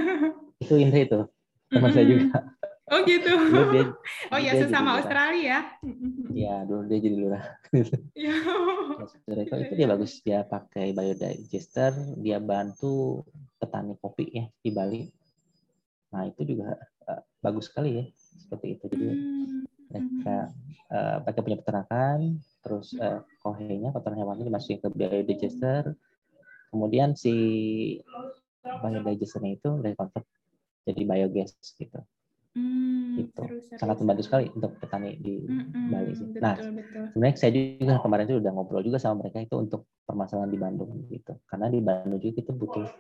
itu 0.64 0.74
Indri 0.74 1.00
itu, 1.04 1.20
teman 1.68 1.90
saya 1.92 2.06
juga. 2.08 2.26
Oh 2.90 3.06
gitu. 3.06 3.30
dia, 3.70 3.86
oh 4.34 4.38
iya 4.42 4.58
sesama 4.58 4.98
Australia. 4.98 5.62
Iya, 6.34 6.66
dulu 6.66 6.90
dia 6.90 6.98
jadi 6.98 7.16
lurah. 7.22 7.44
Iya. 8.18 8.34
Sureko 9.30 9.54
itu 9.62 9.72
dia 9.78 9.86
bagus, 9.86 10.18
dia 10.26 10.42
pakai 10.42 10.90
biodigester, 10.90 11.94
dia 12.18 12.42
bantu 12.42 13.22
petani 13.62 13.94
kopi 13.94 14.34
ya 14.34 14.50
di 14.58 14.74
Bali. 14.74 15.06
Nah 16.10 16.34
itu 16.34 16.42
juga 16.42 16.82
uh, 17.06 17.22
bagus 17.38 17.70
sekali 17.70 17.94
ya, 17.94 18.04
seperti 18.18 18.66
itu. 18.74 18.84
Jadi 18.90 19.06
hmm. 19.06 19.79
Mereka 19.90 20.36
uh, 20.94 21.18
pakai 21.26 21.40
punya 21.42 21.58
peternakan, 21.58 22.38
terus 22.62 22.94
uh, 22.96 23.26
kohenya 23.42 23.90
kotoran 23.90 24.22
hewannya 24.22 24.46
dimasukin 24.46 24.78
ke 24.78 24.88
biodigester 24.94 25.98
kemudian 26.70 27.18
si 27.18 27.34
biodigesternya 28.62 29.58
itu 29.58 29.70
convert 29.98 30.26
jadi 30.86 31.02
biogas 31.02 31.50
gitu 31.74 32.00
Hmm, 32.50 33.14
gitu. 33.14 33.46
Seru, 33.46 33.62
seru, 33.62 33.78
sangat 33.78 33.96
membantu 34.02 34.22
sekali 34.26 34.50
untuk 34.50 34.74
petani 34.82 35.14
di 35.22 35.38
hmm, 35.46 35.86
Bali 35.86 36.12
sih. 36.18 36.26
Betul, 36.34 36.42
nah, 36.42 36.58
betul. 36.58 37.04
sebenarnya 37.14 37.36
saya 37.38 37.52
juga 37.54 37.94
kemarin 38.02 38.26
itu 38.26 38.36
udah 38.42 38.50
ngobrol 38.50 38.82
juga 38.82 38.98
sama 38.98 39.22
mereka 39.22 39.38
itu 39.38 39.54
untuk 39.54 39.86
permasalahan 40.02 40.50
di 40.50 40.58
Bandung 40.58 40.90
gitu. 41.14 41.38
Karena 41.46 41.70
di 41.70 41.78
Bandung 41.78 42.18
juga 42.18 42.42
itu 42.42 42.50
butuh 42.50 42.90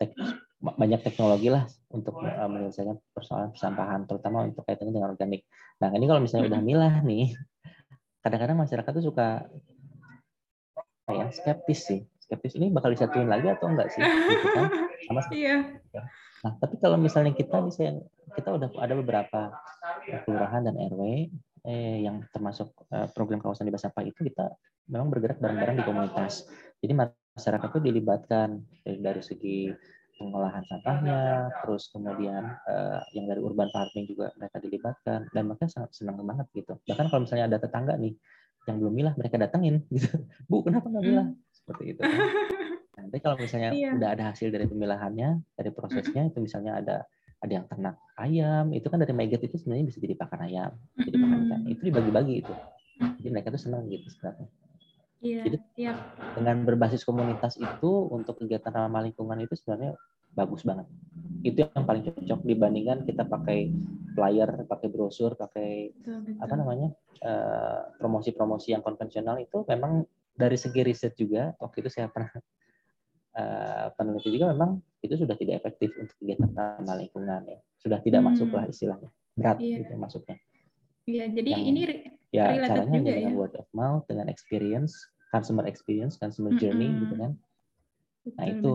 tek 0.00 0.16
banyak 0.64 1.00
teknologi 1.04 1.52
lah 1.52 1.68
untuk 1.92 2.16
uh, 2.24 2.48
menyelesaikan 2.48 2.96
persoalan 3.12 3.52
persampahan, 3.52 4.08
terutama 4.08 4.48
untuk 4.48 4.64
kaitannya 4.64 4.96
dengan 4.96 5.12
organik. 5.12 5.44
Nah, 5.84 5.92
ini 5.92 6.08
kalau 6.08 6.20
misalnya 6.24 6.56
udah 6.56 6.62
milah 6.64 6.94
nih, 7.04 7.36
kadang-kadang 8.24 8.56
masyarakat 8.56 8.90
tuh 8.96 9.04
suka 9.04 9.44
kayak 11.04 11.36
skeptis 11.36 11.80
sih 11.84 12.00
skeptis 12.16 12.56
ini 12.56 12.72
bakal 12.72 12.88
disatuin 12.88 13.28
lagi 13.28 13.52
atau 13.52 13.68
enggak 13.68 13.92
sih 13.92 14.00
gitu 14.00 14.48
kan 14.56 14.88
sama 15.04 15.20
iya. 15.36 15.56
nah 16.40 16.56
tapi 16.56 16.80
kalau 16.80 16.96
misalnya 16.96 17.36
kita 17.36 17.60
misalnya 17.60 18.00
kita 18.32 18.48
udah 18.56 18.68
ada 18.80 18.94
beberapa 18.96 19.40
kelurahan 20.24 20.64
dan 20.64 20.80
RW 20.80 21.28
eh, 21.68 21.96
yang 22.04 22.24
termasuk 22.32 22.72
uh, 22.92 23.08
program 23.12 23.40
kawasan 23.44 23.68
bebas 23.68 23.84
sampah 23.84 24.04
itu 24.04 24.24
kita 24.24 24.56
memang 24.88 25.08
bergerak 25.08 25.40
bareng-bareng 25.40 25.80
di 25.80 25.84
komunitas. 25.86 26.44
Jadi 26.84 26.92
masyarakat 26.92 27.68
itu 27.72 27.80
dilibatkan 27.80 28.60
dari, 28.84 28.98
dari 29.00 29.22
segi 29.24 29.72
pengolahan 30.18 30.62
sampahnya, 30.70 31.50
terus 31.62 31.90
kemudian 31.90 32.42
uh, 32.70 33.00
yang 33.12 33.26
dari 33.26 33.40
urban 33.42 33.68
farming 33.74 34.06
juga 34.06 34.30
mereka 34.38 34.62
dilibatkan 34.62 35.26
dan 35.34 35.42
mereka 35.50 35.66
sangat 35.66 35.90
senang 35.94 36.20
banget 36.22 36.46
gitu. 36.54 36.78
Bahkan 36.86 37.06
kalau 37.10 37.22
misalnya 37.26 37.50
ada 37.50 37.58
tetangga 37.58 37.98
nih 37.98 38.14
yang 38.64 38.76
belum 38.80 38.94
milah 38.94 39.14
mereka 39.18 39.36
datengin 39.36 39.84
gitu. 39.94 40.08
Bu, 40.48 40.64
kenapa 40.64 40.88
nggak 40.88 41.04
milah? 41.04 41.26
Hmm. 41.28 41.52
Seperti 41.52 41.82
itu. 41.96 42.00
Kan. 42.00 42.14
Nanti 43.04 43.16
kalau 43.20 43.36
misalnya 43.36 43.70
iya. 43.74 43.90
udah 43.92 44.08
ada 44.14 44.24
hasil 44.30 44.48
dari 44.54 44.66
pemilahannya, 44.70 45.42
dari 45.58 45.70
prosesnya 45.74 46.30
itu 46.30 46.38
misalnya 46.38 46.78
ada 46.78 46.96
ada 47.44 47.52
yang 47.52 47.66
ternak 47.68 48.00
ayam, 48.16 48.72
itu 48.72 48.86
kan 48.88 48.96
dari 48.96 49.12
maggot 49.12 49.42
itu 49.44 49.60
sebenarnya 49.60 49.84
bisa 49.92 49.98
jadi 50.00 50.14
pakan 50.16 50.40
ayam, 50.48 50.72
jadi 50.96 51.16
pakan 51.20 51.38
ikan. 51.44 51.60
Itu 51.68 51.80
dibagi-bagi 51.84 52.34
itu. 52.40 52.54
Jadi 53.20 53.28
mereka 53.28 53.52
tuh 53.52 53.60
senang 53.60 53.84
gitu 53.92 54.06
sebenarnya. 54.08 54.48
Iya, 55.24 55.40
Jadi 55.48 55.58
iya. 55.80 55.92
dengan 56.36 56.68
berbasis 56.68 57.00
komunitas 57.02 57.56
itu 57.56 57.90
untuk 58.12 58.44
kegiatan 58.44 58.68
ramah 58.68 59.00
lingkungan 59.00 59.40
itu 59.40 59.56
sebenarnya 59.56 59.96
bagus 60.36 60.60
banget. 60.68 60.84
Itu 61.40 61.64
yang 61.64 61.84
paling 61.88 62.04
cocok 62.04 62.44
dibandingkan 62.44 63.08
kita 63.08 63.24
pakai 63.24 63.72
flyer, 64.12 64.68
pakai 64.68 64.88
brosur, 64.92 65.32
pakai 65.32 65.96
betul, 65.96 66.20
betul. 66.28 66.44
apa 66.44 66.54
namanya 66.60 66.88
eh, 67.24 67.80
promosi-promosi 67.96 68.76
yang 68.76 68.84
konvensional 68.84 69.40
itu 69.40 69.64
memang 69.64 70.04
dari 70.34 70.60
segi 70.60 70.84
riset 70.84 71.16
juga 71.16 71.56
waktu 71.62 71.86
itu 71.86 71.90
saya 71.94 72.10
pernah 72.10 72.34
uh, 73.38 73.86
peneliti 73.94 74.34
juga 74.34 74.50
memang 74.50 74.82
itu 74.98 75.14
sudah 75.14 75.38
tidak 75.38 75.62
efektif 75.62 75.94
untuk 75.94 76.10
kegiatan 76.18 76.50
ramah 76.50 76.98
lingkungan 76.98 77.42
ya 77.46 77.58
sudah 77.78 78.02
tidak 78.02 78.18
hmm. 78.18 78.34
masuk 78.34 78.48
lah 78.50 78.66
istilahnya 78.66 79.10
berat 79.38 79.58
iya. 79.62 79.76
gitu 79.82 79.94
masuknya. 79.94 80.36
Iya, 81.04 81.24
jadi 81.36 81.50
yang, 81.52 81.62
ini 81.68 81.80
ya 82.32 82.44
caranya 82.66 82.98
juga 82.98 83.12
dengan 83.12 83.34
ya? 83.34 83.38
word 83.38 83.54
of 83.60 83.68
mouth 83.76 84.02
dengan 84.08 84.26
experience 84.32 84.96
customer 85.34 85.66
experience, 85.66 86.14
customer 86.14 86.54
journey 86.54 86.86
mm 86.86 86.94
-hmm. 86.94 87.02
gitu 87.02 87.14
kan. 87.18 87.32
Nah, 87.34 88.30
betul, 88.30 88.38
nah 88.38 88.46
itu 88.54 88.72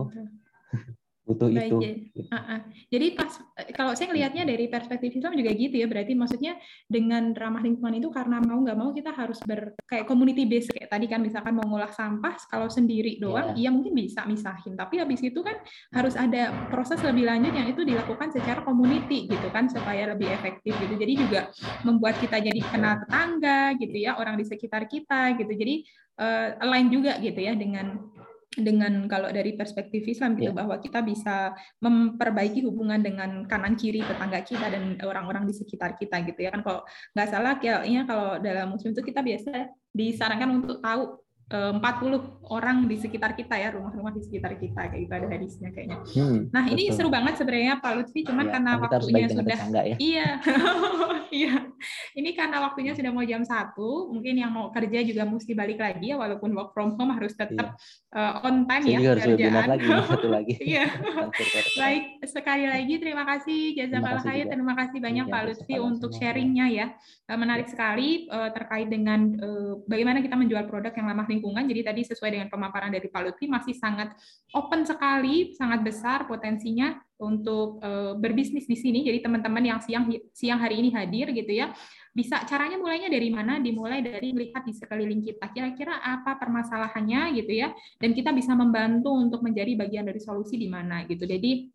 butuh 1.30 1.46
Baik, 1.46 1.70
itu. 1.70 1.76
Ya. 1.78 1.94
Uh 2.26 2.36
-uh. 2.36 2.60
Jadi 2.90 3.06
pas 3.14 3.32
kalau 3.70 3.92
saya 3.94 4.10
ngelihatnya 4.10 4.42
dari 4.42 4.66
perspektif 4.66 5.14
Islam 5.14 5.38
juga 5.38 5.54
gitu 5.54 5.76
ya, 5.78 5.86
berarti 5.86 6.12
maksudnya 6.18 6.58
dengan 6.90 7.30
ramah 7.30 7.62
lingkungan 7.62 8.02
itu 8.02 8.10
karena 8.10 8.42
mau 8.42 8.58
nggak 8.58 8.78
mau 8.78 8.90
kita 8.90 9.14
harus 9.14 9.38
ber 9.46 9.78
kayak 9.86 10.10
community 10.10 10.42
base 10.48 10.74
kayak 10.74 10.90
tadi 10.90 11.06
kan 11.06 11.22
misalkan 11.22 11.54
mau 11.54 11.66
ngolah 11.70 11.92
sampah 11.94 12.34
kalau 12.50 12.66
sendiri 12.66 13.22
doang, 13.22 13.54
yeah. 13.54 13.68
ya 13.68 13.74
mungkin 13.74 13.94
bisa 13.94 14.26
misahin, 14.26 14.74
tapi 14.74 14.98
habis 14.98 15.22
itu 15.22 15.38
kan 15.44 15.54
harus 15.94 16.18
ada 16.18 16.50
proses 16.72 16.98
lebih 17.06 17.30
lanjut 17.30 17.54
yang 17.54 17.68
itu 17.70 17.86
dilakukan 17.86 18.34
secara 18.34 18.66
community 18.66 19.30
gitu 19.30 19.48
kan 19.54 19.70
supaya 19.70 20.10
lebih 20.10 20.26
efektif 20.34 20.74
gitu. 20.82 20.94
Jadi 20.98 21.12
juga 21.14 21.40
membuat 21.86 22.18
kita 22.18 22.42
jadi 22.42 22.60
kenal 22.66 23.06
tetangga 23.06 23.78
gitu 23.78 23.96
ya, 24.02 24.18
orang 24.18 24.34
di 24.34 24.44
sekitar 24.48 24.90
kita 24.90 25.38
gitu. 25.38 25.52
Jadi 25.54 25.86
uh, 26.20 26.60
align 26.60 26.92
juga 26.92 27.16
gitu 27.18 27.40
ya 27.40 27.56
dengan 27.56 27.96
dengan 28.50 29.06
kalau 29.06 29.30
dari 29.30 29.54
perspektif 29.54 30.02
Islam 30.10 30.34
gitu 30.34 30.50
yeah. 30.50 30.58
bahwa 30.58 30.74
kita 30.82 31.06
bisa 31.06 31.54
memperbaiki 31.78 32.66
hubungan 32.66 32.98
dengan 32.98 33.46
kanan 33.46 33.78
kiri 33.78 34.02
tetangga 34.02 34.42
kita 34.42 34.66
dan 34.74 34.98
orang-orang 35.06 35.46
di 35.46 35.54
sekitar 35.54 35.94
kita 35.94 36.18
gitu 36.26 36.40
ya 36.42 36.50
kan 36.50 36.66
kalau 36.66 36.82
nggak 37.14 37.28
salah 37.30 37.54
kayaknya 37.62 38.02
kalau 38.10 38.42
dalam 38.42 38.74
muslim 38.74 38.90
itu 38.90 39.06
kita 39.06 39.22
biasa 39.22 39.70
disarankan 39.94 40.50
untuk 40.50 40.82
tahu 40.82 41.14
40 41.50 42.46
orang 42.46 42.86
di 42.86 42.94
sekitar 42.94 43.34
kita 43.34 43.58
ya 43.58 43.74
rumah-rumah 43.74 44.14
di 44.14 44.22
sekitar 44.22 44.54
kita 44.54 44.86
kayak 44.86 45.02
gitu 45.02 45.14
ada 45.18 45.26
hadisnya 45.34 45.68
kayaknya. 45.74 45.98
Hmm, 46.14 46.46
nah 46.54 46.62
ini 46.70 46.90
betul. 46.90 46.94
seru 46.94 47.08
banget 47.10 47.34
sebenarnya 47.42 47.74
Pak 47.82 47.92
Lutfi 47.98 48.20
cuman 48.22 48.46
ya, 48.46 48.50
karena 48.54 48.72
waktunya 48.78 49.26
sudah 49.26 49.58
ya. 49.82 49.96
iya 49.98 50.28
iya 51.42 51.54
ini 52.14 52.30
karena 52.38 52.62
waktunya 52.62 52.94
sudah 52.94 53.10
mau 53.10 53.26
jam 53.26 53.42
satu 53.42 54.14
mungkin 54.14 54.38
yang 54.38 54.54
mau 54.54 54.70
kerja 54.70 55.02
juga 55.02 55.26
mesti 55.26 55.50
balik 55.58 55.82
lagi 55.82 56.14
ya 56.14 56.16
walaupun 56.22 56.54
work 56.54 56.70
from 56.70 56.94
home 56.94 57.14
harus 57.18 57.34
tetap 57.34 57.74
iya. 57.74 58.38
uh, 58.38 58.46
on 58.46 58.70
time 58.70 58.86
Saya 58.86 58.98
ya 58.98 59.12
kerjaan. 59.18 59.66
lagi 59.66 59.86
satu 60.06 60.28
lagi. 60.38 60.54
iya. 60.62 60.86
Baik 61.74 62.04
sekali 62.30 62.64
lagi 62.70 62.94
terima 63.02 63.26
kasih 63.26 63.74
Jazakallah 63.74 64.22
khair 64.22 64.46
terima 64.46 64.74
kasih 64.78 64.98
banyak 65.02 65.26
ya, 65.26 65.32
Pak 65.34 65.42
Lutfi 65.50 65.74
untuk 65.82 66.14
sharingnya 66.14 66.66
ya 66.70 66.86
menarik 67.34 67.66
ya. 67.66 67.72
sekali 67.74 68.26
uh, 68.30 68.50
terkait 68.54 68.86
dengan 68.86 69.34
uh, 69.38 69.82
bagaimana 69.86 70.22
kita 70.22 70.34
menjual 70.38 70.66
produk 70.70 70.94
yang 70.94 71.10
ramah 71.10 71.26
lingkungan. 71.26 71.39
Jadi 71.64 71.80
tadi 71.80 72.00
sesuai 72.04 72.30
dengan 72.36 72.48
pemaparan 72.52 72.92
dari 72.92 73.08
Pak 73.08 73.22
Lutfi 73.24 73.48
masih 73.48 73.72
sangat 73.72 74.12
open 74.52 74.84
sekali, 74.84 75.56
sangat 75.56 75.80
besar 75.80 76.28
potensinya 76.28 77.00
untuk 77.20 77.80
uh, 77.80 78.16
berbisnis 78.16 78.68
di 78.68 78.76
sini. 78.76 79.00
Jadi 79.04 79.24
teman-teman 79.24 79.64
yang 79.64 79.80
siang 79.80 80.08
siang 80.36 80.60
hari 80.60 80.84
ini 80.84 80.92
hadir 80.92 81.32
gitu 81.32 81.52
ya, 81.52 81.72
bisa 82.12 82.44
caranya 82.44 82.76
mulainya 82.76 83.08
dari 83.08 83.28
mana? 83.32 83.56
Dimulai 83.60 84.04
dari 84.04 84.36
melihat 84.36 84.64
di 84.64 84.76
sekeliling 84.76 85.24
kita. 85.24 85.48
Kira-kira 85.52 86.00
apa 86.00 86.36
permasalahannya 86.36 87.36
gitu 87.40 87.52
ya, 87.56 87.72
dan 87.96 88.12
kita 88.12 88.32
bisa 88.36 88.52
membantu 88.52 89.12
untuk 89.16 89.40
menjadi 89.40 89.76
bagian 89.80 90.04
dari 90.04 90.20
solusi 90.20 90.60
di 90.60 90.68
mana 90.68 91.04
gitu. 91.08 91.24
Jadi 91.24 91.68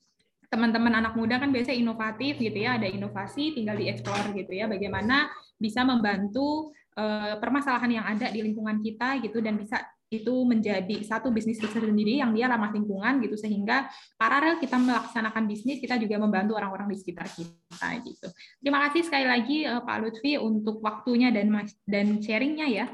teman-teman 0.46 0.94
anak 1.02 1.18
muda 1.18 1.42
kan 1.42 1.50
biasanya 1.50 1.78
inovatif 1.82 2.38
gitu 2.38 2.58
ya, 2.58 2.78
ada 2.78 2.86
inovasi 2.86 3.58
tinggal 3.58 3.76
dieksplor 3.76 4.32
gitu 4.38 4.54
ya, 4.54 4.70
bagaimana 4.70 5.30
bisa 5.58 5.82
membantu 5.82 6.72
uh, 6.96 7.36
permasalahan 7.40 8.02
yang 8.02 8.06
ada 8.08 8.32
di 8.32 8.40
lingkungan 8.42 8.80
kita 8.82 9.20
gitu 9.24 9.40
dan 9.40 9.60
bisa 9.60 9.84
itu 10.14 10.34
menjadi 10.46 11.02
satu 11.02 11.34
bisnis 11.34 11.58
tersendiri 11.58 12.22
yang 12.22 12.30
dia 12.32 12.46
ramah 12.46 12.70
lingkungan 12.70 13.26
gitu 13.26 13.36
sehingga 13.36 13.90
paralel 14.22 14.62
kita 14.62 14.78
melaksanakan 14.78 15.50
bisnis 15.50 15.82
kita 15.82 15.98
juga 15.98 16.22
membantu 16.22 16.54
orang-orang 16.56 16.94
di 16.94 16.98
sekitar 17.02 17.26
kita 17.26 17.88
gitu. 18.06 18.28
Terima 18.62 18.86
kasih 18.88 19.02
sekali 19.02 19.26
lagi 19.26 19.58
uh, 19.66 19.82
Pak 19.82 19.98
Lutfi 20.02 20.38
untuk 20.38 20.80
waktunya 20.86 21.34
dan 21.34 21.52
dan 21.90 22.22
sharingnya 22.22 22.68
ya. 22.70 22.86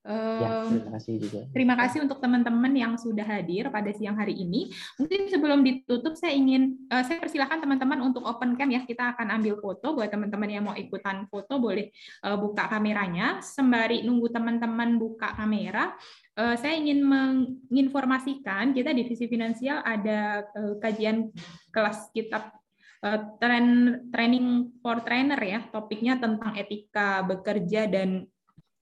Ya, 0.00 0.64
terima 0.64 0.90
kasih 0.96 1.14
juga. 1.20 1.40
Terima 1.52 1.74
kasih 1.76 1.98
untuk 2.08 2.24
teman-teman 2.24 2.72
yang 2.72 2.96
sudah 2.96 3.20
hadir 3.20 3.68
pada 3.68 3.92
siang 3.92 4.16
hari 4.16 4.32
ini. 4.32 4.72
Mungkin 4.96 5.28
sebelum 5.28 5.60
ditutup 5.60 6.16
saya 6.16 6.32
ingin 6.32 6.88
uh, 6.88 7.04
saya 7.04 7.20
persilahkan 7.20 7.60
teman-teman 7.60 8.00
untuk 8.00 8.24
open 8.24 8.56
cam 8.56 8.72
ya. 8.72 8.80
Kita 8.88 9.12
akan 9.12 9.28
ambil 9.36 9.60
foto 9.60 9.92
buat 9.92 10.08
teman-teman 10.08 10.48
yang 10.48 10.64
mau 10.64 10.72
ikutan 10.72 11.28
foto 11.28 11.60
boleh 11.60 11.92
uh, 12.24 12.40
buka 12.40 12.72
kameranya. 12.72 13.44
Sembari 13.44 14.00
nunggu 14.00 14.32
teman-teman 14.32 14.96
buka 14.96 15.36
kamera, 15.36 15.92
uh, 16.40 16.56
saya 16.56 16.80
ingin 16.80 17.04
menginformasikan 17.04 18.72
kita 18.72 18.96
divisi 18.96 19.28
finansial 19.28 19.84
ada 19.84 20.48
uh, 20.56 20.80
kajian 20.80 21.28
kelas 21.76 22.08
kitab 22.16 22.56
uh, 23.04 23.36
training 24.16 24.72
for 24.80 25.04
trainer 25.04 25.36
ya. 25.44 25.60
Topiknya 25.68 26.16
tentang 26.16 26.56
etika 26.56 27.20
bekerja 27.20 27.84
dan 27.84 28.24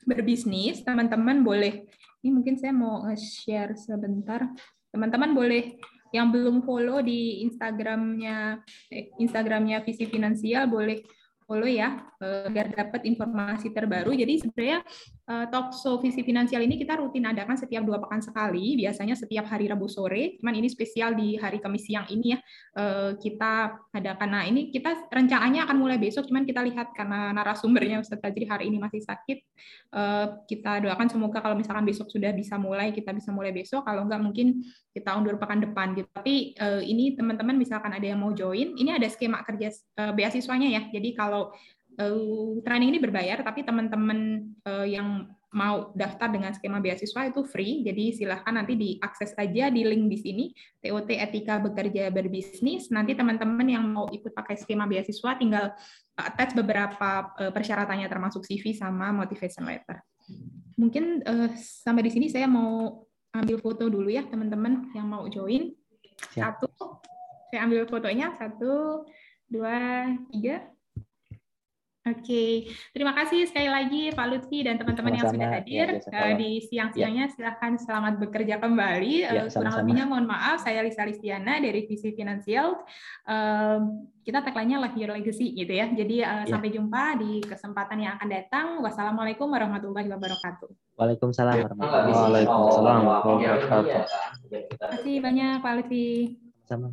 berbisnis, 0.09 0.81
teman-teman 0.81 1.45
boleh, 1.45 1.85
ini 2.25 2.31
mungkin 2.33 2.57
saya 2.57 2.73
mau 2.73 3.05
share 3.13 3.77
sebentar, 3.77 4.49
teman-teman 4.89 5.37
boleh 5.37 5.77
yang 6.09 6.33
belum 6.33 6.65
follow 6.65 7.05
di 7.05 7.45
Instagramnya 7.45 8.65
eh, 8.89 9.13
Instagramnya 9.21 9.85
Visi 9.85 10.09
Finansial 10.09 10.65
boleh 10.65 11.05
follow 11.45 11.69
ya 11.69 12.01
eh, 12.25 12.49
biar 12.49 12.73
dapat 12.73 13.05
informasi 13.05 13.69
terbaru. 13.77 14.17
Jadi 14.17 14.41
sebenarnya 14.41 14.81
uh, 15.29 15.47
talk 15.53 15.77
show 15.77 16.01
visi 16.01 16.25
finansial 16.25 16.65
ini 16.65 16.81
kita 16.81 16.97
rutin 16.97 17.29
adakan 17.29 17.55
setiap 17.55 17.85
dua 17.85 18.01
pekan 18.01 18.25
sekali, 18.25 18.81
biasanya 18.81 19.15
setiap 19.15 19.45
hari 19.47 19.69
Rabu 19.69 19.87
sore. 19.87 20.41
Cuman 20.41 20.57
ini 20.57 20.73
spesial 20.73 21.13
di 21.13 21.37
hari 21.37 21.61
Kamis 21.61 21.85
siang 21.85 22.09
ini 22.09 22.33
ya 22.33 22.39
uh, 22.81 23.15
kita 23.21 23.77
adakan. 23.93 24.29
Nah 24.33 24.45
ini 24.49 24.73
kita 24.73 25.13
rencananya 25.13 25.69
akan 25.69 25.77
mulai 25.77 26.01
besok, 26.01 26.27
cuman 26.27 26.49
kita 26.49 26.65
lihat 26.65 26.97
karena 26.97 27.31
narasumbernya 27.37 28.01
Ustaz 28.01 28.19
Tajri 28.25 28.49
hari 28.49 28.73
ini 28.73 28.81
masih 28.81 29.05
sakit, 29.05 29.39
uh, 29.93 30.41
kita 30.49 30.81
doakan 30.81 31.13
semoga 31.13 31.45
kalau 31.45 31.55
misalkan 31.55 31.85
besok 31.85 32.09
sudah 32.09 32.33
bisa 32.33 32.57
mulai, 32.57 32.91
kita 32.97 33.13
bisa 33.13 33.29
mulai 33.31 33.53
besok. 33.53 33.85
Kalau 33.85 34.09
enggak 34.09 34.25
mungkin 34.25 34.65
kita 34.97 35.15
undur 35.15 35.37
pekan 35.39 35.63
depan 35.63 35.95
gitu. 35.95 36.09
Tapi 36.11 36.59
ini 36.89 37.15
teman-teman 37.15 37.55
misalkan 37.55 37.95
ada 37.95 38.03
yang 38.03 38.19
mau 38.19 38.35
join, 38.35 38.75
ini 38.75 38.91
ada 38.91 39.07
skema 39.07 39.47
kerja 39.47 39.71
beasiswanya 39.95 40.67
ya. 40.67 40.83
Jadi 40.91 41.15
kalau 41.15 41.55
uh, 41.99 42.59
training 42.63 42.97
ini 42.97 42.99
berbayar, 43.03 43.43
tapi 43.43 43.67
teman-teman 43.67 44.51
uh, 44.65 44.87
yang 44.87 45.29
mau 45.49 45.97
daftar 45.97 46.29
dengan 46.29 46.53
skema 46.53 46.77
beasiswa 46.77 47.25
itu 47.25 47.41
free, 47.49 47.81
jadi 47.81 48.13
silahkan 48.13 48.53
nanti 48.53 48.77
diakses 48.77 49.33
aja 49.33 49.73
di 49.73 49.81
link 49.81 50.13
di 50.13 50.19
sini, 50.21 50.45
TOT 50.85 51.09
Etika 51.09 51.57
Bekerja 51.57 52.13
Berbisnis. 52.13 52.93
Nanti 52.93 53.17
teman-teman 53.17 53.65
yang 53.65 53.85
mau 53.89 54.07
ikut 54.13 54.37
pakai 54.37 54.61
skema 54.61 54.85
beasiswa 54.85 55.41
tinggal 55.41 55.73
attach 56.21 56.53
beberapa 56.53 57.33
uh, 57.41 57.53
persyaratannya 57.53 58.07
termasuk 58.07 58.45
CV 58.45 58.77
sama 58.77 59.09
motivation 59.09 59.65
letter. 59.65 60.05
Mungkin 60.77 61.25
uh, 61.25 61.49
sampai 61.57 62.05
di 62.05 62.13
sini 62.13 62.27
saya 62.29 62.45
mau 62.45 63.09
ambil 63.33 63.57
foto 63.61 63.89
dulu 63.89 64.13
ya 64.13 64.29
teman-teman 64.29 64.93
yang 64.93 65.09
mau 65.09 65.25
join. 65.33 65.73
Satu, 66.35 66.69
saya 67.49 67.65
ambil 67.65 67.89
fotonya, 67.89 68.37
satu, 68.37 69.07
dua, 69.49 70.13
tiga. 70.29 70.78
Oke, 72.09 72.73
terima 72.97 73.13
kasih 73.13 73.45
sekali 73.45 73.69
lagi 73.69 74.09
Pak 74.17 74.27
Lutfi 74.33 74.65
dan 74.65 74.81
teman-teman 74.81 75.13
yang 75.21 75.29
sudah 75.29 75.51
hadir 75.61 75.87
ya, 76.01 76.33
di 76.39 76.51
siang-siangnya. 76.65 77.27
Ya. 77.29 77.33
Silahkan 77.35 77.77
selamat 77.77 78.17
bekerja 78.17 78.57
kembali. 78.57 79.15
Ya, 79.29 79.45
Kurang 79.53 79.75
lebihnya 79.85 80.05
mohon 80.09 80.25
maaf, 80.25 80.65
saya 80.65 80.81
Lisa 80.81 81.05
Listiana 81.05 81.61
dari 81.61 81.85
Visi 81.85 82.15
Finansial. 82.17 82.81
Kita 84.25 84.45
tagline-nya 84.45 84.79
Life 84.81 84.97
Your 84.97 85.13
Legacy 85.17 85.53
gitu 85.57 85.73
ya. 85.73 85.89
Jadi 85.89 86.25
ya. 86.25 86.45
sampai 86.49 86.69
jumpa 86.73 87.17
di 87.21 87.45
kesempatan 87.45 87.99
yang 88.01 88.17
akan 88.17 88.29
datang. 88.29 88.67
Wassalamualaikum 88.81 89.49
warahmatullahi 89.49 90.09
wabarakatuh. 90.09 90.69
Waalaikumsalam 90.97 91.65
warahmatullahi 91.65 92.45
wabarakatuh. 92.47 94.03
Terima 94.49 94.87
kasih 94.97 95.17
banyak 95.21 95.55
Pak 95.61 95.73
Lutfi. 95.77 96.09
Sama. 96.65 96.93